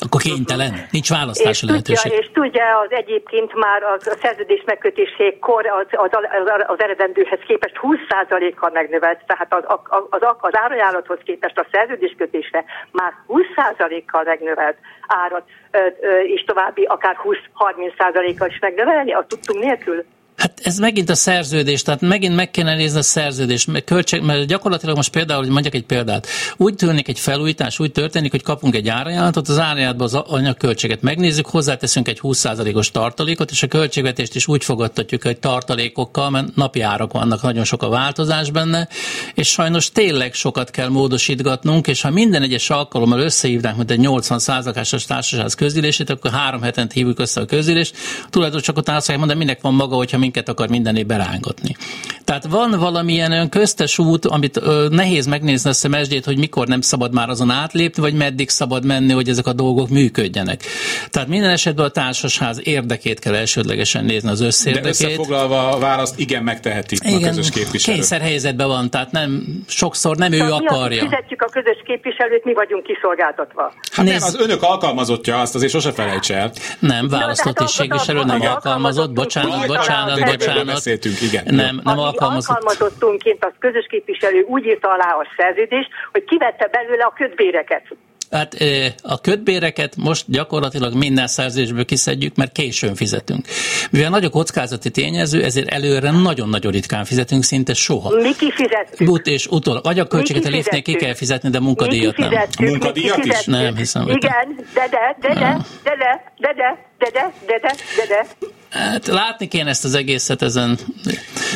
Akkor 0.00 0.20
kénytelen, 0.20 0.72
nincs 0.90 1.10
És 1.10 1.16
választási 1.16 1.66
tudja, 1.66 1.74
lehetőség. 1.74 2.12
és 2.12 2.30
tudja 2.32 2.78
az 2.78 2.90
egyébként 2.90 3.54
már 3.54 3.82
a 3.82 3.96
szerződés 4.22 4.62
megkötésékor 4.66 5.66
az, 5.66 5.86
az, 5.90 6.10
az, 6.12 6.64
az 6.66 6.80
eredendőhez 6.80 7.38
képest 7.46 7.76
20%-kal 7.82 8.70
megnövelt, 8.72 9.20
tehát 9.26 9.54
az, 9.54 9.64
az, 9.66 9.78
az, 10.10 10.36
az 10.40 10.56
árajánlathoz 10.56 11.18
képest 11.24 11.58
a 11.58 11.66
szerződéskötésre 11.72 12.64
már 12.90 13.12
20%-kal 13.28 14.22
megnövelt 14.24 14.76
árat, 15.06 15.44
és 16.26 16.44
további 16.44 16.84
akár 16.84 17.16
20-30%-kal 17.24 18.48
is 18.48 18.58
megnövelni, 18.58 19.12
a 19.12 19.24
tudtunk 19.28 19.64
nélkül. 19.64 20.04
Hát 20.36 20.60
ez 20.62 20.78
megint 20.78 21.10
a 21.10 21.14
szerződés, 21.14 21.82
tehát 21.82 22.00
megint 22.00 22.34
meg 22.34 22.50
kéne 22.50 22.74
nézni 22.74 22.98
a 22.98 23.02
szerződést, 23.02 23.66
mert, 23.66 23.84
költség, 23.84 24.22
mert 24.22 24.46
gyakorlatilag 24.46 24.96
most 24.96 25.10
például, 25.10 25.40
hogy 25.40 25.50
mondjak 25.50 25.74
egy 25.74 25.84
példát, 25.84 26.26
úgy 26.56 26.74
tűnik 26.74 27.08
egy 27.08 27.18
felújítás, 27.18 27.78
úgy 27.78 27.92
történik, 27.92 28.30
hogy 28.30 28.42
kapunk 28.42 28.74
egy 28.74 28.88
árajánlatot, 28.88 29.48
az 29.48 29.58
árajánlatban 29.58 30.06
az 30.06 30.14
anyagköltséget 30.14 31.02
megnézzük, 31.02 31.46
hozzáteszünk 31.46 32.08
egy 32.08 32.18
20%-os 32.22 32.90
tartalékot, 32.90 33.50
és 33.50 33.62
a 33.62 33.66
költségvetést 33.66 34.34
is 34.34 34.46
úgy 34.48 34.64
fogadtatjuk, 34.64 35.22
hogy 35.22 35.38
tartalékokkal, 35.38 36.30
mert 36.30 36.56
napi 36.56 36.80
árak 36.80 37.12
vannak, 37.12 37.42
nagyon 37.42 37.64
sok 37.64 37.82
a 37.82 37.88
változás 37.88 38.50
benne, 38.50 38.88
és 39.34 39.48
sajnos 39.48 39.90
tényleg 39.90 40.34
sokat 40.34 40.70
kell 40.70 40.88
módosítgatnunk, 40.88 41.86
és 41.86 42.00
ha 42.00 42.10
minden 42.10 42.42
egyes 42.42 42.70
alkalommal 42.70 43.20
összehívnánk, 43.20 43.76
mint 43.76 43.90
egy 43.90 44.00
80%-os 44.02 45.04
társaság 45.04 45.50
közülését, 45.56 46.10
akkor 46.10 46.30
három 46.30 46.62
hetent 46.62 46.92
hívjuk 46.92 47.18
össze 47.18 47.40
a 47.40 47.44
közülést, 47.44 47.96
tulajdonos 48.30 48.64
csak 48.64 48.76
utána 48.76 48.98
azt 48.98 49.16
mondja, 49.16 49.36
minek 49.36 49.60
van 49.60 49.74
maga, 49.74 49.96
hogyha 49.96 50.24
minket 50.26 50.48
akar 50.48 50.68
minden 50.68 50.96
évben 50.96 51.18
rángatni. 51.18 51.76
Tehát 52.24 52.46
van 52.46 52.70
valamilyen 52.78 53.30
olyan 53.32 53.48
köztes 53.48 53.98
út, 53.98 54.24
amit 54.26 54.56
ö, 54.56 54.86
nehéz 54.90 55.26
megnézni 55.26 55.70
a 55.82 55.88
MSD-t, 55.88 56.24
hogy 56.24 56.38
mikor 56.38 56.66
nem 56.66 56.80
szabad 56.80 57.12
már 57.14 57.28
azon 57.28 57.50
átlépni, 57.50 58.02
vagy 58.02 58.14
meddig 58.14 58.48
szabad 58.48 58.84
menni, 58.84 59.12
hogy 59.12 59.28
ezek 59.28 59.46
a 59.46 59.52
dolgok 59.52 59.88
működjenek. 59.88 60.62
Tehát 61.10 61.28
minden 61.28 61.50
esetben 61.50 61.84
a 61.84 61.88
társasház 61.88 62.60
érdekét 62.64 63.18
kell 63.18 63.34
elsődlegesen 63.34 64.04
nézni, 64.04 64.28
az 64.30 64.38
De 64.38 64.46
összérdekét. 64.46 64.88
összefoglalva 64.88 65.68
a 65.70 65.78
választ, 65.78 66.18
igen, 66.18 66.42
megteheti 66.42 66.96
a 67.04 67.08
Igen, 67.08 67.28
közös 67.28 67.50
képviselő. 67.50 67.94
kényszer 67.94 68.20
helyzetben 68.20 68.66
van, 68.68 68.90
tehát 68.90 69.10
nem, 69.10 69.42
sokszor 69.68 70.16
nem 70.16 70.32
ő 70.32 70.36
Tehát 70.38 70.50
mi, 70.52 70.56
akik 70.66 70.70
akarja. 70.70 71.02
fizetjük 71.02 71.42
a 71.42 71.48
közös 71.52 71.76
képviselőt, 71.86 72.44
mi 72.44 72.52
vagyunk 72.54 72.82
kiszolgáltatva. 72.82 73.62
Hát 73.90 74.04
nem, 74.04 74.14
Nézd. 74.14 74.24
az 74.26 74.36
önök 74.40 74.62
alkalmazottja, 74.62 75.40
azt 75.40 75.54
azért 75.54 75.72
sose 75.72 75.92
felejts 75.92 76.30
el. 76.32 76.52
Nem, 76.78 77.08
választott 77.08 77.54
tisztségviselő 77.56 78.24
nem 78.24 78.40
az- 78.40 78.46
alkalmazott, 78.46 79.12
bocsánat, 79.12 79.66
bocsánat, 79.66 80.15
erről 80.22 80.36
bocsánat. 80.36 80.66
beszéltünk, 80.66 81.20
igen. 81.20 81.44
Nem, 81.46 81.56
nem 81.56 81.98
Aki 81.98 81.98
alkalmazott. 81.98 82.56
alkalmazottunként 82.56 83.44
az 83.44 83.52
közös 83.58 83.86
képviselő 83.88 84.40
úgy 84.48 84.64
írta 84.64 84.88
alá 84.88 85.10
a 85.12 85.26
szerződést, 85.36 85.88
hogy 86.12 86.24
kivette 86.24 86.68
belőle 86.72 87.04
a 87.04 87.12
kötbéreket. 87.16 87.82
Hát 88.30 88.56
a 89.02 89.20
kötbéreket 89.20 89.96
most 89.96 90.24
gyakorlatilag 90.28 90.94
minden 90.94 91.26
szerződésből 91.26 91.84
kiszedjük, 91.84 92.36
mert 92.36 92.52
későn 92.52 92.94
fizetünk. 92.94 93.46
Mivel 93.90 94.10
nagy 94.10 94.24
a 94.24 94.28
kockázati 94.28 94.90
tényező, 94.90 95.42
ezért 95.44 95.68
előre 95.68 96.10
nagyon-nagyon 96.10 96.72
ritkán 96.72 97.04
fizetünk, 97.04 97.42
szinte 97.42 97.74
soha. 97.74 98.10
Mi 98.16 98.34
kifizettük. 98.34 99.08
Ut 99.10 99.26
és 99.26 99.46
utólag. 99.46 99.86
Agyagköltséget 99.86 100.44
a 100.44 100.48
Mi 100.48 100.54
liftnél 100.54 100.82
ki 100.82 100.94
kell 100.94 101.14
fizetni, 101.14 101.48
de 101.50 101.60
munkadíjat 101.60 102.16
nem. 102.16 102.32
A 102.58 102.62
munkadíjat 102.62 103.24
is? 103.24 103.44
Nem 103.44 103.76
hiszem, 103.76 104.08
Igen, 104.08 104.66
de 104.74 104.88
de, 104.90 105.16
de 105.20 105.34
de, 105.34 105.56
de 105.84 105.94
de, 105.96 106.22
de 106.38 106.52
de, 106.56 106.76
de 106.98 107.10
de, 107.10 107.32
de 107.46 107.58
de, 107.60 107.74
de 107.96 108.06
de. 108.08 108.26
Hát 108.76 109.06
látni 109.06 109.48
kéne 109.48 109.68
ezt 109.68 109.84
az 109.84 109.94
egészet 109.94 110.42
ezen. 110.42 110.78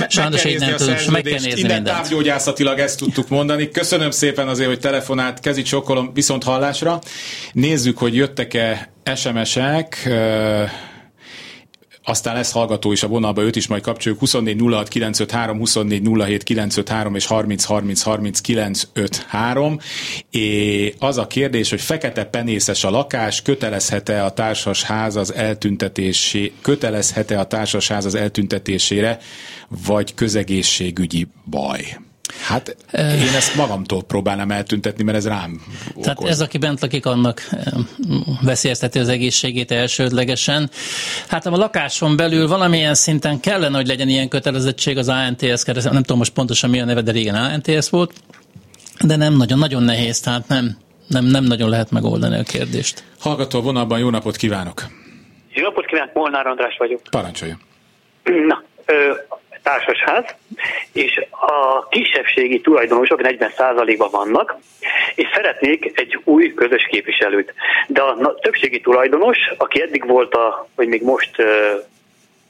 Sajnos 0.09 0.45
így 0.45 0.59
nem 0.59 0.77
tudom, 0.77 0.95
meg 1.11 1.23
kell 1.23 1.33
nézni 1.33 1.49
innen 1.61 1.75
mindent. 1.75 1.97
távgyógyászatilag 1.97 2.79
ezt 2.79 2.99
tudtuk 2.99 3.29
mondani. 3.29 3.69
Köszönöm 3.71 4.11
szépen 4.11 4.49
azért, 4.49 4.69
hogy 4.69 4.79
telefonált, 4.81 5.41
kezi 5.41 5.63
csokkolom 5.63 6.11
viszont 6.15 6.45
hallásra. 6.45 6.99
Nézzük, 7.53 7.99
hogy 7.99 8.15
jöttek-e 8.15 8.93
SMS-ek. 9.15 10.09
Aztán 12.05 12.35
lesz 12.35 12.53
hallgató 12.53 12.93
is 12.93 13.03
a 13.03 13.09
vonalba, 13.09 13.43
őt 13.43 13.57
is 13.57 13.67
majd 13.67 13.83
kapcsoljuk. 13.83 14.21
24 14.21 14.61
06 14.61 14.89
953, 14.89 15.59
24 15.59 16.09
07 16.27 16.43
953 16.43 17.15
és 17.15 17.27
30 17.27 17.65
30 17.65 18.03
30 18.03 18.41
953. 18.41 19.79
É, 20.31 20.95
az 20.99 21.19
a 21.19 21.27
kérdés, 21.27 21.71
hogy 21.71 21.81
fekete 21.81 22.25
penészes 22.25 22.85
a 22.85 22.91
lakás, 22.91 23.43
kötelezhet-e 23.43 24.25
a 24.25 24.31
társas 24.31 24.83
ház 24.83 25.17
az 25.17 25.35
eltüntetésé, 25.35 26.53
kötelezhet-e 26.63 27.39
a 27.39 27.47
társas 27.47 27.89
ház 27.89 28.05
az 28.05 28.15
eltüntetésére, 28.15 29.19
vagy 29.69 30.15
közegészségügyi 30.15 31.27
baj? 31.45 31.99
Hát 32.47 32.77
én 32.99 33.35
ezt 33.37 33.55
magamtól 33.57 34.03
próbálnám 34.03 34.51
eltüntetni, 34.51 35.05
mert 35.05 35.17
ez 35.17 35.27
rám 35.27 35.61
Tehát 36.01 36.19
okoz. 36.19 36.31
ez, 36.31 36.41
aki 36.41 36.59
bent 36.59 36.81
lakik, 36.81 37.07
annak 37.07 37.49
eh, 37.51 37.61
veszélyezteti 38.43 38.99
az 38.99 39.09
egészségét 39.09 39.71
elsődlegesen. 39.71 40.71
Hát 41.29 41.47
a 41.47 41.51
lakáson 41.51 42.17
belül 42.17 42.49
valamilyen 42.49 42.95
szinten 42.95 43.41
kellene, 43.41 43.77
hogy 43.77 43.87
legyen 43.87 44.09
ilyen 44.09 44.29
kötelezettség 44.29 44.99
az 44.99 45.09
ANTS 45.09 45.63
kereszt, 45.63 45.91
nem 45.91 46.03
tudom 46.03 46.19
most 46.19 46.33
pontosan 46.33 46.71
mi 46.71 46.81
a 46.81 46.85
neve, 46.85 47.01
de 47.01 47.13
régen 47.13 47.35
ANTS 47.35 47.89
volt, 47.89 48.13
de 49.05 49.17
nem 49.17 49.37
nagyon, 49.37 49.59
nagyon 49.59 49.83
nehéz, 49.83 50.21
tehát 50.21 50.49
nem, 50.49 50.77
nem, 51.07 51.25
nem 51.25 51.45
nagyon 51.45 51.69
lehet 51.69 51.91
megoldani 51.91 52.39
a 52.39 52.43
kérdést. 52.43 53.05
Hallgató 53.21 53.59
a 53.59 53.63
vonalban, 53.63 53.99
jó 53.99 54.11
napot 54.11 54.37
kívánok! 54.37 54.83
Jó 55.53 55.63
napot 55.63 55.87
kívánok, 55.87 56.15
Molnár 56.15 56.47
András 56.47 56.77
vagyok. 56.79 57.01
Parancsoljon! 57.11 57.59
Na, 58.25 58.63
ö, 58.87 58.93
társasház, 59.71 60.25
és 60.93 61.21
a 61.31 61.89
kisebbségi 61.89 62.61
tulajdonosok 62.61 63.21
40%-ban 63.23 64.11
vannak, 64.11 64.57
és 65.15 65.29
szeretnék 65.35 66.01
egy 66.01 66.21
új 66.25 66.55
közös 66.55 66.87
képviselőt. 66.91 67.55
De 67.87 68.03
a 68.03 68.35
többségi 68.35 68.81
tulajdonos, 68.81 69.39
aki 69.57 69.83
eddig 69.83 70.07
volt, 70.07 70.35
a, 70.35 70.69
vagy 70.75 70.89
még 70.89 71.03
most 71.03 71.31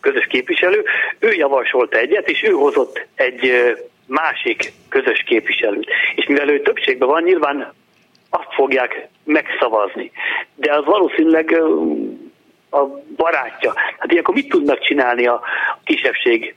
közös 0.00 0.26
képviselő, 0.26 0.84
ő 1.18 1.32
javasolta 1.32 1.98
egyet, 1.98 2.28
és 2.28 2.42
ő 2.42 2.50
hozott 2.50 3.06
egy 3.14 3.74
másik 4.06 4.72
közös 4.88 5.24
képviselőt. 5.26 5.90
És 6.14 6.26
mivel 6.26 6.48
ő 6.48 6.60
többségben 6.60 7.08
van, 7.08 7.22
nyilván 7.22 7.72
azt 8.30 8.54
fogják 8.54 9.08
megszavazni. 9.24 10.10
De 10.54 10.74
az 10.74 10.84
valószínűleg 10.84 11.62
a 12.70 12.84
barátja. 13.16 13.72
Hát 13.98 14.12
ilyenkor 14.12 14.34
mit 14.34 14.48
tudnak 14.48 14.80
csinálni 14.80 15.26
a 15.26 15.40
kisebbség 15.84 16.54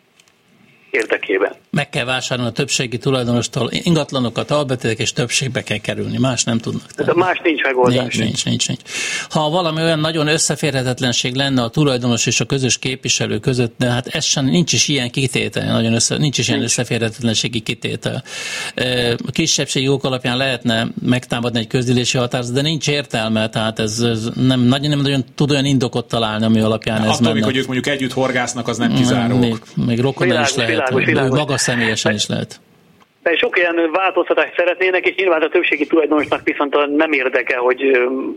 érdekében? 0.93 1.55
Meg 1.73 1.89
kell 1.89 2.05
vásárolni 2.05 2.49
a 2.49 2.53
többségi 2.53 2.97
tulajdonostól 2.97 3.69
ingatlanokat, 3.71 4.51
albetétek 4.51 4.99
és 4.99 5.13
többségbe 5.13 5.63
kell 5.63 5.77
kerülni, 5.77 6.17
más 6.17 6.43
nem 6.43 6.57
tudnak 6.57 6.91
tenni. 6.91 7.07
De 7.07 7.15
más 7.15 7.41
nincs 7.43 7.61
megoldás. 7.61 7.97
Nincs, 7.97 8.17
nincs, 8.17 8.45
nincs, 8.45 8.67
nincs. 8.67 8.81
Ha 9.29 9.49
valami 9.49 9.81
olyan 9.81 9.99
nagyon 9.99 10.27
összeférhetetlenség 10.27 11.35
lenne 11.35 11.61
a 11.61 11.67
tulajdonos 11.69 12.25
és 12.25 12.39
a 12.39 12.45
közös 12.45 12.79
képviselő 12.79 13.39
között, 13.39 13.73
de 13.77 13.89
hát 13.89 14.07
ez 14.07 14.23
sem 14.25 14.45
nincs 14.45 14.73
is 14.73 14.87
ilyen 14.87 15.11
kitétel, 15.11 15.71
nagyon 15.71 15.93
össze, 15.93 16.17
nincs 16.17 16.37
is 16.37 16.47
ilyen 16.47 16.61
összeférhetetlenségi 16.61 17.59
kitétel. 17.59 18.23
A 19.25 19.31
kisebbségi 19.31 19.85
jogok 19.85 20.03
alapján 20.03 20.37
lehetne 20.37 20.87
megtámadni 21.05 21.59
egy 21.59 21.67
közgyűlési 21.67 22.17
határozatot, 22.17 22.61
de 22.61 22.67
nincs 22.69 22.87
értelme, 22.87 23.49
tehát 23.49 23.79
ez, 23.79 23.99
ez 23.99 24.29
nem, 24.35 24.59
nagyon, 24.59 24.89
nem 24.89 24.99
nagyon 24.99 25.23
tud 25.35 25.51
olyan 25.51 25.65
indokot 25.65 26.07
találni, 26.07 26.45
ami 26.45 26.59
alapján 26.59 27.01
ez 27.01 27.09
Attól, 27.09 27.33
menne. 27.33 27.45
hogy 27.45 27.57
ők 27.57 27.65
mondjuk 27.65 27.87
együtt 27.87 28.13
horgásznak, 28.13 28.67
az 28.67 28.77
nem 28.77 28.93
kizáró. 28.93 29.37
Még, 29.37 29.55
még 29.73 29.99
rokona 29.99 30.41
is 30.41 30.55
lehet, 30.55 30.71
világos, 30.71 31.05
világos. 31.05 31.37
maga 31.37 31.57
személyesen 31.63 32.13
is 32.13 32.25
lehet. 32.25 32.59
Mert 33.23 33.37
sok 33.37 33.57
ilyen 33.57 33.91
változtatást 33.91 34.55
szeretnének, 34.55 35.05
és 35.07 35.15
nyilván 35.15 35.41
a 35.41 35.49
többségi 35.49 35.87
tulajdonosnak 35.87 36.41
viszont 36.43 36.95
nem 36.95 37.11
érdeke, 37.11 37.57
hogy 37.57 37.81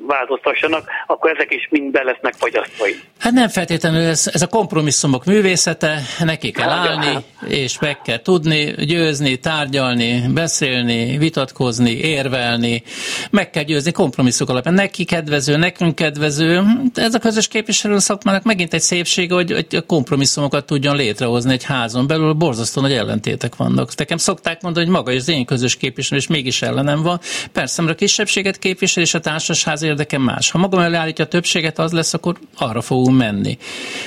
változtassanak, 0.07 0.89
akkor 1.07 1.31
ezek 1.31 1.55
is 1.55 1.69
mind 1.71 1.91
be 1.91 2.03
lesznek 2.03 2.35
fagyasztva. 2.35 2.85
Hát 3.19 3.33
nem 3.33 3.49
feltétlenül, 3.49 4.01
ez, 4.01 4.31
ez 4.33 4.43
a 4.43 4.47
kompromisszumok 4.47 5.25
művészete, 5.25 5.99
neki 6.25 6.51
kell 6.51 6.69
hát, 6.69 6.89
állni, 6.89 7.07
hát. 7.07 7.23
és 7.49 7.79
meg 7.81 8.01
kell 8.03 8.23
tudni, 8.23 8.75
győzni, 8.85 9.37
tárgyalni, 9.37 10.23
beszélni, 10.35 11.19
vitatkozni, 11.19 11.99
érvelni, 11.99 12.83
meg 13.31 13.51
kell 13.51 13.63
győzni 13.63 13.93
kompromisszok 13.93 14.49
alapján. 14.49 14.75
Neki 14.75 15.05
kedvező, 15.05 15.57
nekünk 15.57 15.95
kedvező. 15.95 16.63
Ez 16.95 17.15
a 17.15 17.19
közös 17.19 17.49
képviselő 17.49 17.99
szakmának 17.99 18.43
megint 18.43 18.75
egy 18.75 18.81
szépsége, 18.81 19.35
hogy, 19.35 19.53
hogy 19.53 19.87
kompromisszumokat 19.87 20.67
tudjon 20.67 20.97
létrehozni 20.97 21.53
egy 21.53 21.65
házon 21.65 22.07
belül, 22.07 22.33
borzasztó 22.33 22.81
nagy 22.81 22.93
ellentétek 22.93 23.57
vannak. 23.57 23.91
Nekem 23.97 24.17
szokták 24.17 24.63
mondani, 24.63 24.76
hogy 24.83 24.89
maga 24.89 25.13
az 25.13 25.29
én 25.29 25.45
közös 25.45 25.77
képviselő, 25.77 26.21
és 26.21 26.27
mégis 26.27 26.63
ellenem 26.63 27.03
van. 27.03 27.21
Persze, 27.53 27.83
mert 27.83 27.95
a 27.95 27.99
kisebbséget 27.99 28.59
képvisel, 28.59 29.03
és 29.03 29.15
a 29.15 29.21
társasház 29.21 29.83
érdeke 29.83 30.19
más. 30.19 30.51
Ha 30.51 30.59
magam 30.59 30.81
elé 30.81 30.97
állítja 30.97 31.25
a 31.25 31.29
többséget, 31.29 31.79
az 31.79 31.93
lesz, 31.93 32.15
akkor 32.15 32.39
arra 32.57 32.81
fogunk 32.81 33.17
menni. 33.17 33.59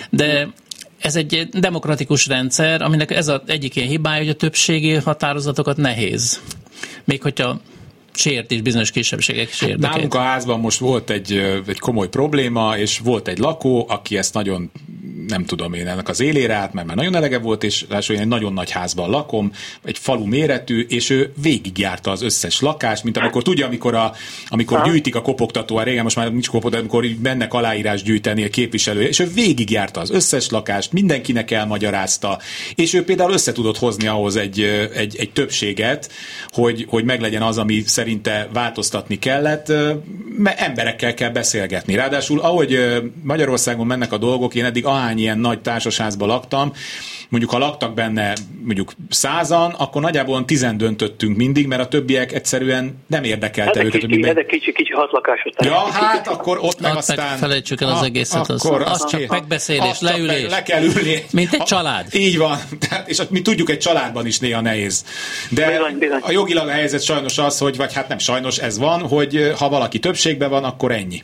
De 0.09 0.47
ez 0.99 1.15
egy 1.15 1.47
demokratikus 1.51 2.27
rendszer, 2.27 2.81
aminek 2.81 3.11
ez 3.11 3.27
az 3.27 3.41
egyik 3.45 3.75
ilyen 3.75 3.87
hibája, 3.87 4.17
hogy 4.17 4.29
a 4.29 4.33
többségi 4.33 4.93
határozatokat 4.93 5.77
nehéz. 5.77 6.41
Még 7.03 7.21
hogyha 7.21 7.59
sért 8.13 8.51
is 8.51 8.61
bizonyos 8.61 8.91
kisebbségek 8.91 9.51
sérdekeit. 9.51 9.93
Nálunk 9.93 10.13
a 10.13 10.19
házban 10.19 10.59
most 10.59 10.79
volt 10.79 11.09
egy, 11.09 11.31
egy 11.67 11.79
komoly 11.79 12.09
probléma, 12.09 12.77
és 12.77 12.99
volt 12.99 13.27
egy 13.27 13.37
lakó, 13.37 13.85
aki 13.89 14.17
ezt 14.17 14.33
nagyon 14.33 14.71
nem 15.29 15.45
tudom 15.45 15.73
én 15.73 15.87
ennek 15.87 16.09
az 16.09 16.19
élére 16.19 16.53
át, 16.53 16.73
mert 16.73 16.87
már 16.87 16.95
nagyon 16.95 17.15
elege 17.15 17.39
volt, 17.39 17.63
és 17.63 17.85
lássuk, 17.89 18.15
én 18.15 18.21
egy 18.21 18.27
nagyon 18.27 18.53
nagy 18.53 18.71
házban 18.71 19.09
lakom, 19.09 19.51
egy 19.83 19.97
falu 19.97 20.25
méretű, 20.25 20.85
és 20.89 21.09
ő 21.09 21.33
végigjárta 21.41 22.11
az 22.11 22.21
összes 22.21 22.61
lakást, 22.61 23.03
mint 23.03 23.17
amikor 23.17 23.43
tudja, 23.43 23.65
amikor, 23.65 23.95
a, 23.95 24.13
amikor 24.47 24.81
gyűjtik 24.83 25.15
a 25.15 25.21
kopogtató, 25.21 25.77
a 25.77 25.83
régen 25.83 26.03
most 26.03 26.15
már 26.15 26.31
nincs 26.31 26.49
kopogtató, 26.49 26.81
amikor 26.81 27.03
így 27.03 27.19
mennek 27.19 27.53
aláírás 27.53 28.03
gyűjteni 28.03 28.43
a 28.43 28.49
képviselő, 28.49 29.01
és 29.01 29.19
ő 29.19 29.27
végigjárta 29.33 29.99
az 29.99 30.11
összes 30.11 30.49
lakást, 30.49 30.91
mindenkinek 30.91 31.51
elmagyarázta, 31.51 32.39
és 32.75 32.93
ő 32.93 33.03
például 33.03 33.33
össze 33.33 33.51
tudott 33.51 33.77
hozni 33.77 34.07
ahhoz 34.07 34.35
egy, 34.35 34.61
egy, 34.93 35.15
egy 35.17 35.31
többséget, 35.31 36.11
hogy, 36.47 36.85
hogy 36.89 37.03
meglegyen 37.03 37.41
az, 37.41 37.57
ami 37.57 37.83
szerinte 37.85 38.49
változtatni 38.53 39.19
kellett, 39.19 39.71
mert 40.37 40.59
emberekkel 40.59 41.13
kell 41.13 41.29
beszélgetni. 41.29 41.95
Ráadásul, 41.95 42.39
ahogy 42.39 42.79
Magyarországon 43.23 43.85
mennek 43.85 44.11
a 44.11 44.17
dolgok, 44.17 44.55
én 44.55 44.65
eddig 44.65 44.85
ahány 44.85 45.18
ilyen 45.19 45.37
nagy 45.37 45.61
társasházban 45.61 46.27
laktam, 46.27 46.71
mondjuk 47.29 47.51
ha 47.51 47.57
laktak 47.57 47.93
benne 47.93 48.33
mondjuk 48.63 48.93
százan, 49.09 49.71
akkor 49.71 50.01
nagyjából 50.01 50.45
tizen 50.45 50.77
döntöttünk 50.77 51.37
mindig, 51.37 51.67
mert 51.67 51.81
a 51.81 51.87
többiek 51.87 52.31
egyszerűen 52.31 53.03
nem 53.07 53.23
érdekelte 53.23 53.83
őket. 53.83 54.01
Kicsi, 54.01 54.23
hogy 54.23 54.45
kicsi, 54.45 54.71
kicsi 54.71 54.93
hatlakásos. 54.93 55.51
Ja, 55.57 55.77
hát 55.91 56.27
akkor 56.27 56.57
ott 56.61 56.79
meg 56.79 56.95
aztán... 56.95 57.37
Felejtsük 57.37 57.81
el 57.81 57.89
az 57.89 58.03
egészet, 58.03 58.49
akkor 58.49 58.81
az, 58.81 58.89
az 58.91 59.05
csak 59.09 59.27
megbeszélés, 59.27 59.99
leülés. 59.99 60.49
Le 60.49 60.63
kell 60.63 60.83
ülni. 60.83 61.23
Mint 61.31 61.53
egy 61.53 61.63
család. 61.63 62.07
Így 62.13 62.37
van. 62.37 62.57
Tehát, 62.89 63.09
és 63.09 63.21
mi 63.29 63.41
tudjuk, 63.41 63.69
egy 63.69 63.79
családban 63.79 64.25
is 64.25 64.39
néha 64.39 64.61
nehéz. 64.61 65.05
De 65.49 65.71
bizony, 65.71 65.97
bizony. 65.97 66.19
a 66.21 66.31
jogilag 66.31 66.67
a 66.67 66.71
helyzet 66.71 67.03
sajnos 67.03 67.37
az, 67.37 67.57
hogy, 67.57 67.77
vagy 67.77 67.93
hát 67.93 68.07
nem 68.07 68.17
sajnos, 68.17 68.57
ez 68.57 68.77
van, 68.77 69.07
hogy 69.07 69.51
ha 69.57 69.69
valaki 69.69 69.99
többségben 69.99 70.49
van, 70.49 70.63
akkor 70.63 70.91
ennyi. 70.91 71.23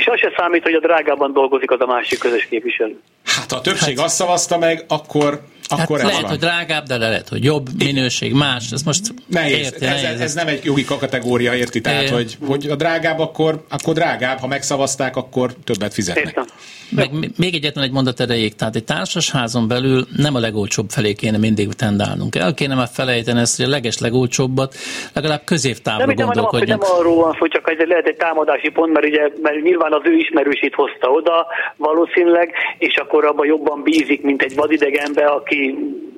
És 0.00 0.06
az 0.06 0.18
se 0.18 0.32
számít, 0.36 0.62
hogy 0.62 0.74
a 0.74 0.80
drágában 0.80 1.32
dolgozik 1.32 1.70
az 1.70 1.80
a 1.80 1.86
másik 1.86 2.18
közös 2.18 2.46
képviselő. 2.50 3.00
Hát 3.24 3.50
ha 3.50 3.56
a 3.56 3.60
többség 3.60 3.96
hát, 3.96 4.06
azt 4.06 4.14
szavazta 4.14 4.58
meg, 4.58 4.84
akkor 4.88 5.40
akkor 5.70 5.98
hát 5.98 6.06
lehet, 6.06 6.20
van. 6.20 6.30
hogy 6.30 6.38
drágább, 6.38 6.86
de 6.86 6.96
lehet, 6.96 7.28
hogy 7.28 7.44
jobb 7.44 7.68
minőség, 7.78 8.32
más. 8.32 8.70
Ez 8.72 8.82
most 8.82 9.14
nehéz. 9.26 9.58
Érti, 9.58 9.84
ez, 9.84 10.02
nehéz. 10.02 10.20
Ez, 10.20 10.34
nem 10.34 10.46
egy 10.46 10.64
jogi 10.64 10.84
kategória, 10.84 11.54
érti? 11.54 11.80
Tehát, 11.80 12.02
é. 12.02 12.08
hogy, 12.08 12.36
hogy 12.46 12.66
a 12.66 12.76
drágább, 12.76 13.18
akkor, 13.18 13.64
akkor 13.68 13.94
drágább, 13.94 14.38
ha 14.38 14.46
megszavazták, 14.46 15.16
akkor 15.16 15.54
többet 15.64 15.94
fizetnek. 15.94 16.24
Értem. 16.24 16.44
Meg 16.90 17.10
még 17.36 17.54
egyetlen 17.54 17.84
egy 17.84 17.92
mondat 17.92 18.20
erejéig, 18.20 18.54
tehát 18.54 18.76
egy 18.76 18.84
társasházon 18.84 19.68
belül 19.68 20.06
nem 20.16 20.34
a 20.34 20.38
legolcsóbb 20.38 20.88
felé 20.88 21.12
kéne 21.12 21.38
mindig 21.38 21.72
tendálnunk. 21.72 22.36
El 22.36 22.54
kéne 22.54 22.74
már 22.74 22.88
felejteni 22.92 23.40
ezt, 23.40 23.56
hogy 23.56 23.66
a 23.66 23.68
leges 23.68 23.98
legolcsóbbat 23.98 24.74
legalább 25.12 25.42
középtávra 25.44 26.06
nem, 26.06 26.14
gondolkodjunk. 26.14 26.80
Nem, 26.80 26.90
nem 26.90 26.98
arról 26.98 27.16
van 27.16 27.36
hogy 27.38 27.50
csak 27.50 27.70
ez 27.70 27.86
lehet 27.88 28.06
egy 28.06 28.16
támadási 28.16 28.68
pont, 28.68 28.92
mert, 28.92 29.06
ugye, 29.06 29.22
mert 29.42 29.62
nyilván 29.62 29.92
az 29.92 30.00
ő 30.04 30.16
ismerősét 30.16 30.74
hozta 30.74 31.08
oda 31.10 31.46
valószínűleg, 31.76 32.52
és 32.78 32.96
akkor 32.96 33.24
abban 33.24 33.46
jobban 33.46 33.82
bízik, 33.82 34.22
mint 34.22 34.42
egy 34.42 34.54
vadidegenbe, 34.54 35.24
aki, 35.24 35.59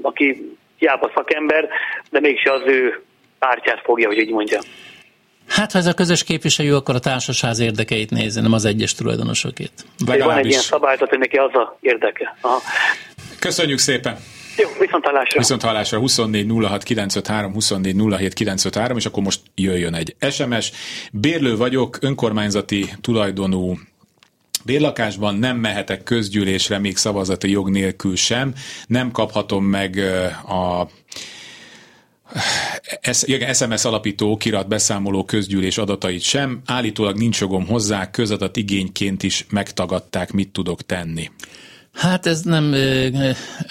aki 0.03 0.57
hiába 0.77 1.11
szakember, 1.15 1.69
de 2.11 2.21
mégse 2.21 2.53
az 2.53 2.63
ő 2.67 3.03
pártját 3.39 3.81
fogja, 3.85 4.07
hogy 4.07 4.19
így 4.19 4.31
mondjam. 4.31 4.61
Hát, 5.49 5.73
ha 5.73 5.79
ez 5.79 5.87
a 5.87 5.95
közös 5.95 6.25
képviselő, 6.25 6.75
akkor 6.75 6.95
a 6.95 6.99
társaság 6.99 7.59
érdekeit 7.59 8.11
nézi, 8.11 8.41
nem 8.41 8.53
az 8.53 8.65
egyes 8.65 8.95
tulajdonosokét. 8.95 9.73
Van 10.07 10.39
egy 10.39 10.47
ilyen 10.47 10.61
szabályzat, 10.61 11.09
hogy 11.09 11.19
neki 11.19 11.37
az 11.37 11.55
a 11.55 11.79
érdeke. 11.81 12.37
Aha. 12.41 12.61
Köszönjük 13.39 13.79
szépen! 13.79 14.17
Jó, 14.57 14.69
viszont 14.79 15.05
hallásra. 15.05 15.39
Viszont 15.39 15.63
hallásra 15.63 15.99
24 15.99 16.47
06 16.49 16.83
953, 16.83 17.53
24 17.53 17.97
07 18.19 18.33
953, 18.33 18.97
és 18.97 19.07
akkor 19.07 19.23
most 19.23 19.41
jöjjön 19.55 19.95
egy 19.95 20.17
SMS. 20.31 20.73
Bérlő 21.13 21.57
vagyok, 21.57 21.99
önkormányzati 22.01 22.85
tulajdonú 23.01 23.77
Bérlakásban 24.65 25.35
nem 25.35 25.57
mehetek 25.57 26.03
közgyűlésre, 26.03 26.79
még 26.79 26.97
szavazati 26.97 27.51
jog 27.51 27.71
nélkül 27.71 28.17
sem, 28.17 28.55
nem 28.87 29.11
kaphatom 29.11 29.65
meg 29.65 29.99
a 30.47 30.89
SMS 33.53 33.85
alapító 33.85 34.37
kirat 34.37 34.69
beszámoló 34.69 35.25
közgyűlés 35.25 35.79
adatait 35.79 36.23
sem, 36.23 36.63
állítólag 36.67 37.17
nincs 37.17 37.41
jogom 37.41 37.67
hozzá, 37.67 38.11
közadat 38.11 38.57
igényként 38.57 39.23
is 39.23 39.47
megtagadták, 39.51 40.33
mit 40.33 40.53
tudok 40.53 40.83
tenni. 40.83 41.31
Hát 41.93 42.27
ez 42.27 42.41
nem 42.41 42.73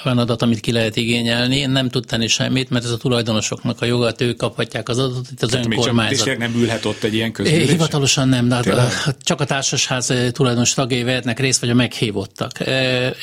olyan 0.05 0.17
adat, 0.17 0.41
amit 0.41 0.59
ki 0.59 0.71
lehet 0.71 0.95
igényelni. 0.95 1.57
Én 1.57 1.69
nem 1.69 1.89
tud 1.89 2.05
tenni 2.05 2.27
semmit, 2.27 2.69
mert 2.69 2.83
ez 2.83 2.91
a 2.91 2.97
tulajdonosoknak 2.97 3.81
a 3.81 3.85
joga, 3.85 4.11
ők 4.19 4.37
kaphatják 4.37 4.89
az 4.89 4.97
adatot, 4.97 5.25
itt 5.31 5.41
az 5.41 5.49
Tehát 5.49 5.65
önkormányzat. 5.65 6.25
Még 6.25 6.37
nem 6.37 6.53
ülhet 6.55 6.85
ott 6.85 7.03
egy 7.03 7.13
ilyen 7.13 7.31
közgyűlés? 7.31 7.69
Hivatalosan 7.69 8.27
nem, 8.27 8.47
de 8.47 8.55
hát 8.55 9.17
csak 9.21 9.41
a 9.41 9.45
társasház 9.45 10.13
tulajdonos 10.31 10.73
tagjai 10.73 11.03
vehetnek 11.03 11.39
részt, 11.39 11.59
vagy 11.59 11.69
a 11.69 11.73
meghívottak. 11.73 12.59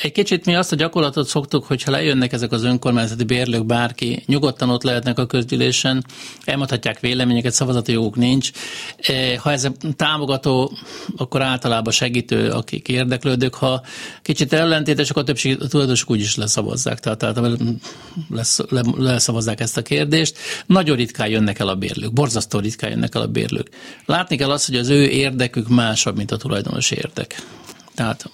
Egy 0.01 0.11
kicsit 0.11 0.45
mi 0.45 0.55
azt 0.55 0.71
a 0.71 0.75
gyakorlatot 0.75 1.27
szoktuk, 1.27 1.65
hogyha 1.65 1.91
lejönnek 1.91 2.33
ezek 2.33 2.51
az 2.51 2.63
önkormányzati 2.63 3.23
bérlők, 3.23 3.65
bárki, 3.65 4.23
nyugodtan 4.25 4.69
ott 4.69 4.83
lehetnek 4.83 5.19
a 5.19 5.25
közgyűlésen, 5.25 6.05
elmondhatják 6.43 6.99
véleményeket, 6.99 7.53
szavazati 7.53 7.91
joguk 7.91 8.15
nincs. 8.15 8.51
Ha 9.37 9.51
ez 9.51 9.67
támogató, 9.95 10.71
akkor 11.17 11.41
általában 11.41 11.93
segítő, 11.93 12.49
akik 12.49 12.87
érdeklődők. 12.87 13.53
Ha 13.53 13.81
kicsit 14.21 14.53
ellent 14.53 14.87
ellentétes, 14.89 15.09
akkor 15.09 15.21
a 15.21 15.25
többség 15.25 15.57
tulajdonosok 15.57 16.09
úgyis 16.09 16.35
leszavazzák, 16.35 16.99
tehát, 16.99 17.17
tehát 17.17 17.59
lesz, 18.29 18.59
le, 18.69 18.81
leszavazzák 18.97 19.59
ezt 19.59 19.77
a 19.77 19.81
kérdést. 19.81 20.37
Nagyon 20.65 20.95
ritkán 20.95 21.27
jönnek 21.27 21.59
el 21.59 21.67
a 21.67 21.75
bérlők, 21.75 22.13
borzasztó 22.13 22.59
ritkán 22.59 22.89
jönnek 22.89 23.15
el 23.15 23.21
a 23.21 23.27
bérlők. 23.27 23.69
Látni 24.05 24.35
kell 24.37 24.51
azt, 24.51 24.65
hogy 24.65 24.75
az 24.75 24.89
ő 24.89 25.03
érdekük 25.03 25.67
másabb, 25.67 26.15
mint 26.15 26.31
a 26.31 26.37
tulajdonos 26.37 26.91
érdek. 26.91 27.35
Tehát 27.95 28.29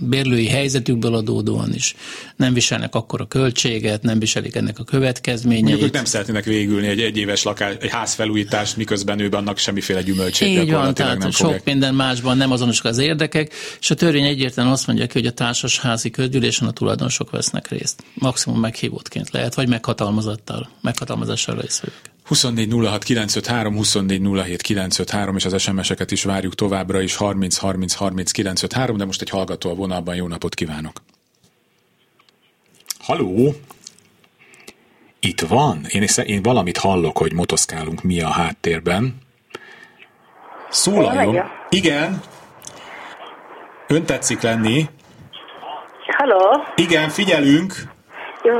bérlői 0.00 0.46
helyzetükből 0.46 1.14
adódóan 1.14 1.74
is 1.74 1.94
nem 2.36 2.54
viselnek 2.54 2.94
akkor 2.94 3.20
a 3.20 3.26
költséget, 3.26 4.02
nem 4.02 4.18
viselik 4.18 4.54
ennek 4.54 4.78
a 4.78 4.84
következményeit. 4.84 5.64
Mondjuk 5.64 5.86
ők 5.86 5.92
nem 5.92 6.04
szeretnének 6.04 6.44
végülni 6.44 6.86
egy 6.86 7.00
egyéves 7.00 7.42
lakás, 7.42 7.74
egy 7.80 7.90
házfelújítást, 7.90 8.76
miközben 8.76 9.18
ő 9.18 9.28
annak 9.30 9.58
semmiféle 9.58 10.02
gyümölcsét 10.02 10.48
Így 10.48 10.70
van, 10.70 10.94
tehát 10.94 11.18
nem 11.18 11.30
sok 11.30 11.46
fogják. 11.46 11.64
minden 11.64 11.94
másban 11.94 12.36
nem 12.36 12.52
azonosak 12.52 12.84
az 12.84 12.98
érdekek, 12.98 13.52
és 13.80 13.90
a 13.90 13.94
törvény 13.94 14.24
egyértelműen 14.24 14.76
azt 14.76 14.86
mondja 14.86 15.06
ki, 15.06 15.12
hogy 15.12 15.26
a 15.26 15.32
társasházi 15.32 16.10
közgyűlésen 16.10 16.68
a 16.68 16.70
tulajdonosok 16.70 17.30
vesznek 17.30 17.68
részt. 17.68 18.04
Maximum 18.14 18.60
meghívottként 18.60 19.30
lehet, 19.30 19.54
vagy 19.54 19.68
meghatalmazattal, 19.68 20.68
meghatalmazással 20.80 21.60
részvevők. 21.60 22.09
24 22.30 22.68
06 22.70 23.04
953, 23.04 23.74
24 23.74 24.20
07 24.20 24.62
953, 24.62 25.36
és 25.36 25.44
az 25.44 25.60
SMS-eket 25.60 26.10
is 26.10 26.24
várjuk 26.24 26.54
továbbra 26.54 27.00
is 27.00 27.16
30 27.16 27.56
30 27.56 27.94
30 27.94 28.30
953, 28.30 28.96
de 28.96 29.04
most 29.04 29.20
egy 29.20 29.30
hallgató 29.30 29.70
a 29.70 29.74
vonalban, 29.74 30.14
jó 30.14 30.28
napot 30.28 30.54
kívánok! 30.54 31.02
Haló! 32.98 33.54
Itt 35.20 35.40
van? 35.40 35.84
Én, 35.88 36.06
én 36.24 36.42
valamit 36.42 36.76
hallok, 36.76 37.18
hogy 37.18 37.32
motoszkálunk 37.32 38.02
mi 38.02 38.20
a 38.20 38.28
háttérben. 38.28 39.18
Szólaljon! 40.68 41.50
Igen! 41.68 42.20
Ön 43.86 44.04
tetszik 44.04 44.40
lenni? 44.40 44.88
Halló! 46.06 46.64
Igen, 46.76 47.08
figyelünk! 47.08 47.74
Jó, 48.42 48.54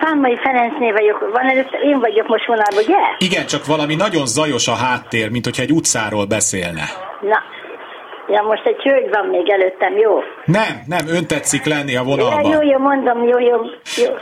Fámai 0.00 0.36
Ferencné 0.36 0.92
vagyok. 0.92 1.30
Van 1.32 1.50
előtt, 1.50 1.72
én 1.82 1.98
vagyok 2.00 2.26
most 2.26 2.46
vonalban, 2.46 2.82
ugye? 2.84 2.98
Igen, 3.18 3.46
csak 3.46 3.66
valami 3.66 3.94
nagyon 3.94 4.26
zajos 4.26 4.68
a 4.68 4.74
háttér, 4.74 5.30
mint 5.30 5.44
hogyha 5.44 5.62
egy 5.62 5.72
utcáról 5.72 6.24
beszélne. 6.24 6.84
Na, 7.20 7.38
Ja, 8.28 8.42
most 8.42 8.66
egy 8.66 8.82
hölgy 8.82 9.10
van 9.10 9.26
még 9.26 9.50
előttem, 9.50 9.98
jó? 9.98 10.18
Nem, 10.44 10.82
nem, 10.86 11.06
ön 11.08 11.26
tetszik 11.26 11.64
lenni 11.64 11.96
a 11.96 12.02
vonalban. 12.02 12.50
Ja, 12.50 12.62
jó, 12.62 12.70
jó, 12.70 12.78
mondom, 12.78 13.24
jó, 13.24 13.38
jó, 13.38 13.56
jó. 13.96 14.12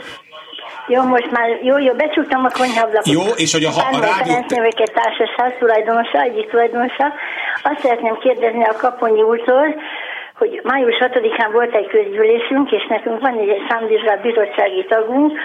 Jó, 0.87 1.01
most 1.03 1.31
már 1.31 1.47
jó, 1.61 1.77
jó, 1.77 1.93
becsuktam 1.93 2.45
a 2.45 2.49
konyhablakot. 2.49 3.13
Jó, 3.13 3.21
és 3.35 3.51
hogy 3.53 3.63
a, 3.63 3.69
ha, 3.69 3.97
a 3.97 3.99
rádió... 3.99 4.63
egy 4.63 4.91
társasház 4.93 5.53
tulajdonosa, 5.59 6.21
egyik 6.21 6.49
tulajdonosa. 6.49 7.13
Azt 7.63 7.79
szeretném 7.81 8.17
kérdezni 8.17 8.63
a 8.63 8.75
Kaponyi 8.77 9.21
úrtól, 9.21 9.75
hogy 10.37 10.61
május 10.63 10.97
6-án 10.99 11.49
volt 11.51 11.75
egy 11.75 11.87
közgyűlésünk, 11.87 12.71
és 12.71 12.85
nekünk 12.87 13.19
van 13.21 13.37
egy 13.37 13.65
számvizsgált 13.69 14.21
bizottsági 14.21 14.85
tagunk, 14.85 15.37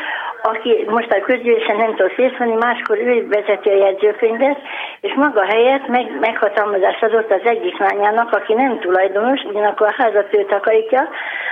aki 0.43 0.85
most 0.89 1.13
a 1.13 1.21
közgyűlésen 1.21 1.77
nem 1.77 1.95
tud 1.95 2.13
részt 2.17 2.37
venni, 2.37 2.55
máskor 2.55 2.99
ő 2.99 3.29
vezeti 3.29 3.69
a 3.69 3.77
jegyzőkönyvet, 3.77 4.59
és 5.01 5.13
maga 5.15 5.45
helyett 5.45 5.87
meg, 5.87 6.19
meghatalmazást 6.21 7.03
adott 7.03 7.31
az 7.31 7.45
egyik 7.45 7.79
lányának, 7.79 8.33
aki 8.33 8.55
nem 8.55 8.79
tulajdonos, 8.79 9.43
ugyanakkor 9.43 9.87
a 9.87 10.03
házat 10.03 10.35
ő 10.35 10.45
takarítja. 10.45 11.09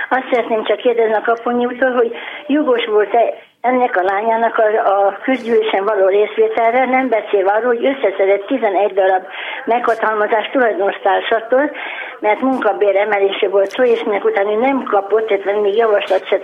Azt 0.09 0.27
szeretném 0.31 0.63
csak 0.63 0.77
kérdezni 0.77 1.13
a 1.13 1.21
kaponyi 1.21 1.65
útól, 1.65 1.91
hogy 1.91 2.15
jogos 2.47 2.85
volt-e 2.85 3.33
ennek 3.61 3.95
a 3.95 4.03
lányának 4.03 4.57
a, 4.57 5.05
a 5.05 5.17
közgyűlésen 5.23 5.83
való 5.85 6.07
részvételre, 6.07 6.85
nem 6.85 7.09
beszél 7.09 7.47
arról, 7.47 7.75
hogy 7.75 7.85
összeszedett 7.85 8.45
11 8.45 8.93
darab 8.93 9.23
meghatalmazást 9.65 10.51
tulajdonostársatól, 10.51 11.71
mert 12.19 12.41
munkabér 12.41 12.95
emelése 12.95 13.47
volt 13.49 13.69
szó, 13.69 13.83
és 13.83 14.03
minek 14.03 14.25
utána 14.25 14.55
nem 14.55 14.83
kapott, 14.83 15.27
tehát 15.27 15.61
még 15.61 15.75
javaslat, 15.75 16.27
se, 16.27 16.39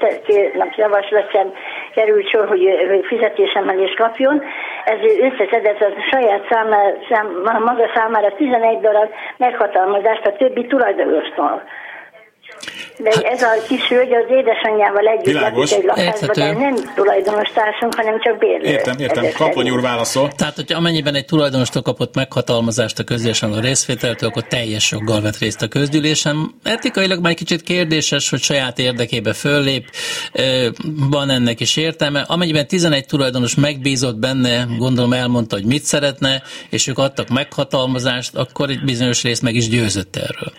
javaslat 0.75 1.31
sem 1.31 1.53
került 1.93 2.29
sor, 2.29 2.47
hogy, 2.47 2.85
hogy 2.89 3.05
fizetésemelés 3.05 3.93
kapjon, 3.93 4.43
ez 4.85 4.99
összeszedett 5.19 5.81
a 5.81 5.89
saját 6.11 6.45
számára, 6.49 6.93
szám, 7.09 7.27
maga 7.43 7.91
számára 7.95 8.35
11 8.35 8.79
darab 8.79 9.09
meghatalmazást 9.37 10.25
a 10.25 10.35
többi 10.35 10.65
tulajdonostól. 10.65 11.63
De 12.97 13.11
hát, 13.13 13.23
ez 13.23 13.41
a 13.41 13.49
kis 13.67 13.87
hölgy 13.87 14.13
az 14.13 14.25
édesanyjával 14.29 15.07
együtt 15.07 15.25
Világos. 15.25 15.71
egy 15.71 15.83
lakásba, 15.83 16.33
de 16.33 16.51
nem 16.51 16.75
tulajdonos 16.95 17.49
társunk, 17.53 17.95
hanem 17.95 18.19
csak 18.19 18.37
bérlő. 18.37 18.67
Értem, 18.67 18.99
értem. 18.99 19.25
Kapony 19.37 19.69
úr 19.69 19.81
válaszol. 19.81 20.31
Tehát, 20.31 20.55
hogyha 20.55 20.77
amennyiben 20.77 21.15
egy 21.15 21.25
tulajdonostól 21.25 21.81
kapott 21.81 22.15
meghatalmazást 22.15 22.99
a 22.99 23.03
közgyűlésen 23.03 23.51
a 23.53 23.59
részvételtől, 23.59 24.29
akkor 24.29 24.43
teljes 24.43 24.91
joggal 24.91 25.21
vett 25.21 25.37
részt 25.37 25.61
a 25.61 25.67
közgyűlésen. 25.67 26.55
Etikailag 26.63 27.21
már 27.21 27.31
egy 27.31 27.37
kicsit 27.37 27.61
kérdéses, 27.61 28.29
hogy 28.29 28.41
saját 28.41 28.79
érdekébe 28.79 29.33
föllép, 29.33 29.89
van 31.09 31.29
ennek 31.29 31.59
is 31.59 31.77
értelme. 31.77 32.21
Amennyiben 32.27 32.67
11 32.67 33.05
tulajdonos 33.05 33.55
megbízott 33.55 34.15
benne, 34.15 34.65
gondolom 34.77 35.13
elmondta, 35.13 35.55
hogy 35.55 35.65
mit 35.65 35.83
szeretne, 35.83 36.41
és 36.69 36.87
ők 36.87 36.97
adtak 36.97 37.29
meghatalmazást, 37.29 38.35
akkor 38.35 38.69
egy 38.69 38.83
bizonyos 38.83 39.23
rész 39.23 39.39
meg 39.39 39.55
is 39.55 39.69
győzött 39.69 40.15
erről. 40.15 40.53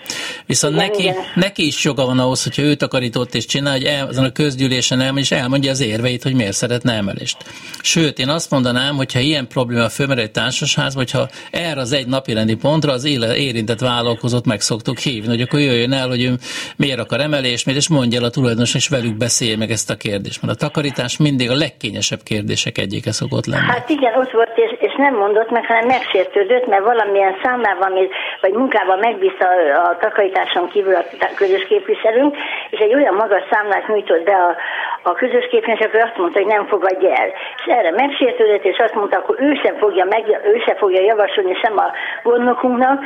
Viszont 0.47 0.75
igen, 0.75 0.87
neki, 0.87 1.03
igen. 1.03 1.17
neki 1.35 1.67
is 1.67 1.85
joga 1.85 2.05
van 2.07 2.19
ahhoz, 2.27 2.43
hogyha 2.43 2.63
ő 2.63 2.75
takarított 2.75 3.35
és 3.35 3.45
csinál, 3.45 3.73
hogy 3.73 3.85
el, 3.85 4.07
azon 4.07 4.25
a 4.25 4.33
közgyűlésen 4.33 5.01
elmegy, 5.01 5.23
és 5.23 5.31
elmondja 5.31 5.71
az 5.71 5.81
érveit, 5.81 6.23
hogy 6.23 6.35
miért 6.35 6.53
szeretne 6.53 6.93
emelést. 6.93 7.37
Sőt, 7.81 8.19
én 8.19 8.29
azt 8.29 8.51
mondanám, 8.51 8.97
hogy 8.97 9.13
ha 9.13 9.19
ilyen 9.19 9.49
probléma 9.49 9.89
fölmerül 9.89 10.23
egy 10.23 10.31
társasházban, 10.31 11.05
hogyha 11.05 11.29
erre 11.51 11.81
az 11.81 11.93
egy 11.93 12.07
napi 12.07 12.33
rendi 12.33 12.55
pontra 12.55 12.93
az 12.93 13.05
éle, 13.05 13.37
érintett 13.37 13.81
vállalkozót 13.81 14.47
meg 14.47 14.61
szoktuk 14.61 14.99
hívni, 14.99 15.29
hogy 15.29 15.41
akkor 15.41 15.61
jöjjön 15.61 15.93
el, 15.93 16.09
hogy 16.09 16.23
ő 16.23 16.35
miért 16.77 16.99
akar 16.99 17.21
emelést, 17.21 17.67
miért, 17.67 17.81
és 17.81 17.89
mondja 17.89 18.19
el 18.19 18.25
a 18.25 18.31
tulajdonos, 18.31 18.75
és 18.75 18.89
velük 18.89 19.17
beszélj 19.17 19.55
meg 19.55 19.71
ezt 19.71 19.91
a 19.91 19.97
kérdést. 19.97 20.43
Mert 20.43 20.55
a 20.55 20.67
takarítás 20.67 21.17
mindig 21.17 21.51
a 21.51 21.55
legkényesebb 21.55 22.23
kérdések 22.23 22.79
egyike 22.79 23.13
szokott 23.13 23.47
lenni. 23.47 23.67
Hát 23.67 23.89
igen, 23.89 24.13
ott 24.19 24.31
volt, 24.31 24.57
és 24.57 24.76
nem 24.97 25.15
mondott 25.15 25.51
meg, 25.51 25.67
hanem 25.67 25.87
megsértődött, 25.87 26.67
mert 26.67 26.85
valamilyen 26.85 27.37
számlában, 27.43 27.93
vagy 28.41 28.53
munkában 28.53 28.99
megbízta 28.99 29.47
a, 29.85 29.97
takarításon 29.97 30.69
kívül 30.69 30.95
a 30.95 31.05
közös 31.35 31.65
képviselőnk, 31.67 32.37
és 32.71 32.79
egy 32.79 32.95
olyan 32.95 33.15
magas 33.15 33.43
számlát 33.51 33.89
nyújtott 33.89 34.25
be 34.25 34.35
a, 34.35 34.57
a 35.03 35.13
közös 35.13 35.47
képviselő, 35.51 35.89
akkor 35.89 36.01
azt 36.01 36.17
mondta, 36.17 36.39
hogy 36.39 36.49
nem 36.49 36.67
fogadja 36.67 37.15
el. 37.15 37.29
És 37.57 37.65
erre 37.67 37.91
megsértődött, 37.91 38.65
és 38.65 38.79
azt 38.79 38.95
mondta, 38.95 39.17
akkor 39.17 39.37
ő 39.39 39.55
sem 39.63 39.77
fogja, 39.77 40.05
meg, 40.05 40.41
ő 40.45 40.63
sem 40.67 40.77
fogja 40.77 41.03
javasolni 41.03 41.55
sem 41.63 41.79
a 41.79 41.93
gondnokunknak, 42.23 43.01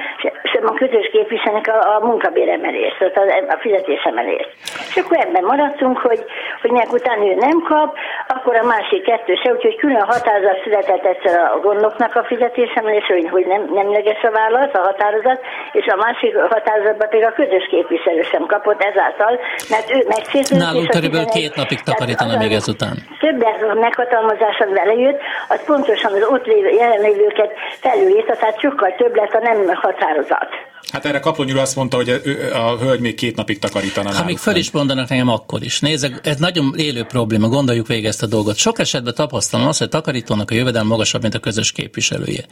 sem 0.53 0.67
a 0.67 0.73
közös 0.73 1.09
képviselőnek 1.13 1.69
a, 1.69 1.97
a 1.97 2.07
munkabéremelést, 2.07 2.99
tehát 2.99 3.17
a, 3.17 3.55
a 3.55 3.59
fizetésemelést. 3.59 4.51
És 4.89 4.97
akkor 4.97 5.19
ebben 5.19 5.45
maradtunk, 5.45 5.99
hogy, 5.99 6.25
hogy 6.61 6.73
nek 6.73 6.93
után 6.93 7.23
ő 7.23 7.35
nem 7.35 7.59
kap, 7.69 7.97
akkor 8.35 8.55
a 8.57 8.71
másik 8.75 9.03
kettő 9.11 9.35
se, 9.43 9.49
úgyhogy 9.55 9.77
külön 9.83 10.07
határozat 10.13 10.63
született 10.65 11.05
egyszer 11.13 11.35
a 11.41 11.59
gondnoknak 11.67 12.13
a 12.21 12.25
fizetésemelés, 12.31 13.07
hogy, 13.15 13.27
hogy 13.35 13.47
nem, 13.53 13.63
nemleges 13.81 14.21
a 14.29 14.31
vállalat, 14.39 14.75
a 14.75 14.83
határozat, 14.89 15.41
és 15.79 15.87
a 15.95 15.97
másik 16.05 16.33
határozatban 16.55 17.09
pedig 17.09 17.25
a 17.31 17.33
közös 17.41 17.65
képviselő 17.75 18.23
sem 18.33 18.45
kapott 18.53 18.81
ezáltal, 18.91 19.33
mert 19.73 19.87
ő 19.97 19.99
megsértődött. 20.15 20.65
Nálunk 20.67 20.89
körülbelül 20.97 21.29
két 21.39 21.55
napig 21.63 21.81
takarítana 21.91 22.39
még 22.43 22.53
ezután. 22.53 22.95
Több 23.25 23.39
meghatalmazása 23.87 24.65
vele 24.79 24.95
jött, 25.07 25.21
az 25.49 25.61
pontosan 25.71 26.13
az 26.19 26.25
ott 26.35 26.47
lévő 26.53 26.71
jelenlévőket 26.83 27.51
felülírta, 27.85 28.35
tehát 28.41 28.61
sokkal 28.61 28.91
több 29.01 29.15
lett 29.21 29.35
a 29.39 29.43
nem 29.49 29.59
határozat. 29.85 30.51
Hát 30.93 31.05
erre 31.05 31.21
Kaplony 31.21 31.53
azt 31.59 31.77
mondta, 31.77 31.97
hogy 31.97 32.09
a 32.53 32.77
hölgy 32.77 33.01
még 33.01 33.15
két 33.15 33.37
napig 33.37 33.59
takarítana. 33.59 34.15
Ha 34.15 34.25
még 34.25 34.39
fel 34.39 34.57
is 34.57 34.71
mondanak 34.71 35.09
nekem, 35.09 35.29
akkor 35.29 35.63
is. 35.63 35.81
Nézd, 35.81 36.21
ez 36.23 36.37
nagyon 36.37 36.75
élő 36.77 37.03
probléma, 37.03 37.49
gondoljuk 37.49 37.87
végig 37.87 38.05
ezt 38.05 38.20
a 38.23 38.27
dolgot. 38.27 38.57
Sok 38.57 38.79
esetben 38.79 39.15
tapasztalom 39.15 39.67
azt, 39.67 39.79
hogy 39.79 39.87
a 39.87 39.91
takarítónak 39.91 40.51
a 40.51 40.55
jövedelem 40.55 40.87
magasabb, 40.87 41.23
mint 41.23 41.35
a 41.35 41.39
közös 41.39 41.73
képviselője. 41.73 42.47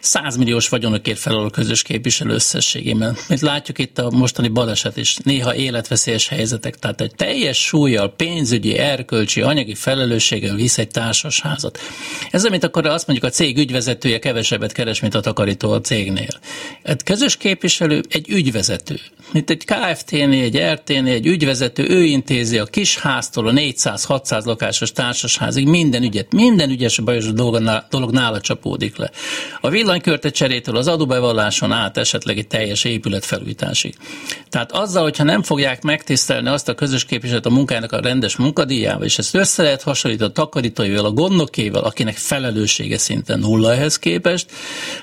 Százmilliós 0.00 0.68
vagyonokért 0.68 1.18
felel 1.18 1.44
a 1.44 1.50
közös 1.50 1.82
képviselő 1.82 2.34
összességében. 2.34 3.16
Mint 3.28 3.40
látjuk 3.40 3.78
itt 3.78 3.98
a 3.98 4.10
mostani 4.10 4.48
baleset 4.48 4.96
is, 4.96 5.16
néha 5.16 5.54
életveszélyes 5.54 6.28
helyzetek. 6.28 6.78
Tehát 6.78 7.00
egy 7.00 7.14
teljes 7.14 7.58
súlyjal, 7.58 8.14
pénzügyi, 8.16 8.76
erkölcsi, 8.76 9.40
anyagi 9.40 9.74
felelősséggel 9.74 10.54
visz 10.54 10.78
egy 10.78 10.88
társasházat. 10.88 11.78
Ez 12.30 12.44
mint 12.44 12.64
akkor 12.64 12.86
azt 12.86 13.06
mondjuk 13.06 13.30
a 13.30 13.34
cég 13.34 13.58
ügyvezetője 13.58 14.18
kevesebbet 14.18 14.72
keres, 14.72 15.00
mint 15.00 15.14
a 15.14 15.20
takarító 15.20 15.70
a 15.72 15.80
cégnél. 15.80 16.40
Egy 16.82 17.02
közös 17.02 17.36
képviselő 17.36 18.02
egy 18.08 18.28
ügyvezető. 18.28 19.00
Mint 19.32 19.50
egy 19.50 19.64
KFT-nél, 19.64 20.42
egy 20.42 20.58
RT-nél, 20.72 21.12
egy 21.12 21.26
ügyvezető, 21.26 21.88
ő 21.88 22.04
intézi 22.04 22.58
a 22.58 22.64
kis 22.64 22.98
háztól 22.98 23.48
a 23.48 23.52
400-600 23.52 24.44
lakásos 24.44 24.92
társasházig 24.92 25.66
minden 25.66 26.02
ügyet, 26.02 26.32
minden 26.32 26.70
ügyes 26.70 26.98
bajos 26.98 27.32
dolog, 27.32 28.10
nála 28.10 28.40
csapódik 28.40 28.96
le. 28.96 29.10
A 29.60 29.68
villanykörte 29.68 30.30
cserétől 30.30 30.76
az 30.76 30.88
adóbevalláson 30.88 31.72
át 31.72 31.96
esetleg 31.96 32.38
egy 32.38 32.46
teljes 32.46 32.84
épület 32.84 33.24
felújításig. 33.24 33.94
Tehát 34.50 34.72
azzal, 34.72 35.02
hogyha 35.02 35.24
nem 35.24 35.42
fogják 35.42 35.82
megtisztelni 35.82 36.48
azt 36.48 36.68
a 36.68 36.74
közös 36.74 37.04
képviselőt 37.04 37.46
a 37.46 37.50
munkájának 37.50 37.92
a 37.92 38.00
rendes 38.00 38.36
munkadíjával, 38.36 39.04
és 39.04 39.18
ezt 39.18 39.34
össze 39.34 39.62
lehet 39.62 39.82
hasonlítani 39.82 40.30
a 40.30 40.32
takarítóival, 40.32 41.04
a 41.04 41.10
gondnokével, 41.10 41.82
akinek 41.82 42.16
felelőssége 42.16 42.98
szinte 42.98 43.36
nulla 43.36 43.72
ehhez 43.72 43.98
képest, 43.98 44.50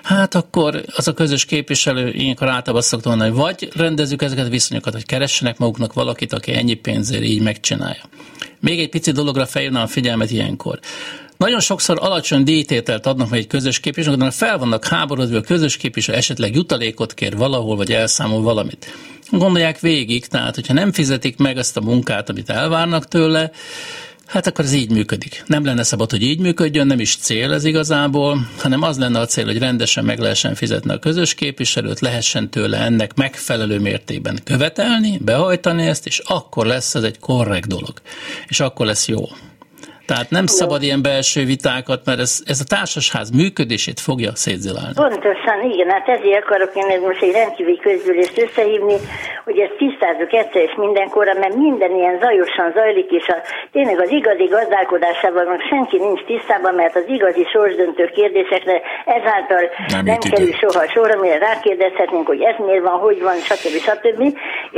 hát 0.03 0.35
akkor 0.35 0.83
az 0.95 1.07
a 1.07 1.13
közös 1.13 1.45
képviselő 1.45 2.11
ilyenkor 2.11 2.47
általában 2.47 2.81
szoktam 2.81 3.11
mondani, 3.11 3.31
hogy 3.31 3.39
vagy 3.39 3.69
rendezzük 4.19 4.21
ezeket 4.21 4.45
a 4.45 4.49
viszonyokat, 4.49 4.93
hogy 4.93 5.05
keressenek 5.05 5.57
maguknak 5.57 5.93
valakit, 5.93 6.33
aki 6.33 6.53
ennyi 6.53 6.73
pénzért 6.73 7.23
így 7.23 7.41
megcsinálja. 7.41 8.03
Még 8.59 8.79
egy 8.79 8.89
pici 8.89 9.11
dologra 9.11 9.45
feljönne 9.45 9.81
a 9.81 9.87
figyelmet 9.87 10.31
ilyenkor. 10.31 10.79
Nagyon 11.37 11.59
sokszor 11.59 11.97
alacsony 12.01 12.43
díjtételt 12.43 13.05
adnak 13.05 13.29
meg 13.29 13.39
egy 13.39 13.47
közös 13.47 13.79
képviselő, 13.79 14.15
de 14.15 14.31
fel 14.31 14.57
vannak 14.57 14.85
háborodva, 14.85 15.37
a 15.37 15.41
közös 15.41 15.77
képviselő 15.77 16.17
esetleg 16.17 16.55
jutalékot 16.55 17.13
kér 17.13 17.37
valahol, 17.37 17.75
vagy 17.75 17.91
elszámol 17.91 18.41
valamit. 18.41 18.93
Gondolják 19.31 19.79
végig, 19.79 20.25
tehát 20.25 20.55
hogyha 20.55 20.73
nem 20.73 20.91
fizetik 20.91 21.37
meg 21.37 21.57
azt 21.57 21.77
a 21.77 21.81
munkát, 21.81 22.29
amit 22.29 22.49
elvárnak 22.49 23.07
tőle, 23.07 23.51
Hát 24.25 24.47
akkor 24.47 24.65
ez 24.65 24.73
így 24.73 24.91
működik. 24.91 25.43
Nem 25.47 25.65
lenne 25.65 25.83
szabad, 25.83 26.11
hogy 26.11 26.21
így 26.21 26.39
működjön, 26.39 26.87
nem 26.87 26.99
is 26.99 27.15
cél 27.15 27.53
ez 27.53 27.63
igazából, 27.63 28.49
hanem 28.57 28.81
az 28.81 28.97
lenne 28.97 29.19
a 29.19 29.25
cél, 29.25 29.45
hogy 29.45 29.57
rendesen 29.57 30.05
meg 30.05 30.19
lehessen 30.19 30.55
fizetni 30.55 30.91
a 30.91 30.99
közös 30.99 31.33
képviselőt, 31.33 31.99
lehessen 31.99 32.49
tőle 32.49 32.77
ennek 32.77 33.13
megfelelő 33.13 33.79
mértékben 33.79 34.39
követelni, 34.43 35.17
behajtani 35.17 35.87
ezt, 35.87 36.05
és 36.05 36.21
akkor 36.25 36.65
lesz 36.65 36.95
ez 36.95 37.03
egy 37.03 37.19
korrekt 37.19 37.67
dolog. 37.67 37.93
És 38.47 38.59
akkor 38.59 38.85
lesz 38.85 39.07
jó. 39.07 39.27
Tehát 40.05 40.29
nem 40.29 40.45
szabad 40.45 40.81
ilyen 40.83 41.01
belső 41.01 41.45
vitákat, 41.45 42.01
mert 42.05 42.19
ez, 42.19 42.33
ez 42.45 42.59
a 42.59 42.67
társasház 42.75 43.29
működését 43.29 43.99
fogja 43.99 44.31
szétzilálni. 44.35 44.93
Pontosan, 44.95 45.57
igen, 45.71 45.89
hát 45.89 46.07
ezért 46.07 46.43
akarok 46.43 46.71
én 46.75 46.99
most 47.07 47.21
egy 47.21 47.31
rendkívüli 47.31 47.79
közgyűlést 47.87 48.37
összehívni, 48.45 48.97
hogy 49.47 49.57
ezt 49.65 49.75
tisztázzuk 49.83 50.33
egyszer 50.33 50.61
és 50.67 50.73
mindenkorra, 50.85 51.33
mert 51.43 51.55
minden 51.55 51.91
ilyen 51.99 52.17
zajosan 52.23 52.69
zajlik, 52.77 53.09
és 53.19 53.27
a, 53.35 53.37
tényleg 53.71 53.99
az 54.05 54.11
igazi 54.19 54.47
gazdálkodásával 54.55 55.45
meg 55.53 55.61
senki 55.71 55.97
nincs 56.05 56.21
tisztában, 56.31 56.73
mert 56.81 56.95
az 56.95 57.07
igazi 57.17 57.43
sorsdöntő 57.53 58.05
kérdésekre 58.17 58.77
ezáltal 59.19 59.63
nem, 59.93 60.05
nem 60.05 60.19
kerül 60.31 60.53
soha 60.61 60.83
sor, 60.93 61.09
amire 61.15 61.37
rákérdezhetnénk, 61.49 62.27
hogy 62.33 62.41
ez 62.51 62.55
miért 62.65 62.85
van, 62.89 62.97
hogy 63.05 63.19
van, 63.27 63.37
stb. 63.49 63.75
stb. 63.87 64.21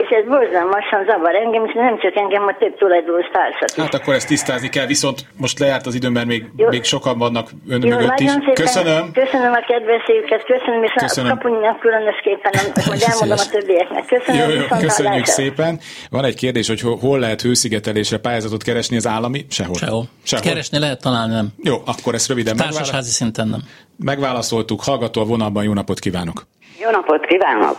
És 0.01 0.09
ez 0.17 0.23
borzalmasan 0.33 1.01
zavar 1.09 1.35
engem, 1.43 1.63
és 1.65 1.73
nem 1.73 1.95
csak 2.03 2.15
engem, 2.15 2.43
a 2.51 2.53
több 2.61 2.75
tulajdonos 2.77 3.27
társat. 3.37 3.71
Hát 3.83 3.93
akkor 3.99 4.13
ezt 4.13 4.27
tisztázni 4.27 4.69
kell, 4.69 4.85
viszont 4.85 5.16
viszont 5.17 5.39
most 5.39 5.59
lejárt 5.59 5.85
az 5.85 5.95
időm, 5.95 6.11
mert 6.11 6.25
még, 6.25 6.45
még 6.55 6.83
sokan 6.83 7.17
vannak 7.17 7.49
ön 7.67 7.81
Jó, 7.83 7.89
mögött 7.89 8.19
is. 8.19 8.29
Szépen, 8.29 8.53
köszönöm. 8.53 9.11
Köszönöm 9.11 9.53
a 9.53 9.63
kedvességüket, 9.67 10.43
köszönöm, 10.45 10.83
és 10.83 10.91
köszönöm. 10.95 11.31
a 11.31 11.33
kapunyinak 11.33 11.79
különösképpen, 11.79 12.51
hogy 12.89 13.03
elmondom 13.07 13.37
a 13.37 13.49
többieknek. 13.51 14.05
Köszönöm. 14.05 14.49
Jó, 14.49 14.55
Nagyon 14.55 14.79
köszönjük 14.79 15.25
szépen. 15.25 15.79
Van 16.09 16.25
egy 16.25 16.35
kérdés, 16.35 16.67
hogy 16.67 16.81
hol 16.81 17.19
lehet 17.19 17.41
hőszigetelésre 17.41 18.17
pályázatot 18.17 18.63
keresni 18.63 18.95
az 18.95 19.07
állami? 19.07 19.45
Sehol. 19.49 19.75
Sehol. 19.75 20.05
Sehol. 20.23 20.45
Keresni 20.45 20.79
lehet, 20.79 21.01
találni 21.01 21.33
nem. 21.33 21.47
Jó, 21.63 21.75
akkor 21.85 22.13
ezt 22.13 22.27
röviden 22.27 22.55
Társasházi 22.55 22.83
megválasz... 22.83 23.07
szinten 23.07 23.47
nem. 23.47 23.59
Megválaszoltuk. 23.97 24.83
Hallgató 24.83 25.21
a 25.21 25.25
vonalban, 25.25 25.63
jó 25.63 25.73
napot 25.73 25.99
kívánok! 25.99 26.47
Jó 26.81 26.89
napot 26.89 27.25
kívánok! 27.25 27.77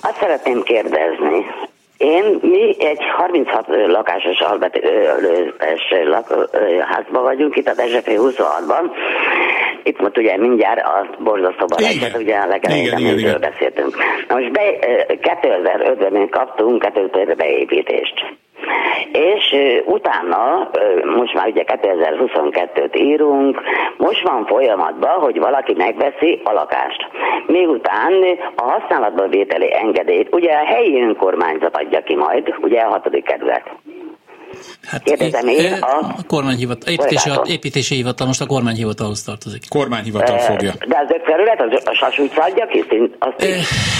Azt 0.00 0.16
szeretném 0.20 0.62
kérdezni, 0.62 1.44
én, 1.98 2.38
mi 2.42 2.76
egy 2.78 3.00
36 3.16 3.66
lakásos 3.86 4.40
albetes 4.40 4.80
házban 6.80 7.22
vagyunk, 7.22 7.56
itt 7.56 7.68
a 7.68 7.74
Dezsefé 7.74 8.16
26-ban. 8.18 8.90
Itt 9.82 10.00
most 10.00 10.18
ugye 10.18 10.36
mindjárt 10.36 10.80
a 10.80 11.08
borzasztó 11.18 11.66
baleset, 11.66 12.16
ugye 12.16 12.36
a 12.36 12.46
legelején 12.46 13.40
beszéltünk. 13.40 13.96
Na 14.28 14.34
most 14.34 14.52
be, 14.52 14.62
2005-ben 15.08 16.28
kaptunk 16.28 16.82
2005 16.82 17.36
beépítést. 17.36 18.24
És 19.12 19.56
utána, 19.84 20.70
most 21.16 21.34
már 21.34 21.46
ugye 21.46 21.64
2022-t 21.66 22.96
írunk, 22.96 23.60
most 23.96 24.28
van 24.28 24.46
folyamatban, 24.46 25.20
hogy 25.20 25.38
valaki 25.38 25.74
megveszi 25.76 26.40
a 26.44 26.52
lakást. 26.52 27.08
Miután 27.46 28.12
a 28.56 28.62
használatba 28.62 29.28
vételi 29.28 29.74
engedélyt, 29.74 30.34
ugye 30.34 30.52
a 30.52 30.64
helyi 30.64 31.02
önkormányzat 31.02 31.76
adja 31.76 32.00
ki 32.00 32.16
majd, 32.16 32.54
ugye 32.60 32.80
a 32.80 32.90
hatodik 32.90 33.24
kerület. 33.24 33.62
Hát 34.86 35.02
Kérdezem 35.02 35.48
én 35.48 35.72
a... 35.72 35.98
a 35.98 36.16
kormányhivatal, 36.26 36.92
építési, 36.92 37.30
építési 37.44 37.94
hivatal 37.94 38.26
most 38.26 38.40
a 38.40 38.46
kormányhivatalhoz 38.46 39.22
tartozik. 39.22 39.62
Kormányhivatal 39.68 40.38
fogja. 40.38 40.72
De 40.88 40.98
az 41.04 41.10
öt 41.14 41.22
kerület, 41.22 41.62
az, 41.62 41.82
a 41.84 41.94
Sas 41.94 42.18
utca 42.18 42.42
adja 42.42 42.66
ki? 42.66 42.84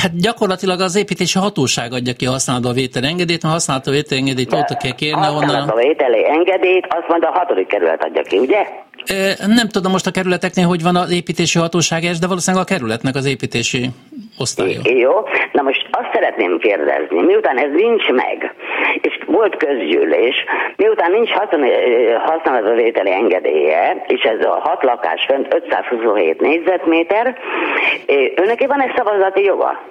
Hát 0.03 0.17
gyakorlatilag 0.21 0.81
az 0.81 0.97
építési 0.97 1.39
hatóság 1.39 1.93
adja 1.93 2.13
ki 2.13 2.27
a 2.27 2.31
használatba 2.31 2.73
vételi 2.73 3.07
engedélyt, 3.07 3.43
mert 3.43 3.55
használatba 3.55 3.91
vételi 3.91 4.21
engedélyt 4.21 4.53
ott 4.53 4.77
kell 4.77 4.95
kérni 4.95 5.21
onnan. 5.21 5.33
Használatba 5.33 5.77
vételi 5.77 6.29
engedélyt, 6.29 6.87
azt 6.89 7.09
mondja 7.09 7.29
a 7.29 7.39
hatodik 7.39 7.67
kerület 7.67 8.05
adja 8.05 8.23
ki, 8.23 8.39
ugye? 8.39 8.67
Nem 9.47 9.69
tudom 9.69 9.93
most 9.93 10.07
a 10.07 10.11
kerületeknél, 10.11 10.67
hogy 10.67 10.83
van 10.83 10.97
az 10.97 11.11
építési 11.13 11.59
hatóság, 11.59 12.03
de 12.03 12.27
valószínűleg 12.27 12.65
a 12.67 12.75
kerületnek 12.75 13.15
az 13.15 13.27
építési 13.27 13.91
osztálya. 14.39 14.81
Jó, 14.85 15.13
na 15.53 15.63
most 15.63 15.87
azt 15.91 16.11
szeretném 16.13 16.59
kérdezni, 16.59 17.21
miután 17.21 17.59
ez 17.59 17.71
nincs 17.73 18.09
meg, 18.09 18.55
és 19.01 19.18
volt 19.29 19.57
közgyűlés, 19.57 20.45
miután 20.77 21.11
nincs 21.11 21.31
használatbevételi 22.25 23.13
engedélye, 23.13 24.05
és 24.07 24.23
ez 24.23 24.47
a 24.47 24.61
hat 24.61 24.83
lakás 24.83 25.25
fönt 25.29 25.55
527 25.55 26.41
négyzetméter, 26.41 27.37
önnek 28.35 28.67
van 28.67 28.81
egy 28.81 28.93
szavazati 28.97 29.43
joga? 29.43 29.83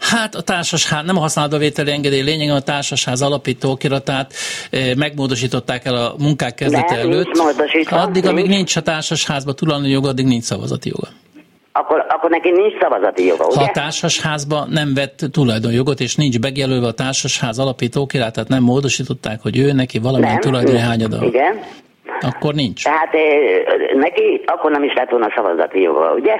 Hát 0.00 0.34
a 0.34 0.40
társasház, 0.40 1.04
nem 1.04 1.16
a 1.16 1.20
használatbevételi 1.20 1.90
engedély 1.90 2.22
lényeg, 2.22 2.50
a 2.50 2.60
társasház 2.60 3.22
alapító 3.22 3.70
okiratát 3.70 4.32
megmódosították 4.96 5.84
el 5.84 5.94
a 5.94 6.14
munkák 6.18 6.54
kezdete 6.54 6.96
nem, 6.96 7.10
előtt. 7.10 7.42
Addig, 7.90 8.26
amíg 8.26 8.46
nincs 8.46 8.76
a 8.76 8.80
társasházban 8.80 9.54
tulajdonjog, 9.54 10.06
addig 10.06 10.26
nincs 10.26 10.44
szavazati 10.44 10.88
joga 10.88 11.08
akkor, 11.80 12.04
akkor 12.08 12.30
neki 12.30 12.50
nincs 12.50 12.78
szavazati 12.80 13.26
joga, 13.26 13.46
ugye? 13.46 13.56
Ha 13.56 13.62
a 13.62 13.70
társasházban 13.72 14.68
nem 14.70 14.94
vett 14.94 15.18
tulajdonjogot, 15.32 16.00
és 16.00 16.16
nincs 16.16 16.40
megjelölve 16.40 16.86
a 16.86 16.92
társasház 16.92 17.58
alapító 17.58 18.06
tehát 18.06 18.48
nem 18.48 18.62
módosították, 18.62 19.38
hogy 19.42 19.58
ő 19.58 19.72
neki 19.72 19.98
valamilyen 19.98 20.40
tulajdoni 20.40 20.78
hányada. 20.78 21.24
Igen. 21.24 21.60
Akkor 22.20 22.54
nincs. 22.54 22.84
Tehát 22.84 23.12
neki 23.94 24.40
akkor 24.46 24.70
nem 24.70 24.82
is 24.82 24.92
lett 24.94 25.10
volna 25.10 25.32
szavazati 25.36 25.80
joga, 25.80 26.12
ugye? 26.12 26.34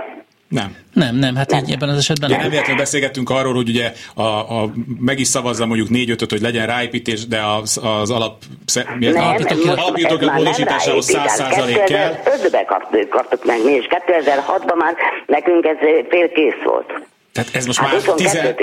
Nem. 0.48 0.76
Nem, 0.92 1.16
nem, 1.16 1.36
hát 1.36 1.50
nem. 1.50 1.64
így 1.64 1.70
ebben 1.70 1.88
az 1.88 1.96
esetben 1.96 2.30
nem. 2.30 2.38
Nem 2.40 2.50
véletlenül 2.50 2.80
beszélgettünk 2.80 3.30
arról, 3.30 3.54
hogy 3.54 3.68
ugye 3.68 3.92
a, 4.14 4.22
a, 4.22 4.70
meg 4.98 5.18
is 5.18 5.26
szavazza 5.26 5.66
mondjuk 5.66 5.88
négy 5.88 6.10
ötöt, 6.10 6.30
hogy 6.30 6.40
legyen 6.40 6.66
ráépítés, 6.66 7.26
de 7.26 7.40
az, 7.42 7.80
az 7.82 8.10
alap 8.10 8.42
alapítók 9.64 10.32
módosításához 10.32 11.04
száz 11.04 11.32
százalék 11.32 11.84
kell. 11.84 12.14
2005-ben 12.24 12.64
kaptuk, 12.66 13.08
kaptuk 13.08 13.44
meg 13.44 13.64
mi, 13.64 13.72
és 13.72 13.86
2006-ban 13.88 14.76
már 14.76 14.94
nekünk 15.26 15.64
ez 15.64 15.76
fél 16.08 16.28
kész 16.28 16.62
volt. 16.64 16.92
Tehát 17.32 17.54
ez 17.54 17.66
most 17.66 17.78
hát 17.78 18.06
már 18.06 18.14
16 18.14 18.60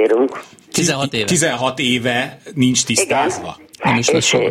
éve. 1.14 1.26
16 1.26 1.80
éve 1.80 2.38
nincs 2.54 2.84
tisztázva. 2.84 3.56
Igen. 3.58 3.92
Nem 3.92 3.98
is 3.98 4.10
lesz 4.10 4.26
soha. 4.26 4.50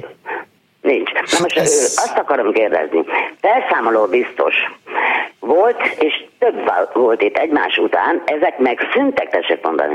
Nincs. 0.80 1.12
Na 1.12 1.38
most 1.40 1.56
ez... 1.56 1.94
azt 1.96 2.16
akarom 2.16 2.52
kérdezni. 2.52 3.04
Felszámoló 3.40 4.06
biztos 4.06 4.54
volt, 5.38 5.80
és 5.98 6.24
több 6.44 6.92
volt 6.94 7.22
itt 7.22 7.36
egymás 7.36 7.76
után, 7.76 8.22
ezek 8.24 8.58
meg 8.58 8.78
szüntek, 8.94 9.28
tessék 9.30 9.62
mondani. 9.62 9.94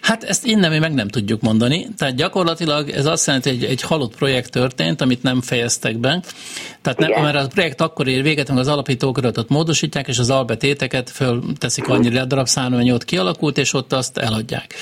Hát 0.00 0.22
ezt 0.22 0.46
innen 0.46 0.70
mi 0.70 0.78
meg 0.78 0.94
nem 0.94 1.08
tudjuk 1.08 1.40
mondani. 1.40 1.86
Tehát 1.98 2.14
gyakorlatilag 2.14 2.88
ez 2.88 3.06
azt 3.06 3.26
jelenti, 3.26 3.48
hogy 3.48 3.64
egy, 3.64 3.70
egy 3.70 3.82
halott 3.82 4.16
projekt 4.16 4.50
történt, 4.50 5.00
amit 5.00 5.22
nem 5.22 5.40
fejeztek 5.40 5.96
be. 5.96 6.20
Tehát 6.82 6.98
nem, 6.98 7.22
mert 7.22 7.36
a 7.36 7.46
projekt 7.54 7.80
akkor 7.80 8.08
ér 8.08 8.22
véget, 8.22 8.48
amikor 8.48 8.66
az 8.66 8.72
alapítókaratot 8.72 9.48
módosítják, 9.48 10.08
és 10.08 10.18
az 10.18 10.30
albetéteket 10.30 11.10
fölteszik 11.10 11.88
annyira 11.88 12.24
darab 12.24 12.46
számra, 12.46 12.76
hogy 12.76 12.90
ott 12.90 13.04
kialakult, 13.04 13.58
és 13.58 13.74
ott 13.74 13.92
azt 13.92 14.18
eladják. 14.18 14.74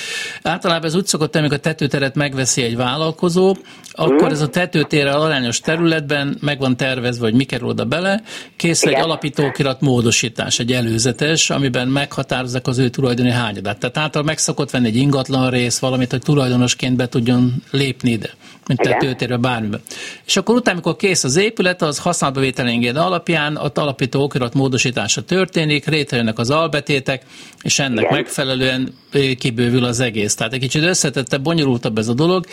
Általában 0.43 0.85
ez 0.85 0.95
úgy 0.95 1.07
szokott, 1.07 1.37
amikor 1.37 1.57
a 1.57 1.61
tetőteret 1.61 2.15
megveszi 2.15 2.63
egy 2.63 2.77
vállalkozó, 2.77 3.55
akkor 3.93 4.31
ez 4.31 4.41
a 4.41 4.49
tetőtérrel 4.49 5.21
arányos 5.21 5.61
területben 5.61 6.37
meg 6.41 6.59
van 6.59 6.77
tervezve, 6.77 7.25
hogy 7.25 7.35
mi 7.35 7.45
kerül 7.45 7.69
oda 7.69 7.85
bele, 7.85 8.23
kész 8.57 8.83
egy 8.83 8.95
alapítókirat 9.01 9.81
módosítás, 9.81 10.59
egy 10.59 10.73
előzetes, 11.09 11.51
amiben 11.51 11.89
meghatározzák 11.89 12.67
az 12.67 12.79
ő 12.79 12.89
tulajdoni 12.89 13.31
hányadát. 13.31 13.79
Tehát 13.79 13.99
által 13.99 14.23
meg 14.23 14.39
szokott 14.39 14.71
venni 14.71 14.87
egy 14.87 14.97
ingatlan 14.97 15.51
rész, 15.51 15.79
valamit, 15.79 16.11
hogy 16.11 16.23
tulajdonosként 16.23 16.97
be 16.97 17.09
tudjon 17.09 17.63
lépni 17.71 18.11
ide, 18.11 18.31
mint 18.67 18.81
tetőtérbe 18.81 19.37
bármiben. 19.37 19.81
És 20.27 20.37
akkor 20.37 20.55
utána, 20.55 20.73
amikor 20.73 20.97
kész 20.97 21.25
az 21.25 21.37
épület, 21.37 21.83
az 21.83 21.99
használatba 21.99 23.01
alapján 23.01 23.57
a 23.57 23.71
alapító 23.75 24.23
okirat 24.23 24.55
módosítása 24.55 25.23
történik, 25.23 25.87
létrejönnek 25.87 26.39
az 26.39 26.51
albetétek, 26.51 27.25
és 27.63 27.79
ennek 27.79 28.05
Igen. 28.05 28.17
megfelelően 28.17 28.95
kibővül 29.39 29.85
az 29.85 30.01
egész. 30.01 30.35
Tehát 30.35 30.53
egy 30.53 30.61
kicsit 30.61 30.83
összetettebb, 30.83 31.43
bonyolultabb 31.43 31.99
ez 31.99 32.09
a 32.09 32.15
dolog. 32.15 32.47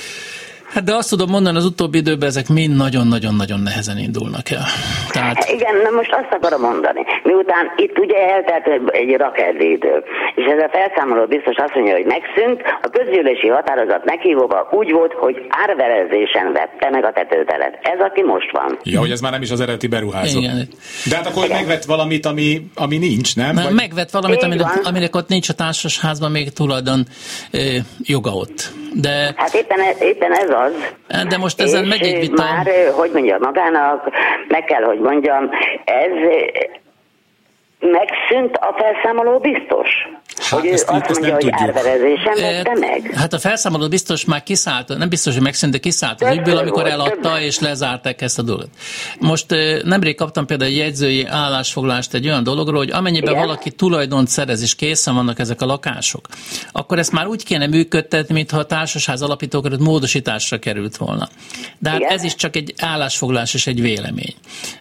Hát 0.75 0.83
de 0.83 0.93
azt 0.95 1.09
tudom 1.09 1.29
mondani, 1.29 1.57
az 1.57 1.65
utóbbi 1.65 1.97
időben 1.97 2.29
ezek 2.29 2.47
mind 2.47 2.75
nagyon-nagyon-nagyon 2.75 3.59
nehezen 3.59 3.97
indulnak 3.97 4.49
el. 4.51 4.65
Tehát... 5.11 5.35
Hát 5.35 5.49
igen, 5.57 5.75
na 5.83 5.89
most 5.89 6.13
azt 6.21 6.31
akarom 6.37 6.61
mondani. 6.61 7.01
Miután 7.23 7.65
itt 7.75 7.99
ugye 7.99 8.17
eltelt 8.35 8.65
egy 9.01 9.15
rakedidő, 9.17 9.95
és 10.35 10.45
ez 10.53 10.59
a 10.67 10.69
felszámoló 10.75 11.25
biztos 11.25 11.55
azt 11.65 11.75
mondja, 11.75 11.93
hogy 11.99 12.05
megszűnt, 12.05 12.59
a 12.81 12.89
közgyűlési 12.97 13.47
határozat 13.47 14.05
meghívóba 14.05 14.67
úgy 14.71 14.91
volt, 14.91 15.13
hogy 15.13 15.35
árverezésen 15.63 16.47
vette 16.53 16.87
meg 16.89 17.03
a 17.05 17.11
tetőteret. 17.11 17.73
Ez 17.81 17.99
aki 18.07 18.23
most 18.33 18.51
van. 18.51 18.79
Ja, 18.83 18.99
hogy 18.99 19.11
ez 19.11 19.21
már 19.21 19.31
nem 19.31 19.41
is 19.41 19.51
az 19.51 19.61
eredeti 19.61 19.87
beruházó. 19.87 20.39
Igen. 20.39 20.67
De 21.09 21.15
hát 21.15 21.27
akkor 21.27 21.43
igen. 21.45 21.57
megvett 21.57 21.83
valamit, 21.83 22.25
ami, 22.25 22.49
ami 22.75 22.97
nincs, 22.97 23.35
nem? 23.35 23.55
Vagy... 23.55 23.73
Megvett 23.73 24.09
valamit, 24.09 24.43
aminek, 24.43 24.67
aminek 24.83 25.15
ott 25.15 25.27
nincs 25.27 25.49
a 25.49 25.53
társasházban 25.53 26.31
még 26.31 26.53
tulajdon 26.53 27.07
e, 27.51 27.59
joga 28.03 28.31
ott. 28.31 28.59
De... 29.01 29.33
Hát 29.35 29.53
éppen, 29.53 29.79
éppen 29.99 30.31
ez 30.31 30.49
az. 30.49 30.93
De 31.27 31.37
most 31.37 31.61
ezen 31.61 31.85
megy 31.85 32.01
egy 32.01 32.19
vita. 32.19 32.43
Már, 32.43 32.67
hogy 32.95 33.11
mondja, 33.11 33.37
magának, 33.39 34.09
meg 34.47 34.63
kell, 34.63 34.83
hogy 34.83 34.99
mondjam, 34.99 35.49
ez 35.85 36.11
megszűnt 37.79 38.55
a 38.57 38.75
felszámoló 38.77 39.39
biztos? 39.39 39.89
Hát 40.37 40.59
hogy 40.59 40.69
ezt, 40.69 40.89
azt 40.89 41.05
ezt 41.05 41.19
mondja, 41.19 41.33
hogy 41.33 41.49
árverezésen 41.51 42.35
vette 42.35 42.79
meg? 42.79 43.11
Hát 43.15 43.33
a 43.33 43.39
felszámoló 43.39 43.87
biztos 43.87 44.25
már 44.25 44.43
kiszállt, 44.43 44.97
nem 44.97 45.09
biztos, 45.09 45.33
hogy 45.33 45.43
megszűnt, 45.43 45.71
de 45.71 45.77
kiszállt 45.77 46.21
az 46.21 46.35
ügyből, 46.35 46.57
amikor 46.57 46.87
eladta 46.87 47.33
több. 47.33 47.41
és 47.41 47.59
lezárták 47.59 48.21
ezt 48.21 48.39
a 48.39 48.41
dolgot. 48.41 48.69
Most 49.19 49.45
nemrég 49.83 50.15
kaptam 50.15 50.45
például 50.45 50.69
egy 50.71 50.77
jegyzői 50.77 51.25
állásfoglalást 51.25 52.13
egy 52.13 52.25
olyan 52.27 52.43
dologról, 52.43 52.77
hogy 52.77 52.91
amennyiben 52.91 53.33
Igen? 53.33 53.45
valaki 53.45 53.71
tulajdont 53.71 54.27
szerez 54.27 54.61
és 54.61 54.75
készen 54.75 55.15
vannak 55.15 55.39
ezek 55.39 55.61
a 55.61 55.65
lakások, 55.65 56.27
akkor 56.71 56.99
ezt 56.99 57.11
már 57.11 57.27
úgy 57.27 57.43
kéne 57.43 57.67
működtetni, 57.67 58.33
mintha 58.33 58.57
a 58.57 58.65
társasház 58.65 59.21
alapítókat 59.21 59.79
módosításra 59.79 60.59
került 60.59 60.97
volna. 60.97 61.29
De 61.79 61.89
hát 61.89 61.99
Igen? 61.99 62.11
ez 62.11 62.23
is 62.23 62.35
csak 62.35 62.55
egy 62.55 62.73
állásfoglalás 62.77 63.53
és 63.53 63.67
egy 63.67 63.81
vélemény. 63.81 64.33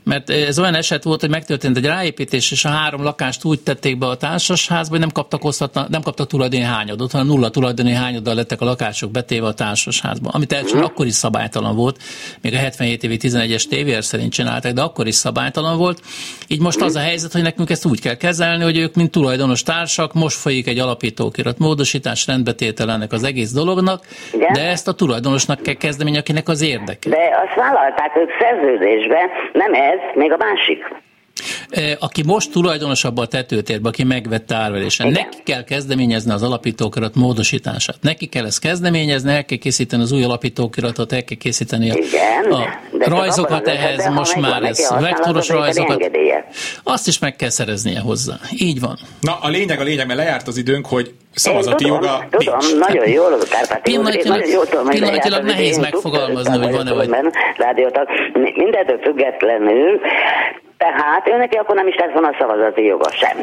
Mert 0.03 0.31
ez 0.31 0.59
olyan 0.59 0.75
eset 0.75 1.03
volt, 1.03 1.21
hogy 1.21 1.31
megtörtént 1.31 1.77
egy 1.77 1.85
ráépítés, 1.85 2.51
és 2.51 2.65
a 2.65 2.69
három 2.69 3.03
lakást 3.03 3.45
úgy 3.45 3.61
tették 3.61 3.99
be 3.99 4.07
a 4.07 4.17
társasházba, 4.17 4.91
hogy 4.91 5.01
nem 5.01 5.11
kaptak 5.11 5.44
osztatna, 5.45 5.87
nem 5.89 6.03
kaptak 6.03 6.27
tulajdoni 6.27 6.63
hányadot, 6.63 7.13
hanem 7.13 7.27
nulla 7.27 7.51
tulajdoni 7.51 7.93
hányaddal 7.93 8.35
lettek 8.35 8.61
a 8.61 8.65
lakások 8.65 9.11
betéve 9.11 9.47
a 9.47 9.55
társasházba, 9.55 10.31
amit 10.33 10.53
elsősorban 10.53 10.83
mm. 10.83 10.93
akkor 10.93 11.07
is 11.07 11.15
szabálytalan 11.15 11.77
volt, 11.77 11.97
még 12.43 12.55
a 12.55 12.57
77 12.57 13.03
évi 13.03 13.17
11-es 13.21 13.65
TVR 13.69 14.05
szerint 14.05 14.33
csinálták, 14.33 14.73
de 14.73 14.83
akkor 14.83 15.07
is 15.07 15.15
szabálytalan 15.15 15.77
volt. 15.79 16.01
Így 16.49 16.61
most 16.61 16.81
az 16.81 16.97
a 16.97 17.01
helyzet, 17.01 17.33
hogy 17.33 17.43
nekünk 17.43 17.71
ezt 17.71 17.87
úgy 17.87 18.01
kell 18.01 18.17
kezelni, 18.17 18.63
hogy 18.63 18.79
ők, 18.79 18.95
mint 18.95 19.11
tulajdonos 19.11 19.63
társak, 19.63 20.13
most 20.13 20.37
folyik 20.37 20.67
egy 20.67 20.79
alapítókirat 20.79 21.59
módosítás, 21.59 22.27
rendbetétel 22.27 22.91
ennek 22.91 23.13
az 23.13 23.25
egész 23.25 23.53
dolognak, 23.53 24.07
Igen? 24.33 24.53
de 24.53 24.61
ezt 24.61 24.89
a 24.89 24.93
tulajdonosnak 24.93 25.63
kell 25.63 25.75
kezdeni, 25.75 26.17
akinek 26.17 26.49
az 26.49 26.63
érdeke. 26.63 27.09
De 27.09 27.45
azt 27.47 27.55
vállalták 27.57 28.17
ők 28.17 28.31
szerződésbe, 28.41 29.31
nem 29.53 29.73
ez, 29.75 29.99
még 30.15 30.33
a 30.33 30.37
másik. 30.37 31.03
Aki 31.99 32.22
most 32.27 32.51
tulajdonosabb 32.53 33.16
a 33.18 33.27
tetőtérben, 33.27 33.93
aki 33.93 34.05
megvette 34.05 34.55
árverésen, 34.55 35.09
neki 35.09 35.37
kell 35.45 35.64
kezdeményezni 35.64 36.33
az 36.33 36.43
alapítókirat 36.43 37.14
módosítását. 37.14 37.97
Neki 38.01 38.27
kell 38.27 38.45
ezt 38.45 38.61
kezdeményezni, 38.61 39.33
el 39.33 39.45
kell 39.45 39.59
készíteni 39.59 40.03
az 40.03 40.12
új 40.12 40.22
alapítókiratot, 40.25 41.12
el 41.12 41.25
kell 41.25 41.37
készíteni 41.39 41.91
a, 41.91 41.95
Igen, 41.95 42.53
a 42.53 43.09
rajzokat 43.09 43.66
ehhez, 43.68 44.09
most 44.09 44.37
már 44.37 44.62
ez 44.62 44.95
vektoros 45.01 45.49
rajzokat. 45.49 46.11
Azt 46.83 47.07
is 47.07 47.18
meg 47.18 47.37
kell 47.37 47.49
szereznie 47.49 48.01
hozzá. 48.01 48.35
Így 48.59 48.81
van. 48.81 48.99
Na, 49.20 49.39
a 49.41 49.49
lényeg, 49.49 49.81
a 49.81 49.83
lényeg, 49.83 50.07
mert 50.07 50.18
lejárt 50.18 50.49
az 50.49 50.57
időnk, 50.57 50.87
hogy 50.87 51.14
szavazati 51.35 51.85
tudom, 51.85 52.03
joga 52.03 52.27
Tudom, 52.31 52.57
nincs. 52.61 52.75
nagyon 52.79 53.09
jól, 53.09 53.31
én 53.33 53.81
Pillanatilag- 53.83 54.39
nagyon 54.39 54.51
jól 54.51 54.66
tudom, 54.66 54.87
pillanatilag 54.89 55.43
lejárt 55.43 55.49
az 55.49 55.55
nehéz 55.57 55.79
megfogalmazni, 55.79 56.59
hogy 56.59 56.72
van-e 56.72 56.93
vagy- 56.93 57.11
Rádiótag, 57.57 58.07
Mi- 58.33 58.53
mindentől 58.57 58.99
függetlenül, 59.03 60.01
tehát 60.91 61.28
ő 61.28 61.37
neki 61.37 61.57
akkor 61.57 61.74
nem 61.74 61.87
is 61.87 61.97
lett 61.97 62.12
volna 62.12 62.37
szavazati 62.39 62.85
joga 62.85 63.11
sem. 63.11 63.37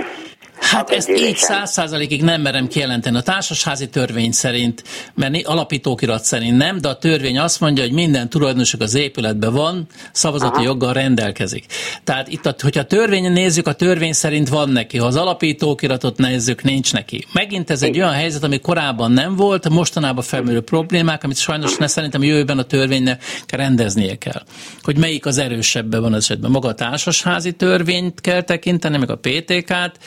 Hát 0.62 0.90
ezt 0.90 1.10
így 1.10 1.36
száz 1.36 1.72
százalékig 1.72 2.22
nem 2.22 2.42
merem 2.42 2.68
kijelenteni. 2.68 3.18
A 3.18 3.22
társasházi 3.22 3.90
törvény 3.90 4.32
szerint, 4.32 4.84
mert 5.14 5.46
alapítókirat 5.46 6.24
szerint 6.24 6.58
nem, 6.58 6.82
de 6.82 6.88
a 6.88 6.98
törvény 6.98 7.40
azt 7.40 7.60
mondja, 7.60 7.84
hogy 7.84 7.92
minden 7.92 8.30
tulajdonosok 8.30 8.82
az 8.82 8.96
épületben 8.96 9.54
van, 9.54 9.88
szavazati 10.12 10.56
Aha. 10.56 10.64
joggal 10.64 10.94
rendelkezik. 10.94 11.66
Tehát 12.04 12.28
itt, 12.28 12.46
a, 12.46 12.56
hogyha 12.62 12.82
a 12.82 12.86
törvényen 12.86 13.32
nézzük, 13.32 13.68
a 13.68 13.74
törvény 13.74 14.14
szerint 14.14 14.50
van 14.50 14.70
neki. 14.70 14.98
Ha 14.98 15.06
az 15.06 15.16
alapítókiratot 15.16 16.18
nézzük, 16.18 16.64
nincs 16.64 16.94
neki. 16.94 17.26
Megint 17.34 17.70
ez 17.70 17.82
egy 17.82 17.98
olyan 17.98 18.14
helyzet, 18.14 18.44
ami 18.44 18.60
korábban 18.60 19.12
nem 19.12 19.36
volt, 19.36 19.70
mostanában 19.70 20.24
felmerülő 20.24 20.62
problémák, 20.62 21.24
amit 21.24 21.38
sajnos 21.38 21.78
ne, 21.78 21.88
szerintem 21.88 22.24
jövőben 22.24 22.58
a 22.58 22.64
törvénynek 22.64 23.24
rendeznie 23.48 24.16
kell. 24.16 24.44
Hogy 24.82 24.98
melyik 24.98 25.26
az 25.26 25.38
erősebben 25.38 26.02
van 26.02 26.14
az 26.14 26.24
esetben. 26.24 26.52
Maga 26.52 26.68
a 26.68 26.74
társasházi 26.74 27.52
törvényt 27.52 28.22
kell 28.22 28.42
tekinteni, 28.42 28.98
meg 28.98 29.12
a 29.12 29.18
PTK-t, 29.18 30.00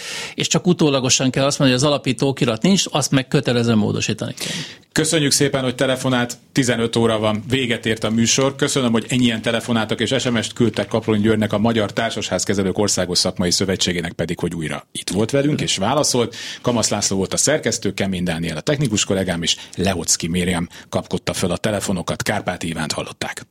és 0.44 0.50
csak 0.50 0.66
utólagosan 0.66 1.30
kell 1.30 1.44
azt 1.44 1.58
mondani, 1.58 1.80
hogy 1.80 1.88
az 1.88 1.92
alapítókirat 1.94 2.62
nincs, 2.62 2.84
azt 2.90 3.10
meg 3.10 3.28
kötelező 3.28 3.74
módosítani 3.74 4.34
kell. 4.34 4.56
Köszönjük 4.92 5.32
szépen, 5.32 5.62
hogy 5.62 5.74
telefonált. 5.74 6.36
15 6.52 6.96
óra 6.96 7.18
van, 7.18 7.44
véget 7.48 7.86
ért 7.86 8.04
a 8.04 8.10
műsor. 8.10 8.56
Köszönöm, 8.56 8.92
hogy 8.92 9.06
ennyien 9.08 9.42
telefonáltak 9.42 10.00
és 10.00 10.14
SMS-t 10.18 10.52
küldtek 10.52 10.86
Kaplony 10.86 11.20
Györgynek 11.20 11.52
a 11.52 11.58
Magyar 11.58 11.92
Társasházkezelők 11.92 12.78
Országos 12.78 13.18
Szakmai 13.18 13.50
Szövetségének 13.50 14.12
pedig, 14.12 14.38
hogy 14.38 14.54
újra 14.54 14.86
itt 14.92 15.10
volt 15.10 15.30
velünk 15.30 15.60
és 15.60 15.76
válaszolt. 15.76 16.36
Kamasz 16.62 16.88
László 16.88 17.16
volt 17.16 17.32
a 17.32 17.36
szerkesztő, 17.36 17.94
Kemény 17.94 18.24
Dániel 18.24 18.56
a 18.56 18.60
technikus 18.60 19.04
kollégám, 19.04 19.42
és 19.42 19.56
Leocki 19.76 20.28
Mériam 20.28 20.68
kapkodta 20.88 21.32
föl 21.32 21.50
a 21.50 21.56
telefonokat. 21.56 22.22
Kárpát 22.22 22.62
Ivánt 22.62 22.92
hallották. 22.92 23.46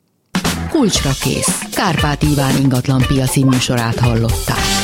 Kulcsra 0.69 1.11
kész. 1.21 1.59
Kárpát 1.71 2.23
Iván 2.23 2.57
ingatlan 2.57 3.01
piaci 3.07 3.43
műsorát 3.43 3.99
hallották. 3.99 4.83